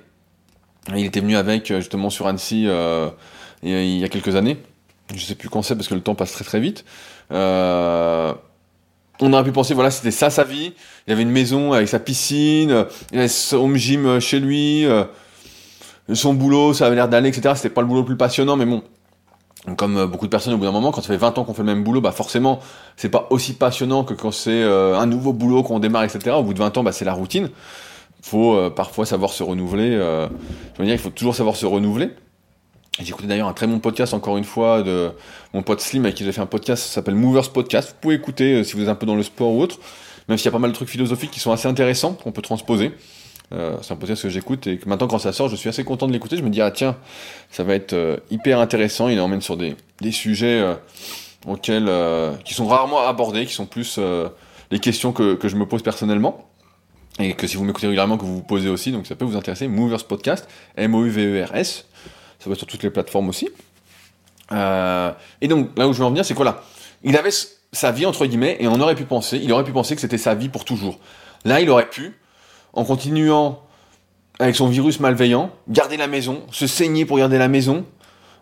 Il 0.95 1.05
était 1.05 1.19
venu 1.19 1.35
avec, 1.35 1.67
justement, 1.67 2.09
sur 2.09 2.27
Annecy 2.27 2.65
euh, 2.67 3.09
il 3.63 3.97
y 3.97 4.03
a 4.03 4.09
quelques 4.09 4.35
années. 4.35 4.57
Je 5.13 5.23
sais 5.23 5.35
plus 5.35 5.49
quand 5.49 5.61
c'est 5.61 5.75
parce 5.75 5.87
que 5.87 5.95
le 5.95 6.01
temps 6.01 6.15
passe 6.15 6.31
très 6.31 6.43
très 6.43 6.59
vite. 6.59 6.85
Euh, 7.31 8.33
on 9.19 9.33
aurait 9.33 9.43
pu 9.43 9.51
penser, 9.51 9.73
voilà, 9.73 9.91
c'était 9.91 10.11
ça 10.11 10.29
sa 10.29 10.43
vie. 10.43 10.73
Il 11.07 11.13
avait 11.13 11.23
une 11.23 11.31
maison 11.31 11.73
avec 11.73 11.87
sa 11.87 11.99
piscine, 11.99 12.85
il 13.11 13.19
avait 13.19 13.27
son 13.27 13.57
home 13.57 13.75
gym 13.75 14.19
chez 14.19 14.39
lui, 14.39 14.85
euh, 14.85 15.05
son 16.13 16.33
boulot, 16.33 16.73
ça 16.73 16.85
avait 16.85 16.95
l'air 16.95 17.09
d'aller, 17.09 17.29
etc. 17.29 17.53
C'était 17.55 17.69
pas 17.69 17.81
le 17.81 17.87
boulot 17.87 18.01
le 18.01 18.05
plus 18.05 18.17
passionnant, 18.17 18.55
mais 18.55 18.65
bon. 18.65 18.83
Comme 19.75 19.97
euh, 19.97 20.07
beaucoup 20.07 20.25
de 20.25 20.31
personnes 20.31 20.53
au 20.53 20.57
bout 20.57 20.65
d'un 20.65 20.71
moment, 20.71 20.91
quand 20.91 21.01
ça 21.01 21.07
fait 21.07 21.17
20 21.17 21.37
ans 21.37 21.43
qu'on 21.43 21.53
fait 21.53 21.63
le 21.63 21.65
même 21.65 21.83
boulot, 21.83 21.99
bah 21.99 22.11
forcément, 22.11 22.59
c'est 22.95 23.09
pas 23.09 23.27
aussi 23.31 23.53
passionnant 23.53 24.03
que 24.03 24.13
quand 24.13 24.31
c'est 24.31 24.61
euh, 24.63 24.97
un 24.97 25.05
nouveau 25.07 25.33
boulot 25.33 25.63
qu'on 25.63 25.79
démarre, 25.79 26.03
etc. 26.03 26.35
Au 26.37 26.43
bout 26.43 26.53
de 26.53 26.59
20 26.59 26.77
ans, 26.77 26.83
bah 26.83 26.91
c'est 26.93 27.05
la 27.05 27.13
routine. 27.13 27.49
Faut 28.21 28.69
parfois 28.71 29.05
savoir 29.05 29.31
se 29.31 29.43
renouveler. 29.43 29.91
je 29.91 30.79
veux 30.79 30.85
dire, 30.85 30.93
il 30.93 30.99
faut 30.99 31.09
toujours 31.09 31.35
savoir 31.35 31.55
se 31.55 31.65
renouveler. 31.65 32.09
J'ai 32.99 33.09
écouté 33.09 33.27
d'ailleurs 33.27 33.47
un 33.47 33.53
très 33.53 33.67
bon 33.67 33.79
podcast, 33.79 34.15
encore 34.15 34.37
une 34.37 34.43
fois, 34.43 34.81
de 34.81 35.11
mon 35.53 35.61
pote 35.61 35.81
Slim, 35.81 36.05
avec 36.05 36.15
qui 36.15 36.23
j'ai 36.23 36.31
fait 36.31 36.41
un 36.41 36.47
podcast, 36.47 36.83
ça 36.83 36.95
s'appelle 36.95 37.13
Movers 37.13 37.51
Podcast. 37.51 37.89
Vous 37.89 37.95
pouvez 38.01 38.15
écouter 38.15 38.53
euh, 38.53 38.63
si 38.63 38.75
vous 38.75 38.81
êtes 38.81 38.89
un 38.89 38.95
peu 38.95 39.05
dans 39.05 39.15
le 39.15 39.21
sport 39.21 39.51
ou 39.51 39.61
autre, 39.61 39.77
même 40.27 40.37
s'il 40.37 40.45
y 40.45 40.47
a 40.47 40.51
pas 40.51 40.57
mal 40.57 40.71
de 40.71 40.75
trucs 40.75 40.89
philosophiques 40.89 41.29
qui 41.29 41.39
sont 41.39 41.51
assez 41.51 41.67
intéressants, 41.67 42.13
qu'on 42.13 42.31
peut 42.31 42.41
transposer. 42.41 42.91
Euh, 43.53 43.77
c'est 43.83 43.93
un 43.93 43.97
podcast 43.97 44.23
que 44.23 44.29
j'écoute 44.29 44.65
et 44.65 44.79
que 44.79 44.89
maintenant, 44.89 45.07
quand 45.07 45.19
ça 45.19 45.31
sort, 45.31 45.47
je 45.47 45.55
suis 45.55 45.69
assez 45.69 45.83
content 45.83 46.07
de 46.07 46.11
l'écouter. 46.11 46.37
Je 46.37 46.41
me 46.41 46.49
dis, 46.49 46.59
ah 46.59 46.71
tiens, 46.71 46.95
ça 47.51 47.63
va 47.63 47.75
être 47.75 47.93
euh, 47.93 48.17
hyper 48.31 48.59
intéressant. 48.59 49.09
Il 49.09 49.19
emmène 49.19 49.41
sur 49.41 49.57
des, 49.57 49.75
des 50.01 50.11
sujets 50.11 50.65
auxquels, 51.45 51.89
qui 52.45 52.55
sont 52.55 52.65
rarement 52.65 53.05
abordés, 53.07 53.45
qui 53.45 53.53
sont 53.53 53.67
plus 53.67 53.99
les 54.71 54.79
questions 54.79 55.13
que, 55.13 55.35
que 55.35 55.47
je 55.47 55.55
me 55.55 55.67
pose 55.67 55.83
personnellement 55.83 56.46
et 57.19 57.33
que 57.33 57.47
si 57.47 57.57
vous 57.57 57.63
m'écoutez 57.63 57.87
régulièrement, 57.87 58.17
que 58.17 58.25
vous 58.25 58.35
vous 58.35 58.43
posez 58.43 58.69
aussi, 58.69 58.91
donc 58.91 59.07
ça 59.07 59.15
peut 59.15 59.25
vous 59.25 59.37
intéresser. 59.37 59.67
Movers 59.67 60.05
Podcast, 60.05 60.47
M-O-U-V-E-R-S 60.75 61.85
ça 62.39 62.49
va 62.49 62.55
sur 62.55 62.67
toutes 62.67 62.83
les 62.83 62.89
plateformes 62.89 63.29
aussi. 63.29 63.49
Euh, 64.51 65.11
et 65.41 65.47
donc, 65.47 65.77
là 65.77 65.87
où 65.87 65.93
je 65.93 65.99
veux 65.99 66.05
en 66.05 66.09
venir, 66.09 66.25
c'est 66.25 66.33
quoi 66.33 66.45
là 66.45 66.63
Il 67.03 67.17
avait 67.17 67.31
sa 67.71 67.91
vie, 67.91 68.05
entre 68.05 68.25
guillemets, 68.25 68.57
et 68.59 68.67
on 68.67 68.79
aurait 68.79 68.95
pu 68.95 69.05
penser, 69.05 69.39
il 69.41 69.51
aurait 69.51 69.63
pu 69.63 69.71
penser 69.71 69.95
que 69.95 70.01
c'était 70.01 70.17
sa 70.17 70.35
vie 70.35 70.49
pour 70.49 70.65
toujours. 70.65 70.99
Là, 71.45 71.61
il 71.61 71.69
aurait 71.69 71.89
pu, 71.89 72.17
en 72.73 72.83
continuant 72.83 73.61
avec 74.39 74.55
son 74.55 74.67
virus 74.67 74.99
malveillant, 74.99 75.51
garder 75.67 75.97
la 75.97 76.07
maison, 76.07 76.43
se 76.51 76.67
saigner 76.67 77.05
pour 77.05 77.17
garder 77.17 77.37
la 77.37 77.47
maison, 77.47 77.85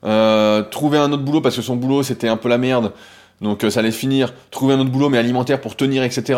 euh, 0.03 0.61
trouver 0.61 0.97
un 0.97 1.11
autre 1.11 1.23
boulot 1.23 1.41
parce 1.41 1.55
que 1.55 1.61
son 1.61 1.77
boulot 1.77 2.03
c'était 2.03 2.27
un 2.27 2.35
peu 2.35 2.49
la 2.49 2.57
merde, 2.57 2.91
donc 3.39 3.63
euh, 3.63 3.69
ça 3.69 3.79
allait 3.79 3.91
finir, 3.91 4.33
trouver 4.51 4.73
un 4.73 4.79
autre 4.81 4.89
boulot 4.89 5.07
mais 5.07 5.17
alimentaire 5.17 5.61
pour 5.61 5.77
tenir, 5.77 6.03
etc. 6.03 6.37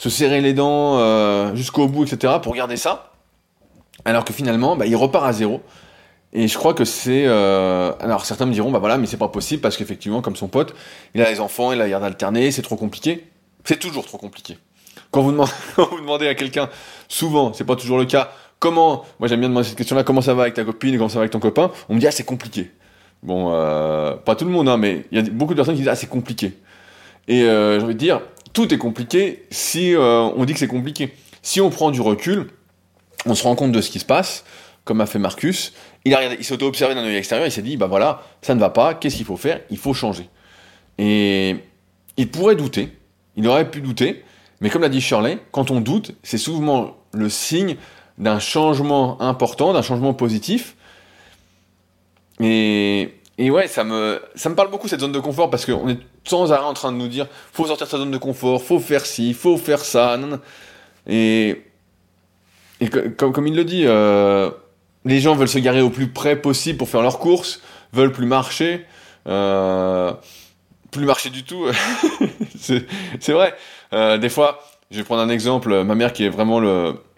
Se 0.00 0.08
serrer 0.08 0.40
les 0.40 0.54
dents 0.54 1.54
jusqu'au 1.54 1.86
bout, 1.86 2.04
etc. 2.04 2.34
pour 2.42 2.54
garder 2.54 2.78
ça. 2.78 3.12
Alors 4.06 4.24
que 4.24 4.32
finalement, 4.32 4.74
bah, 4.74 4.86
il 4.86 4.96
repart 4.96 5.26
à 5.26 5.32
zéro. 5.32 5.60
Et 6.32 6.46
je 6.46 6.56
crois 6.56 6.74
que 6.74 6.84
c'est. 6.84 7.24
Euh... 7.26 7.92
Alors 8.00 8.24
certains 8.24 8.46
me 8.46 8.52
diront, 8.52 8.70
bah 8.70 8.78
voilà, 8.78 8.98
mais 8.98 9.06
c'est 9.06 9.16
pas 9.16 9.28
possible 9.28 9.60
parce 9.60 9.76
qu'effectivement, 9.76 10.22
comme 10.22 10.36
son 10.36 10.48
pote, 10.48 10.74
il 11.14 11.22
a 11.22 11.30
les 11.30 11.40
enfants, 11.40 11.72
il 11.72 11.80
a 11.80 11.84
la 11.84 11.90
garde 11.90 12.04
alternée, 12.04 12.50
c'est 12.50 12.62
trop 12.62 12.76
compliqué. 12.76 13.26
C'est 13.64 13.78
toujours 13.78 14.06
trop 14.06 14.18
compliqué. 14.18 14.56
Quand 15.10 15.22
vous 15.22 15.32
demandez, 15.32 15.50
quand 15.76 15.88
vous 15.90 16.00
demandez 16.00 16.28
à 16.28 16.34
quelqu'un, 16.34 16.68
souvent, 17.08 17.52
c'est 17.52 17.64
pas 17.64 17.76
toujours 17.76 17.98
le 17.98 18.04
cas, 18.04 18.30
comment. 18.60 19.04
Moi 19.18 19.28
j'aime 19.28 19.40
bien 19.40 19.48
demander 19.48 19.66
cette 19.66 19.78
question-là, 19.78 20.04
comment 20.04 20.20
ça 20.20 20.34
va 20.34 20.42
avec 20.42 20.54
ta 20.54 20.64
copine, 20.64 20.96
comment 20.96 21.08
ça 21.08 21.16
va 21.16 21.22
avec 21.22 21.32
ton 21.32 21.40
copain? 21.40 21.72
On 21.88 21.94
me 21.94 22.00
dit, 22.00 22.06
ah, 22.06 22.12
c'est 22.12 22.24
compliqué. 22.24 22.70
Bon, 23.24 23.50
euh, 23.52 24.14
pas 24.14 24.36
tout 24.36 24.44
le 24.44 24.52
monde, 24.52 24.68
hein, 24.68 24.76
mais 24.76 25.04
il 25.10 25.18
y 25.18 25.20
a 25.20 25.30
beaucoup 25.30 25.52
de 25.52 25.56
personnes 25.56 25.74
qui 25.74 25.80
disent, 25.80 25.90
ah, 25.90 25.96
c'est 25.96 26.06
compliqué. 26.06 26.56
Et 27.26 27.42
euh, 27.42 27.78
j'ai 27.78 27.84
envie 27.84 27.94
de 27.94 27.98
dire, 27.98 28.20
tout 28.52 28.72
est 28.74 28.78
compliqué 28.78 29.44
si 29.50 29.94
euh, 29.94 30.22
on 30.36 30.44
dit 30.44 30.52
que 30.52 30.58
c'est 30.58 30.66
compliqué. 30.66 31.14
Si 31.42 31.60
on 31.60 31.70
prend 31.70 31.90
du 31.90 32.00
recul, 32.00 32.50
on 33.26 33.34
se 33.34 33.44
rend 33.44 33.54
compte 33.54 33.72
de 33.72 33.80
ce 33.80 33.90
qui 33.90 33.98
se 33.98 34.04
passe, 34.04 34.44
comme 34.84 35.00
a 35.00 35.06
fait 35.06 35.18
Marcus, 35.18 35.72
il, 36.04 36.16
s'est 36.40 36.54
auto-observé 36.54 36.94
d'un 36.94 37.04
œil 37.04 37.16
extérieur, 37.16 37.46
il 37.46 37.52
s'est 37.52 37.62
dit, 37.62 37.76
bah 37.76 37.86
voilà, 37.86 38.22
ça 38.42 38.54
ne 38.54 38.60
va 38.60 38.70
pas, 38.70 38.94
qu'est-ce 38.94 39.16
qu'il 39.16 39.26
faut 39.26 39.36
faire? 39.36 39.60
Il 39.70 39.78
faut 39.78 39.94
changer. 39.94 40.28
Et 40.98 41.56
il 42.16 42.30
pourrait 42.30 42.56
douter, 42.56 42.90
il 43.36 43.46
aurait 43.46 43.70
pu 43.70 43.80
douter, 43.80 44.24
mais 44.60 44.70
comme 44.70 44.82
l'a 44.82 44.88
dit 44.88 45.00
Shirley, 45.00 45.38
quand 45.52 45.70
on 45.70 45.80
doute, 45.80 46.12
c'est 46.22 46.38
souvent 46.38 46.96
le 47.12 47.28
signe 47.28 47.76
d'un 48.18 48.38
changement 48.38 49.20
important, 49.22 49.72
d'un 49.72 49.82
changement 49.82 50.12
positif. 50.12 50.76
Et, 52.40 53.14
et 53.40 53.50
ouais, 53.50 53.68
ça 53.68 53.84
me, 53.84 54.20
ça 54.34 54.50
me 54.50 54.54
parle 54.54 54.70
beaucoup 54.70 54.86
cette 54.86 55.00
zone 55.00 55.12
de 55.12 55.18
confort 55.18 55.48
parce 55.48 55.64
qu'on 55.64 55.88
est 55.88 55.98
sans 56.24 56.52
arrêt 56.52 56.66
en 56.66 56.74
train 56.74 56.92
de 56.92 56.98
nous 56.98 57.08
dire 57.08 57.26
faut 57.54 57.64
sortir 57.66 57.86
de 57.86 57.90
sa 57.90 57.96
zone 57.96 58.10
de 58.10 58.18
confort, 58.18 58.62
faut 58.62 58.78
faire 58.78 59.06
ci, 59.06 59.32
faut 59.32 59.56
faire 59.56 59.78
ça. 59.78 60.18
Et, 61.06 61.62
et 62.80 62.90
comme, 62.90 63.32
comme 63.32 63.46
il 63.46 63.56
le 63.56 63.64
dit, 63.64 63.84
euh, 63.86 64.50
les 65.06 65.20
gens 65.20 65.34
veulent 65.34 65.48
se 65.48 65.58
garer 65.58 65.80
au 65.80 65.88
plus 65.88 66.08
près 66.08 66.36
possible 66.36 66.76
pour 66.76 66.90
faire 66.90 67.00
leurs 67.00 67.18
courses, 67.18 67.62
veulent 67.94 68.12
plus 68.12 68.26
marcher, 68.26 68.84
euh, 69.26 70.12
plus 70.90 71.06
marcher 71.06 71.30
du 71.30 71.42
tout. 71.42 71.64
c'est 72.60 73.32
vrai. 73.32 73.54
Euh, 73.94 74.18
des 74.18 74.28
fois, 74.28 74.60
je 74.90 74.98
vais 74.98 75.04
prendre 75.04 75.22
un 75.22 75.30
exemple, 75.30 75.82
ma 75.84 75.94
mère 75.94 76.12
qui 76.12 76.26
est 76.26 76.28
vraiment 76.28 76.60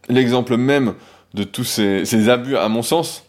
l'exemple 0.09 0.57
même 0.57 0.95
de 1.35 1.43
tous 1.43 1.65
ces, 1.65 2.29
abus 2.29 2.57
à 2.57 2.69
mon 2.69 2.83
sens. 2.83 3.25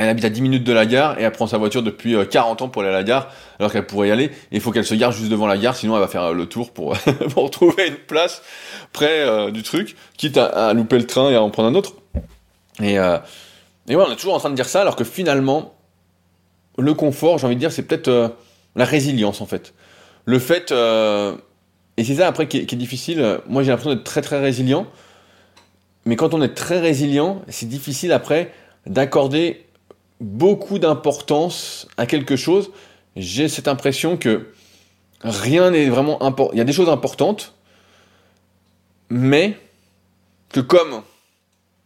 Elle 0.00 0.08
habite 0.08 0.24
à 0.24 0.30
10 0.30 0.40
minutes 0.40 0.64
de 0.64 0.72
la 0.72 0.86
gare 0.86 1.20
et 1.20 1.24
elle 1.24 1.30
prend 1.30 1.46
sa 1.46 1.58
voiture 1.58 1.82
depuis 1.82 2.16
40 2.26 2.62
euh, 2.62 2.64
ans 2.64 2.68
pour 2.70 2.80
aller 2.80 2.90
à 2.90 2.94
la 2.94 3.02
gare 3.02 3.28
alors 3.58 3.70
qu'elle 3.70 3.84
pourrait 3.84 4.08
y 4.08 4.10
aller. 4.10 4.30
Il 4.50 4.62
faut 4.62 4.70
qu'elle 4.70 4.86
se 4.86 4.94
gare 4.94 5.12
juste 5.12 5.30
devant 5.30 5.46
la 5.46 5.58
gare, 5.58 5.76
sinon 5.76 5.94
elle 5.94 6.00
va 6.00 6.08
faire 6.08 6.22
euh, 6.22 6.32
le 6.32 6.46
tour 6.46 6.72
pour, 6.72 6.96
pour 7.34 7.50
trouver 7.50 7.88
une 7.88 7.96
place 7.96 8.40
près 8.94 9.20
euh, 9.20 9.50
du 9.50 9.62
truc, 9.62 9.96
quitte 10.16 10.38
à, 10.38 10.72
louper 10.72 10.96
le 10.96 11.06
train 11.06 11.28
et 11.28 11.34
à 11.34 11.42
en 11.42 11.50
prendre 11.50 11.68
un 11.68 11.74
autre. 11.74 11.96
Et, 12.82 12.94
et 12.94 13.96
on 13.96 14.10
est 14.10 14.16
toujours 14.16 14.32
en 14.32 14.38
train 14.38 14.48
de 14.48 14.54
dire 14.54 14.70
ça, 14.70 14.80
alors 14.80 14.96
que 14.96 15.04
finalement, 15.04 15.74
le 16.78 16.94
confort, 16.94 17.36
j'ai 17.36 17.44
envie 17.44 17.56
de 17.56 17.60
dire, 17.60 17.70
c'est 17.70 17.82
peut-être 17.82 18.36
la 18.76 18.84
résilience 18.86 19.42
en 19.42 19.46
fait. 19.46 19.74
Le 20.24 20.38
fait, 20.38 20.72
et 20.72 22.04
c'est 22.04 22.14
ça 22.14 22.26
après 22.26 22.48
qui 22.48 22.56
est, 22.56 22.74
difficile, 22.74 23.40
moi 23.46 23.62
j'ai 23.62 23.68
l'impression 23.68 23.92
d'être 23.94 24.04
très 24.04 24.22
très 24.22 24.40
résilient, 24.40 24.86
mais 26.06 26.16
quand 26.16 26.32
on 26.32 26.40
est 26.40 26.54
très 26.54 26.80
résilient, 26.80 27.42
c'est 27.48 27.68
difficile 27.68 28.12
après 28.12 28.50
d'accorder 28.86 29.66
beaucoup 30.20 30.78
d'importance 30.78 31.88
à 31.96 32.06
quelque 32.06 32.36
chose. 32.36 32.70
J'ai 33.16 33.48
cette 33.48 33.68
impression 33.68 34.16
que 34.16 34.52
rien 35.22 35.70
n'est 35.70 35.88
vraiment 35.88 36.22
important. 36.22 36.52
Il 36.54 36.58
y 36.58 36.62
a 36.62 36.64
des 36.64 36.72
choses 36.72 36.88
importantes, 36.88 37.54
mais 39.08 39.58
que 40.52 40.60
comme, 40.60 41.02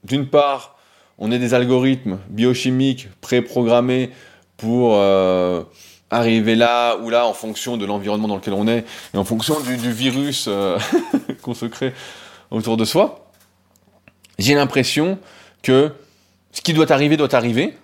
d'une 0.04 0.28
part, 0.28 0.76
on 1.18 1.30
est 1.30 1.38
des 1.38 1.54
algorithmes 1.54 2.18
biochimiques 2.28 3.08
préprogrammés 3.20 4.10
pour 4.56 4.96
euh, 4.96 5.62
arriver 6.10 6.54
là 6.54 6.96
ou 6.96 7.10
là 7.10 7.26
en 7.26 7.34
fonction 7.34 7.76
de 7.76 7.84
l'environnement 7.84 8.28
dans 8.28 8.36
lequel 8.36 8.54
on 8.54 8.66
est 8.68 8.84
et 9.12 9.16
en 9.16 9.24
fonction 9.24 9.60
du, 9.60 9.76
virus 9.76 10.46
euh, 10.48 10.78
qu'on 11.42 11.54
se 11.54 11.66
crée 11.66 11.92
autour 12.50 12.76
de 12.76 12.84
soi, 12.84 13.30
j'ai 14.38 14.54
l'impression 14.54 15.18
que 15.62 15.92
ce 16.52 16.60
qui 16.60 16.72
doit 16.72 16.90
arriver 16.92 17.16
doit 17.16 17.34
arriver, 17.34 17.76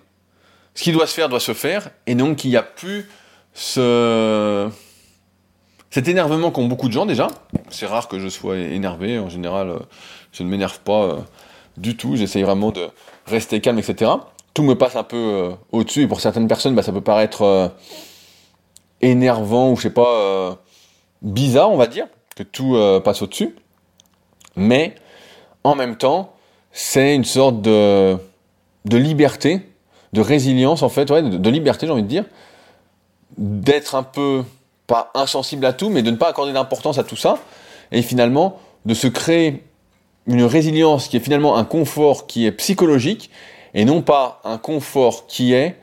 ce 0.73 0.83
qui 0.83 0.91
doit 0.91 1.07
se 1.07 1.13
faire 1.13 1.29
doit 1.29 1.39
se 1.39 1.53
faire, 1.53 1.91
et 2.07 2.15
donc 2.15 2.43
il 2.45 2.49
n'y 2.49 2.57
a 2.57 2.63
plus 2.63 3.09
ce... 3.53 4.69
cet 5.89 6.07
énervement 6.07 6.51
qu'ont 6.51 6.67
beaucoup 6.67 6.87
de 6.87 6.93
gens 6.93 7.05
déjà. 7.05 7.27
C'est 7.69 7.85
rare 7.85 8.07
que 8.07 8.19
je 8.19 8.27
sois 8.27 8.57
énervé, 8.57 9.19
en 9.19 9.29
général 9.29 9.69
euh, 9.69 9.79
je 10.31 10.43
ne 10.43 10.49
m'énerve 10.49 10.79
pas 10.79 11.25
du 11.77 11.97
tout, 11.97 12.15
j'essaye 12.15 12.43
vraiment 12.43 12.71
de 12.71 12.87
rester 13.25 13.61
calme, 13.61 13.79
etc. 13.79 14.11
Tout 14.53 14.63
me 14.63 14.75
passe 14.75 14.95
un 14.95 15.03
peu 15.03 15.17
euh, 15.17 15.51
au-dessus, 15.71 16.03
et 16.03 16.07
pour 16.07 16.21
certaines 16.21 16.47
personnes, 16.47 16.75
bah, 16.75 16.83
ça 16.83 16.91
peut 16.91 17.01
paraître 17.01 17.43
euh, 17.43 17.67
énervant 19.01 19.71
ou 19.71 19.75
je 19.75 19.83
sais 19.83 19.89
pas, 19.89 20.13
euh, 20.13 20.53
bizarre, 21.21 21.71
on 21.71 21.77
va 21.77 21.87
dire, 21.87 22.07
que 22.35 22.43
tout 22.43 22.77
passe 23.03 23.21
au-dessus. 23.21 23.55
Mais 24.55 24.95
en 25.63 25.75
même 25.75 25.97
temps, 25.97 26.33
c'est 26.71 27.13
une 27.15 27.25
sorte 27.25 27.61
de 27.61 28.17
liberté, 28.85 29.69
de 30.13 30.21
résilience 30.21 30.83
en 30.83 30.89
fait, 30.89 31.09
ouais, 31.09 31.21
de, 31.21 31.49
liberté, 31.49 31.85
j'ai 31.85 31.93
envie 31.93 32.03
de 32.03 32.07
dire, 32.07 32.25
d'être 33.37 33.95
un 33.95 34.03
peu 34.03 34.43
pas 34.87 35.11
insensible 35.13 35.65
à 35.65 35.73
tout, 35.73 35.89
mais 35.89 36.01
de 36.01 36.11
ne 36.11 36.17
pas 36.17 36.29
accorder 36.29 36.53
d'importance 36.53 36.97
à 36.97 37.03
tout 37.03 37.15
ça, 37.15 37.37
et 37.91 38.01
finalement 38.01 38.59
de 38.85 38.93
se 38.93 39.07
créer 39.07 39.63
une 40.27 40.43
résilience 40.43 41.07
qui 41.07 41.17
est 41.17 41.21
finalement 41.21 41.57
un 41.57 41.63
confort 41.63 42.27
qui 42.27 42.45
est 42.45 42.51
psychologique 42.51 43.29
et 43.73 43.85
non 43.85 44.01
pas 44.01 44.41
un 44.43 44.57
confort 44.57 45.27
qui 45.27 45.53
est 45.53 45.77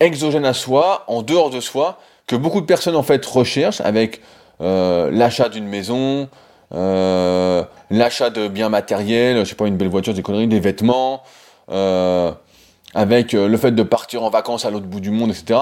exogène 0.00 0.44
à 0.44 0.52
soi, 0.52 1.04
en 1.06 1.22
dehors 1.22 1.50
de 1.50 1.60
soi, 1.60 1.98
que 2.26 2.36
beaucoup 2.36 2.60
de 2.60 2.66
personnes 2.66 2.96
en 2.96 3.02
fait 3.02 3.24
recherchent 3.24 3.80
avec 3.80 4.20
euh, 4.60 5.10
l'achat 5.10 5.48
d'une 5.48 5.66
maison, 5.66 6.28
euh, 6.74 7.64
l'achat 7.90 8.30
de 8.30 8.48
biens 8.48 8.68
matériels, 8.68 9.38
je 9.40 9.44
sais 9.44 9.54
pas 9.54 9.66
une 9.66 9.76
belle 9.76 9.88
voiture, 9.88 10.14
des 10.14 10.22
conneries, 10.22 10.48
des 10.48 10.60
vêtements, 10.60 11.22
euh, 11.70 12.32
avec 12.94 13.32
le 13.32 13.56
fait 13.56 13.72
de 13.72 13.82
partir 13.82 14.22
en 14.22 14.30
vacances 14.30 14.64
à 14.64 14.70
l'autre 14.70 14.86
bout 14.86 15.00
du 15.00 15.10
monde, 15.10 15.30
etc. 15.30 15.58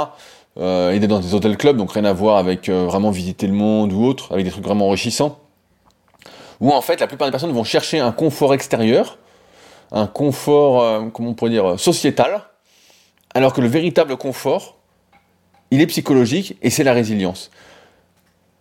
et 0.56 0.98
d'être 0.98 1.06
dans 1.10 1.20
des 1.20 1.34
hôtels 1.34 1.56
clubs, 1.56 1.76
donc 1.76 1.92
rien 1.92 2.04
à 2.04 2.12
voir 2.12 2.36
avec 2.36 2.68
vraiment 2.68 3.10
visiter 3.10 3.46
le 3.46 3.52
monde 3.52 3.92
ou 3.92 4.04
autre, 4.04 4.32
avec 4.32 4.44
des 4.44 4.50
trucs 4.50 4.64
vraiment 4.64 4.88
enrichissants. 4.88 5.38
où 6.60 6.72
en 6.72 6.82
fait 6.82 7.00
la 7.00 7.06
plupart 7.06 7.28
des 7.28 7.32
personnes 7.32 7.52
vont 7.52 7.64
chercher 7.64 8.00
un 8.00 8.12
confort 8.12 8.52
extérieur, 8.52 9.18
un 9.92 10.06
confort, 10.06 10.82
euh, 10.82 11.06
comment 11.12 11.30
on 11.30 11.34
pourrait 11.34 11.50
dire, 11.50 11.78
sociétal, 11.78 12.42
alors 13.34 13.52
que 13.52 13.60
le 13.60 13.68
véritable 13.68 14.16
confort, 14.16 14.76
il 15.70 15.80
est 15.80 15.86
psychologique 15.86 16.56
et 16.62 16.70
c'est 16.70 16.84
la 16.84 16.92
résilience. 16.92 17.50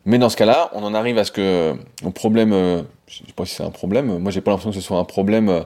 Mais 0.05 0.17
dans 0.17 0.29
ce 0.29 0.37
cas-là, 0.37 0.69
on 0.73 0.83
en 0.83 0.93
arrive 0.93 1.17
à 1.17 1.23
ce 1.23 1.31
que, 1.31 1.75
au 2.03 2.11
problème, 2.11 2.53
euh, 2.53 2.81
je 3.07 3.23
ne 3.23 3.27
sais 3.27 3.33
pas 3.33 3.45
si 3.45 3.55
c'est 3.55 3.63
un 3.63 3.71
problème, 3.71 4.19
moi 4.19 4.31
j'ai 4.31 4.41
pas 4.41 4.51
l'impression 4.51 4.71
que 4.71 4.75
ce 4.75 4.81
soit 4.81 4.97
un 4.97 5.03
problème, 5.03 5.49
euh, 5.49 5.61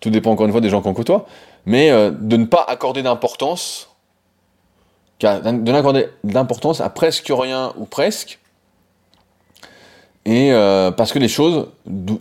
tout 0.00 0.10
dépend 0.10 0.30
encore 0.30 0.46
une 0.46 0.52
fois 0.52 0.60
des 0.60 0.70
gens 0.70 0.82
qu'on 0.82 0.94
côtoie, 0.94 1.26
mais 1.66 1.90
euh, 1.90 2.10
de 2.10 2.36
ne 2.36 2.44
pas 2.44 2.64
accorder 2.66 3.02
d'importance, 3.02 3.88
de 5.20 5.70
n'accorder 5.70 6.08
d'importance 6.24 6.80
à 6.80 6.90
presque 6.90 7.30
rien 7.30 7.72
ou 7.76 7.84
presque, 7.84 8.38
et 10.24 10.52
parce 10.96 11.12
que 11.12 11.18
les 11.18 11.28
choses 11.28 11.68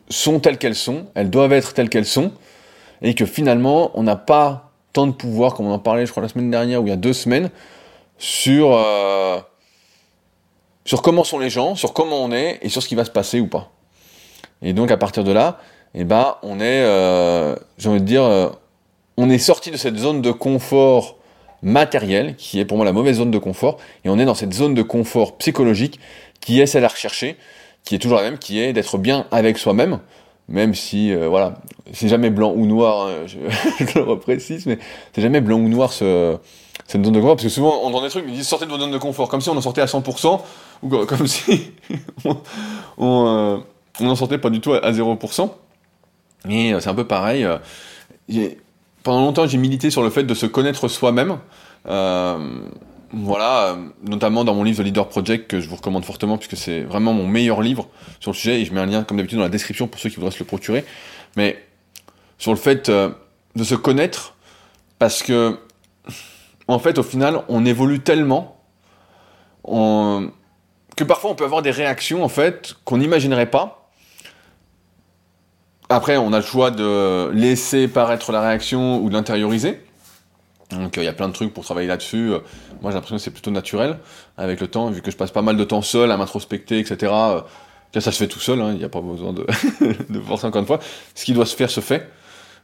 sont 0.10 0.40
telles 0.40 0.58
qu'elles 0.58 0.76
sont, 0.76 1.08
elles 1.14 1.30
doivent 1.30 1.52
être 1.52 1.74
telles 1.74 1.90
qu'elles 1.90 2.06
sont, 2.06 2.32
et 3.02 3.14
que 3.14 3.26
finalement 3.26 3.92
on 3.96 4.04
n'a 4.04 4.16
pas 4.16 4.72
tant 4.94 5.08
de 5.08 5.12
pouvoir, 5.12 5.54
comme 5.54 5.68
on 5.68 5.74
en 5.74 5.80
parlait 5.80 6.06
je 6.06 6.12
crois 6.12 6.24
la 6.24 6.30
semaine 6.30 6.50
dernière 6.50 6.82
ou 6.82 6.88
il 6.88 6.90
y 6.90 6.94
a 6.94 6.96
deux 6.96 7.14
semaines, 7.14 7.52
sur 8.18 8.82
sur 10.88 11.02
comment 11.02 11.26
sont 11.26 11.38
les 11.38 11.50
gens, 11.50 11.76
sur 11.76 11.94
comment 11.94 12.24
on 12.24 12.32
est 12.32 12.60
et 12.62 12.70
sur 12.70 12.82
ce 12.82 12.88
qui 12.88 12.96
va 12.96 13.04
se 13.04 13.12
passer 13.12 13.42
ou 13.42 13.48
pas. 13.48 13.70
Et 14.62 14.72
donc 14.72 14.90
à 14.90 14.98
partir 14.98 15.26
de 15.26 15.34
là, 15.34 15.60
eh 15.94 16.06
ben, 16.06 16.38
on 16.44 16.60
est, 16.62 16.84
euh, 16.84 17.56
j'ai 17.78 17.90
envie 17.90 18.00
de 18.00 18.06
dire, 18.06 18.24
euh, 18.24 18.50
on 19.18 19.30
est 19.30 19.40
sorti 19.40 19.72
de 19.72 19.78
cette 19.78 19.98
zone 19.98 20.22
de 20.22 20.32
confort 20.32 21.18
matériel, 21.64 22.36
qui 22.36 22.60
est 22.60 22.66
pour 22.66 22.78
moi 22.78 22.86
la 22.86 22.94
mauvaise 22.94 23.18
zone 23.18 23.32
de 23.32 23.38
confort, 23.40 23.78
et 24.06 24.10
on 24.10 24.20
est 24.20 24.26
dans 24.26 24.36
cette 24.36 24.54
zone 24.54 24.76
de 24.76 24.84
confort 24.84 25.38
psychologique, 25.38 26.00
qui 26.40 26.62
est 26.62 26.68
celle 26.68 26.86
à 26.86 26.88
rechercher, 26.88 27.36
qui 27.84 27.96
est 27.96 28.00
toujours 28.00 28.18
la 28.18 28.24
même, 28.24 28.38
qui 28.38 28.60
est 28.60 28.74
d'être 28.74 28.98
bien 28.98 29.26
avec 29.32 29.58
soi-même, 29.58 30.00
même 30.50 30.76
si, 30.76 31.12
euh, 31.12 31.28
voilà, 31.28 31.56
c'est 31.94 32.08
jamais 32.08 32.30
blanc 32.30 32.54
ou 32.56 32.66
noir, 32.68 33.08
hein, 33.08 33.14
je, 33.26 33.38
le 33.98 34.04
reprécise, 34.04 34.66
mais 34.66 34.78
c'est 35.14 35.22
jamais 35.22 35.42
blanc 35.42 35.58
ou 35.58 35.68
noir 35.68 35.92
ce, 35.92 36.38
cette 36.86 37.04
zone 37.04 37.14
de 37.14 37.20
confort, 37.20 37.36
parce 37.36 37.46
que 37.46 37.50
souvent 37.50 37.82
on 37.84 37.88
entend 37.88 38.04
des 38.04 38.10
trucs, 38.10 38.26
ils 38.28 38.34
disent 38.34 38.48
sortez 38.48 38.66
de 38.66 38.70
votre 38.70 38.84
zone 38.84 38.92
de 38.92 38.98
confort, 39.00 39.30
comme 39.30 39.42
si 39.42 39.50
on 39.50 39.58
en 39.58 39.62
sortait 39.62 39.82
à 39.82 39.86
100%, 39.86 40.42
ou 40.84 40.90
comme 40.90 41.28
si 41.28 41.72
on, 42.24 42.38
on, 43.00 43.64
euh, 44.00 44.16
sortait 44.16 44.38
pas 44.38 44.52
du 44.52 44.62
tout 44.62 44.74
à 44.74 44.92
0%. 44.92 45.50
Et 46.50 46.74
euh, 46.74 46.80
c'est 46.80 46.90
un 46.90 46.94
peu 46.94 47.08
pareil. 47.08 47.48
Pendant 49.08 49.22
longtemps, 49.22 49.48
j'ai 49.48 49.58
milité 49.58 49.90
sur 49.90 50.04
le 50.04 50.10
fait 50.10 50.24
de 50.24 50.34
se 50.34 50.46
connaître 50.46 50.90
soi-même. 50.90 51.38
voilà, 51.86 53.78
notamment 54.04 54.44
dans 54.44 54.54
mon 54.54 54.64
livre 54.64 54.84
The 54.84 54.86
Leader 54.86 55.08
Project 55.08 55.50
que 55.50 55.62
je 55.62 55.70
vous 55.70 55.78
recommande 55.78 56.04
fortement 56.04 56.38
puisque 56.38 56.58
c'est 56.58 56.82
vraiment 56.82 57.14
mon 57.14 57.26
meilleur 57.26 57.62
livre 57.62 57.88
sur 58.20 58.32
le 58.32 58.36
sujet 58.36 58.60
et 58.60 58.66
je 58.66 58.74
mets 58.74 58.82
un 58.82 58.86
lien 58.86 59.04
comme 59.04 59.16
d'habitude 59.16 59.38
dans 59.38 59.46
la 59.46 59.50
description 59.50 59.88
pour 59.88 60.02
ceux 60.02 60.10
qui 60.10 60.18
voudraient 60.18 60.32
se 60.32 60.40
le 60.40 60.46
procurer. 60.46 60.84
Mais 61.38 61.58
sur 62.38 62.52
le 62.52 62.58
fait 62.58 62.92
de 62.92 63.64
se 63.64 63.76
connaître 63.76 64.36
parce 65.00 65.24
que 65.24 65.58
en 66.68 66.80
fait, 66.80 66.98
au 66.98 67.04
final, 67.04 67.44
on 67.48 67.66
évolue 67.66 68.02
tellement 68.02 68.60
que 69.64 71.04
parfois 71.06 71.32
on 71.32 71.36
peut 71.36 71.46
avoir 71.46 71.62
des 71.62 71.72
réactions 71.72 72.26
en 72.26 72.30
fait 72.30 72.76
qu'on 72.84 72.98
n'imaginerait 72.98 73.50
pas. 73.50 73.87
Après, 75.90 76.18
on 76.18 76.34
a 76.34 76.38
le 76.38 76.46
choix 76.46 76.72
de 76.72 77.30
laisser 77.34 77.88
paraître 77.88 78.32
la 78.32 78.42
réaction 78.42 79.02
ou 79.02 79.10
de 79.10 79.14
l'intérioriser. 79.14 79.82
Donc 80.72 80.98
il 80.98 81.04
y 81.04 81.08
a 81.08 81.14
plein 81.14 81.30
de 81.30 81.34
trucs 81.34 81.54
pour 81.54 81.64
travailler 81.64 81.88
là-dessus. 81.88 82.30
Moi 82.82 82.92
j'ai 82.92 82.96
l'impression 82.96 83.16
que 83.16 83.22
c'est 83.22 83.32
plutôt 83.32 83.52
naturel 83.52 84.00
avec 84.38 84.60
le 84.60 84.68
temps, 84.68 84.90
vu 84.90 85.02
que 85.02 85.12
je 85.12 85.16
passe 85.16 85.32
pas 85.32 85.42
mal 85.42 85.56
de 85.56 85.64
temps 85.64 85.82
seul 85.82 86.12
à 86.12 86.18
m'introspecter, 86.18 86.80
etc. 86.80 87.14
ça 87.94 88.12
se 88.12 88.18
fait 88.18 88.28
tout 88.28 88.42
seul, 88.42 88.60
hein. 88.60 88.72
il 88.74 88.78
n'y 88.78 88.84
a 88.84 88.90
pas 88.90 89.00
besoin 89.00 89.32
de, 89.32 89.48
de 90.10 90.20
forcer 90.20 90.46
encore 90.46 90.60
une 90.60 90.68
fois. 90.68 90.80
Ce 91.16 91.24
qui 91.24 91.32
doit 91.32 91.46
se 91.46 91.56
faire 91.56 91.70
se 91.70 91.80
fait, 91.80 92.10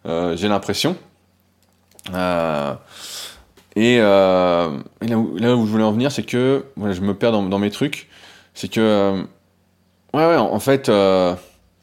euh, 0.05 0.35
j'ai 0.35 0.49
l'impression. 0.49 0.97
Euh, 2.13 2.73
et, 3.75 3.97
euh, 3.99 4.77
là, 5.01 5.17
où, 5.17 5.65
je 5.65 5.71
voulais 5.71 5.83
en 5.83 5.91
venir, 5.91 6.11
c'est 6.11 6.23
que 6.23 6.65
voilà, 6.75 6.93
je 6.93 7.01
me 7.01 7.13
perds 7.13 7.31
dans, 7.31 7.59
mes 7.59 7.71
trucs. 7.71 8.07
C'est 8.53 8.67
que 8.67 8.79
euh, 8.79 9.21
ouais, 10.13 10.27
ouais, 10.27 10.37
en 10.37 10.59
fait, 10.59 10.89
euh, 10.89 11.35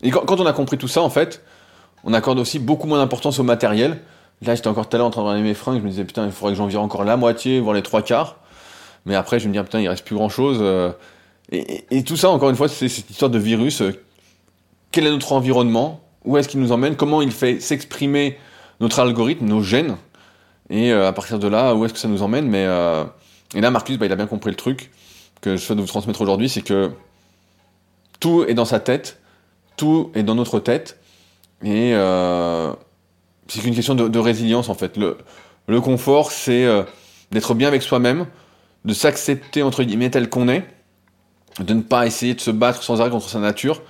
et 0.03 0.11
quand, 0.11 0.41
on 0.41 0.47
a 0.47 0.53
compris 0.53 0.79
tout 0.79 0.89
ça, 0.89 1.03
en 1.03 1.11
fait, 1.11 1.43
on 2.05 2.13
accorde 2.13 2.39
aussi 2.39 2.59
beaucoup 2.59 2.87
moins 2.87 2.99
d'importance 2.99 3.39
au 3.39 3.43
matériel. 3.43 3.99
Là, 4.43 4.55
j'étais 4.55 4.69
encore 4.69 4.89
tout 4.89 4.97
à 4.97 4.99
l'heure 4.99 5.07
en 5.07 5.11
train 5.11 5.23
de 5.23 5.27
regarder 5.27 5.47
mes 5.47 5.55
fringues, 5.55 5.79
je 5.79 5.85
me 5.85 5.91
disais 5.91 6.05
putain, 6.05 6.25
il 6.25 6.33
faudrait 6.33 6.53
que 6.53 6.59
j'en 6.59 6.67
vire 6.67 6.83
encore 6.83 7.05
la 7.05 7.17
moitié, 7.17 7.61
voire 7.61 7.75
les 7.75 7.83
trois 7.83 8.03
quarts. 8.03 8.37
Mais 9.07 9.15
après, 9.15 9.39
je 9.39 9.49
me 9.49 9.53
dis 9.53 9.61
putain, 9.61 9.81
il 9.81 9.89
reste 9.89 10.05
plus 10.05 10.17
grand 10.17 10.29
chose. 10.29 10.59
Euh. 10.61 10.93
Et, 11.53 12.05
tout 12.05 12.17
ça, 12.17 12.31
encore 12.31 12.49
une 12.49 12.57
fois, 12.57 12.69
c'est 12.69 12.89
cette 12.89 13.11
histoire 13.11 13.31
de 13.31 13.39
virus. 13.39 13.83
Quel 14.93 15.07
est 15.07 15.11
notre 15.11 15.33
environnement? 15.33 16.01
Où 16.25 16.37
est-ce 16.37 16.49
qu'il 16.49 16.61
nous 16.61 16.71
emmène? 16.71 16.97
Comment 16.97 17.23
il 17.23 17.33
fait 17.33 17.61
s'exprimer 17.61 18.39
notre 18.79 19.01
algorithme, 19.01 19.47
nos 19.47 19.63
gènes? 19.63 19.97
Et 20.69 20.93
euh, 20.93 21.09
à 21.09 21.13
partir 21.13 21.39
de 21.39 21.49
là, 21.49 21.75
où 21.75 21.85
est-ce 21.85 21.93
que 21.93 21.99
ça 21.99 22.09
nous 22.09 22.23
emmène? 22.23 22.49
Mais 22.49 22.65
euh, 22.67 23.05
et 23.55 23.61
là, 23.61 23.71
Marcus, 23.71 23.99
bah, 23.99 24.07
il 24.07 24.13
a 24.13 24.17
bien 24.17 24.27
compris 24.27 24.51
le 24.51 24.57
truc 24.57 24.91
que 25.41 25.57
je 25.57 25.63
souhaite 25.63 25.81
vous 25.81 25.87
transmettre 25.87 26.21
aujourd'hui, 26.21 26.49
c'est 26.49 26.63
que 26.63 26.93
tout 28.21 28.45
est 28.45 28.55
dans 28.55 28.65
sa 28.65 28.79
tête, 28.79 29.20
tout 29.77 30.11
est 30.15 30.23
dans 30.23 30.35
notre 30.35 30.61
tête, 30.61 30.99
et 31.63 31.93
euh, 31.95 32.73
c'est 33.49 33.61
qu'une 33.61 33.75
question 33.75 33.95
de, 33.95 34.19
résilience 34.19 34.69
en 34.69 34.75
fait. 34.75 34.97
Le, 34.97 35.81
confort, 35.81 36.33
c'est 36.33 36.67
d'être 37.31 37.55
bien 37.55 37.69
avec 37.69 37.83
soi-même, 37.83 38.27
de 38.85 38.95
s'accepter 38.95 39.63
entre 39.63 39.83
guillemets 39.85 40.11
tel 40.11 40.29
qu'on 40.29 40.49
est, 40.49 40.65
de 41.61 41.75
ne 41.75 41.83
pas 41.83 42.07
essayer 42.07 42.35
de 42.35 42.41
se 42.41 42.51
battre 42.51 42.83
sans 42.83 43.01
arrêt 43.01 43.11
contre 43.11 43.29
sa 43.29 43.39
nature. 43.39 43.83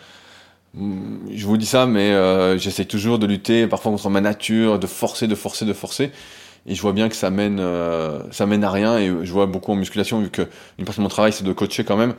Je 0.74 1.46
vous 1.46 1.56
dis 1.56 1.66
ça, 1.66 1.86
mais 1.86 2.58
j'essaie 2.58 2.84
toujours 2.84 3.18
de 3.18 3.26
lutter 3.26 3.66
parfois 3.66 3.92
contre 3.92 4.10
ma 4.10 4.20
nature, 4.20 4.78
de 4.78 4.86
forcer, 4.86 5.26
de 5.26 5.34
forcer, 5.34 5.64
de 5.64 5.72
forcer 5.72 6.10
et 6.66 6.74
je 6.74 6.82
vois 6.82 6.92
bien 6.92 7.08
que 7.08 7.16
ça 7.16 7.30
mène 7.30 7.58
euh, 7.60 8.20
ça 8.30 8.46
mène 8.46 8.64
à 8.64 8.70
rien 8.70 8.98
et 8.98 9.08
je 9.22 9.32
vois 9.32 9.46
beaucoup 9.46 9.72
en 9.72 9.76
musculation 9.76 10.20
vu 10.20 10.30
que 10.30 10.42
une 10.78 10.84
partie 10.84 10.98
de 10.98 11.02
mon 11.02 11.08
travail 11.08 11.32
c'est 11.32 11.44
de 11.44 11.52
coacher 11.52 11.84
quand 11.84 11.96
même 11.96 12.14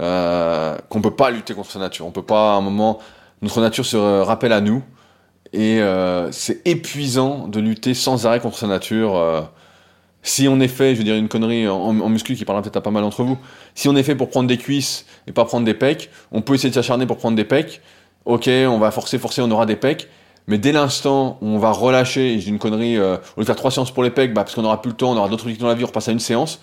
euh, 0.00 0.76
qu'on 0.88 1.00
peut 1.00 1.14
pas 1.14 1.30
lutter 1.30 1.54
contre 1.54 1.70
sa 1.70 1.78
nature. 1.78 2.06
On 2.06 2.10
peut 2.10 2.22
pas 2.22 2.54
à 2.54 2.56
un 2.56 2.60
moment 2.60 2.98
notre 3.42 3.60
nature 3.60 3.84
se 3.84 3.96
rappelle 3.96 4.52
à 4.52 4.60
nous. 4.60 4.82
Et 5.52 5.80
euh, 5.80 6.32
c'est 6.32 6.66
épuisant 6.66 7.46
de 7.46 7.60
lutter 7.60 7.94
sans 7.94 8.26
arrêt 8.26 8.40
contre 8.40 8.58
sa 8.58 8.66
nature 8.66 9.16
euh, 9.16 9.42
si 10.22 10.48
on 10.48 10.58
est 10.58 10.68
fait 10.68 10.94
je 10.94 10.98
veux 10.98 11.04
dire 11.04 11.14
une 11.14 11.28
connerie 11.28 11.68
en, 11.68 12.00
en 12.00 12.08
muscu 12.08 12.34
qui 12.34 12.44
parle 12.44 12.60
peut-être 12.62 12.78
à 12.78 12.80
pas 12.80 12.90
mal 12.90 13.02
d'entre 13.02 13.22
vous. 13.22 13.38
Si 13.74 13.88
on 13.88 13.94
est 13.94 14.02
fait 14.02 14.16
pour 14.16 14.30
prendre 14.30 14.48
des 14.48 14.58
cuisses 14.58 15.06
et 15.26 15.32
pas 15.32 15.44
prendre 15.44 15.64
des 15.64 15.74
pecs 15.74 16.10
on 16.32 16.42
peut 16.42 16.54
essayer 16.54 16.70
de 16.70 16.74
s'acharner 16.74 17.06
pour 17.06 17.18
prendre 17.18 17.36
des 17.36 17.44
pecs. 17.44 17.82
Ok 18.24 18.48
on 18.48 18.78
va 18.78 18.90
forcer 18.90 19.18
forcer 19.18 19.42
on 19.42 19.50
aura 19.50 19.66
des 19.66 19.76
pecs. 19.76 20.08
Mais 20.46 20.58
dès 20.58 20.72
l'instant 20.72 21.38
où 21.40 21.46
on 21.46 21.58
va 21.58 21.70
relâcher, 21.70 22.34
et 22.34 22.40
j'ai 22.40 22.50
une 22.50 22.58
connerie, 22.58 22.98
euh, 22.98 23.16
au 23.36 23.40
lieu 23.40 23.44
de 23.44 23.46
faire 23.46 23.56
trois 23.56 23.70
séances 23.70 23.90
pour 23.90 24.02
les 24.02 24.10
pecs, 24.10 24.34
bah, 24.34 24.44
parce 24.44 24.54
qu'on 24.54 24.62
n'aura 24.62 24.82
plus 24.82 24.90
le 24.90 24.96
temps, 24.96 25.12
on 25.12 25.16
aura 25.16 25.28
d'autres 25.28 25.44
trucs 25.44 25.58
dans 25.58 25.68
la 25.68 25.74
vie, 25.74 25.84
on 25.84 25.86
repasse 25.86 26.08
à 26.08 26.12
une 26.12 26.20
séance, 26.20 26.56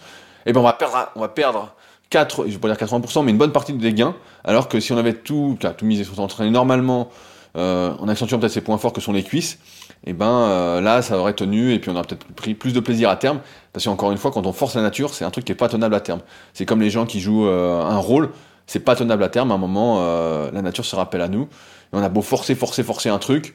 et 0.45 0.49
eh 0.49 0.53
ben 0.53 0.59
on 0.59 0.63
va 0.63 0.73
perdre, 0.73 1.09
on 1.15 1.19
va 1.19 1.29
perdre 1.29 1.73
4, 2.11 2.45
je 2.45 2.51
vais 2.51 2.57
pas 2.59 2.67
dire 2.73 2.77
80%, 2.77 3.23
mais 3.25 3.31
une 3.31 3.37
bonne 3.37 3.51
partie 3.51 3.73
des 3.73 3.93
gains, 3.93 4.15
alors 4.43 4.69
que 4.69 4.79
si 4.79 4.93
on 4.93 4.97
avait 4.97 5.13
tout, 5.13 5.57
tout 5.77 5.85
misé 5.85 6.03
sur 6.03 6.15
s'entraîner 6.15 6.51
normalement, 6.51 7.09
euh, 7.57 7.93
en 7.99 8.07
accentuant 8.07 8.37
peut-être 8.37 8.51
ses 8.51 8.61
points 8.61 8.77
forts 8.77 8.93
que 8.93 9.01
sont 9.01 9.11
les 9.11 9.23
cuisses, 9.23 9.57
et 10.03 10.11
eh 10.11 10.13
ben 10.13 10.25
euh, 10.25 10.81
là 10.81 11.01
ça 11.01 11.17
aurait 11.17 11.33
tenu 11.33 11.73
et 11.73 11.79
puis 11.79 11.91
on 11.91 11.95
aurait 11.95 12.05
peut-être 12.05 12.25
pris 12.33 12.53
plus 12.55 12.73
de 12.73 12.79
plaisir 12.79 13.09
à 13.09 13.17
terme. 13.17 13.39
Parce 13.71 13.85
qu'encore 13.85 14.11
une 14.11 14.17
fois 14.17 14.31
quand 14.31 14.47
on 14.47 14.53
force 14.53 14.75
la 14.75 14.81
nature 14.81 15.13
c'est 15.13 15.25
un 15.25 15.29
truc 15.29 15.45
qui 15.45 15.51
est 15.51 15.55
pas 15.55 15.69
tenable 15.69 15.93
à 15.93 15.99
terme. 15.99 16.21
C'est 16.53 16.65
comme 16.65 16.81
les 16.81 16.89
gens 16.89 17.05
qui 17.05 17.19
jouent 17.19 17.45
euh, 17.45 17.83
un 17.83 17.97
rôle 17.97 18.29
c'est 18.65 18.79
pas 18.79 18.95
tenable 18.95 19.23
à 19.23 19.29
terme. 19.29 19.51
À 19.51 19.55
un 19.55 19.59
moment 19.59 19.97
euh, 19.99 20.49
la 20.51 20.63
nature 20.63 20.85
se 20.85 20.95
rappelle 20.95 21.21
à 21.21 21.27
nous. 21.27 21.43
Et 21.43 21.47
on 21.93 22.01
a 22.01 22.09
beau 22.09 22.23
forcer 22.23 22.55
forcer 22.55 22.83
forcer 22.83 23.09
un 23.09 23.19
truc 23.19 23.53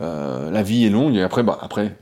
euh, 0.00 0.50
la 0.50 0.62
vie 0.62 0.86
est 0.86 0.90
longue 0.90 1.16
et 1.16 1.22
après, 1.22 1.42
bah, 1.42 1.58
après, 1.60 1.96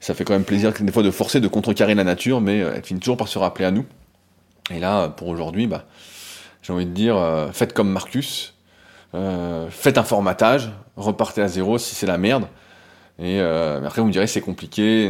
ça 0.00 0.14
fait 0.14 0.24
quand 0.24 0.32
même 0.32 0.44
plaisir 0.44 0.72
des 0.78 0.92
fois 0.92 1.02
de 1.02 1.10
forcer, 1.10 1.40
de 1.40 1.48
contrecarrer 1.48 1.94
la 1.94 2.04
nature, 2.04 2.40
mais 2.40 2.62
euh, 2.62 2.72
elle 2.74 2.82
finit 2.82 3.00
toujours 3.00 3.16
par 3.16 3.28
se 3.28 3.38
rappeler 3.38 3.64
à 3.64 3.70
nous. 3.70 3.84
Et 4.70 4.80
là, 4.80 5.08
pour 5.08 5.28
aujourd'hui, 5.28 5.66
bah, 5.66 5.84
j'ai 6.62 6.72
envie 6.72 6.86
de 6.86 6.92
dire, 6.92 7.16
euh, 7.16 7.50
faites 7.52 7.72
comme 7.72 7.90
Marcus, 7.90 8.54
faites 9.70 9.96
un 9.98 10.02
formatage, 10.02 10.70
repartez 10.96 11.40
à 11.40 11.48
zéro 11.48 11.78
si 11.78 11.94
c'est 11.94 12.06
la 12.06 12.18
merde. 12.18 12.46
Et 13.18 13.40
après, 13.40 14.00
vous 14.00 14.06
me 14.06 14.12
direz 14.12 14.26
c'est 14.26 14.42
compliqué, 14.42 15.08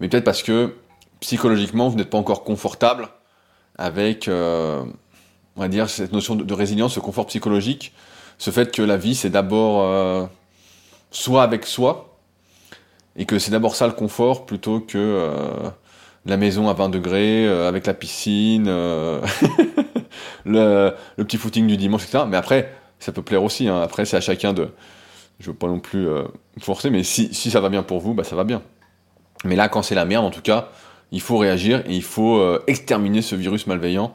mais 0.00 0.08
peut-être 0.08 0.24
parce 0.24 0.42
que 0.42 0.74
psychologiquement, 1.20 1.88
vous 1.88 1.96
n'êtes 1.96 2.10
pas 2.10 2.18
encore 2.18 2.42
confortable 2.42 3.08
avec, 3.78 4.28
on 4.28 4.86
va 5.56 5.68
dire, 5.68 5.88
cette 5.88 6.12
notion 6.12 6.34
de, 6.34 6.42
de, 6.42 6.52
résilience, 6.52 6.94
ce 6.94 7.00
confort 7.00 7.26
psychologique, 7.26 7.94
ce 8.38 8.50
fait 8.50 8.74
que 8.74 8.82
la 8.82 8.96
vie, 8.96 9.14
c'est 9.14 9.30
d'abord 9.30 10.28
soit 11.12 11.44
avec 11.44 11.64
soi, 11.64 12.16
et 13.16 13.24
que 13.24 13.38
c'est 13.38 13.50
d'abord 13.50 13.74
ça 13.74 13.86
le 13.86 13.92
confort 13.92 14.46
plutôt 14.46 14.80
que 14.80 14.98
euh, 14.98 15.70
la 16.26 16.36
maison 16.36 16.68
à 16.68 16.74
20 16.74 16.88
degrés, 16.88 17.46
euh, 17.46 17.68
avec 17.68 17.86
la 17.86 17.94
piscine, 17.94 18.66
euh, 18.68 19.20
le, 20.44 20.94
petit 21.18 21.36
footing 21.36 21.66
du 21.66 21.76
dimanche, 21.76 22.04
etc. 22.04 22.24
Mais 22.28 22.36
après, 22.36 22.72
ça 22.98 23.12
peut 23.12 23.22
plaire 23.22 23.42
aussi, 23.42 23.68
hein. 23.68 23.80
après 23.80 24.04
c'est 24.04 24.16
à 24.16 24.20
chacun 24.20 24.52
de... 24.52 24.68
Je 25.38 25.50
veux 25.50 25.56
pas 25.56 25.66
non 25.66 25.80
plus 25.80 26.08
forcer, 26.60 26.88
mais 26.88 27.02
si, 27.02 27.34
si, 27.34 27.50
ça 27.50 27.60
va 27.60 27.68
bien 27.68 27.82
pour 27.82 28.00
vous, 28.00 28.14
bah 28.14 28.24
ça 28.24 28.34
va 28.34 28.44
bien. 28.44 28.62
Mais 29.44 29.54
là, 29.54 29.68
quand 29.68 29.82
c'est 29.82 29.94
la 29.94 30.06
merde, 30.06 30.24
en 30.24 30.30
tout 30.30 30.40
cas, 30.40 30.70
il 31.12 31.20
faut 31.20 31.36
réagir 31.36 31.80
et 31.80 31.94
il 31.94 32.02
faut 32.02 32.42
exterminer 32.66 33.20
ce 33.20 33.34
virus 33.34 33.66
malveillant. 33.66 34.14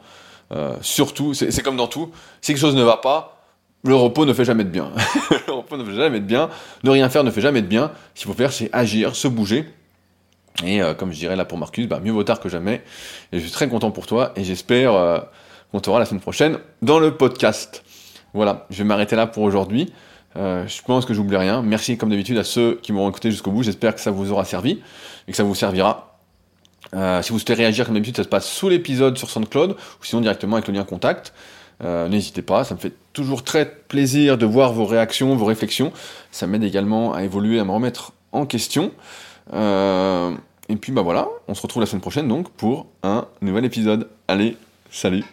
surtout, 0.81 1.35
c'est 1.35 1.61
comme 1.61 1.77
dans 1.77 1.85
tout, 1.85 2.09
si 2.41 2.53
quelque 2.53 2.59
chose 2.59 2.75
ne 2.75 2.81
va 2.81 2.97
pas, 2.97 3.41
le 3.83 3.95
repos 3.95 4.25
ne 4.25 4.33
fait 4.33 4.45
jamais 4.45 4.63
de 4.63 4.69
bien. 4.69 4.91
le 5.47 5.53
repos 5.53 5.77
ne 5.77 5.83
fait 5.83 5.95
jamais 5.95 6.19
de 6.19 6.25
bien. 6.25 6.49
Ne 6.83 6.89
rien 6.89 7.09
faire 7.09 7.23
ne 7.23 7.31
fait 7.31 7.41
jamais 7.41 7.61
de 7.61 7.67
bien. 7.67 7.91
Ce 8.13 8.21
qu'il 8.21 8.31
faut 8.31 8.37
faire, 8.37 8.51
c'est 8.51 8.69
agir, 8.73 9.15
se 9.15 9.27
bouger. 9.27 9.67
Et 10.63 10.81
euh, 10.81 10.93
comme 10.93 11.11
je 11.11 11.17
dirais 11.17 11.35
là 11.35 11.45
pour 11.45 11.57
Marcus, 11.57 11.87
bah, 11.87 11.99
mieux 12.03 12.11
vaut 12.11 12.23
tard 12.23 12.39
que 12.39 12.49
jamais. 12.49 12.83
Et 13.31 13.39
je 13.39 13.43
suis 13.43 13.51
très 13.51 13.67
content 13.67 13.91
pour 13.91 14.05
toi 14.05 14.31
et 14.35 14.43
j'espère 14.43 14.93
euh, 14.93 15.19
qu'on 15.71 15.79
te 15.79 15.89
la 15.89 16.05
semaine 16.05 16.21
prochaine 16.21 16.59
dans 16.81 16.99
le 16.99 17.15
podcast. 17.15 17.83
Voilà, 18.33 18.65
je 18.69 18.77
vais 18.77 18.83
m'arrêter 18.83 19.15
là 19.15 19.27
pour 19.27 19.43
aujourd'hui. 19.43 19.91
Euh, 20.37 20.65
je 20.67 20.81
pense 20.83 21.05
que 21.05 21.13
j'oublie 21.13 21.37
rien. 21.37 21.61
Merci 21.61 21.97
comme 21.97 22.09
d'habitude 22.09 22.37
à 22.37 22.43
ceux 22.43 22.79
qui 22.81 22.93
m'ont 22.93 23.09
écouté 23.09 23.31
jusqu'au 23.31 23.51
bout. 23.51 23.63
J'espère 23.63 23.95
que 23.95 24.01
ça 24.01 24.11
vous 24.11 24.31
aura 24.31 24.45
servi 24.45 24.79
et 25.27 25.31
que 25.31 25.37
ça 25.37 25.43
vous 25.43 25.55
servira. 25.55 26.07
Si 26.93 27.31
vous 27.31 27.39
souhaitez 27.39 27.53
réagir 27.53 27.85
comme 27.85 27.93
d'habitude, 27.93 28.17
ça 28.17 28.23
se 28.23 28.27
passe 28.27 28.45
sous 28.45 28.67
l'épisode 28.67 29.17
sur 29.17 29.29
SoundCloud 29.29 29.71
ou 29.71 30.03
sinon 30.03 30.21
directement 30.21 30.57
avec 30.57 30.67
le 30.67 30.73
lien 30.73 30.83
contact. 30.83 31.33
N'hésitez 31.81 32.41
pas, 32.41 32.65
ça 32.65 32.75
me 32.75 32.79
fait 32.79 32.91
toujours 33.13 33.43
très 33.43 33.65
plaisir 33.65 34.37
de 34.37 34.45
voir 34.45 34.73
vos 34.73 34.85
réactions, 34.85 35.33
vos 35.35 35.45
réflexions. 35.45 35.93
Ça 36.31 36.47
m'aide 36.47 36.63
également 36.63 37.13
à 37.13 37.23
évoluer, 37.23 37.59
à 37.59 37.63
me 37.63 37.71
remettre 37.71 38.11
en 38.33 38.45
question. 38.45 38.91
Et 39.49 40.75
puis 40.75 40.91
bah 40.91 41.01
voilà, 41.01 41.27
on 41.47 41.53
se 41.53 41.61
retrouve 41.61 41.81
la 41.81 41.87
semaine 41.87 42.01
prochaine 42.01 42.27
donc 42.27 42.49
pour 42.51 42.87
un 43.03 43.27
nouvel 43.41 43.65
épisode. 43.65 44.09
Allez, 44.27 44.57
salut 44.89 45.25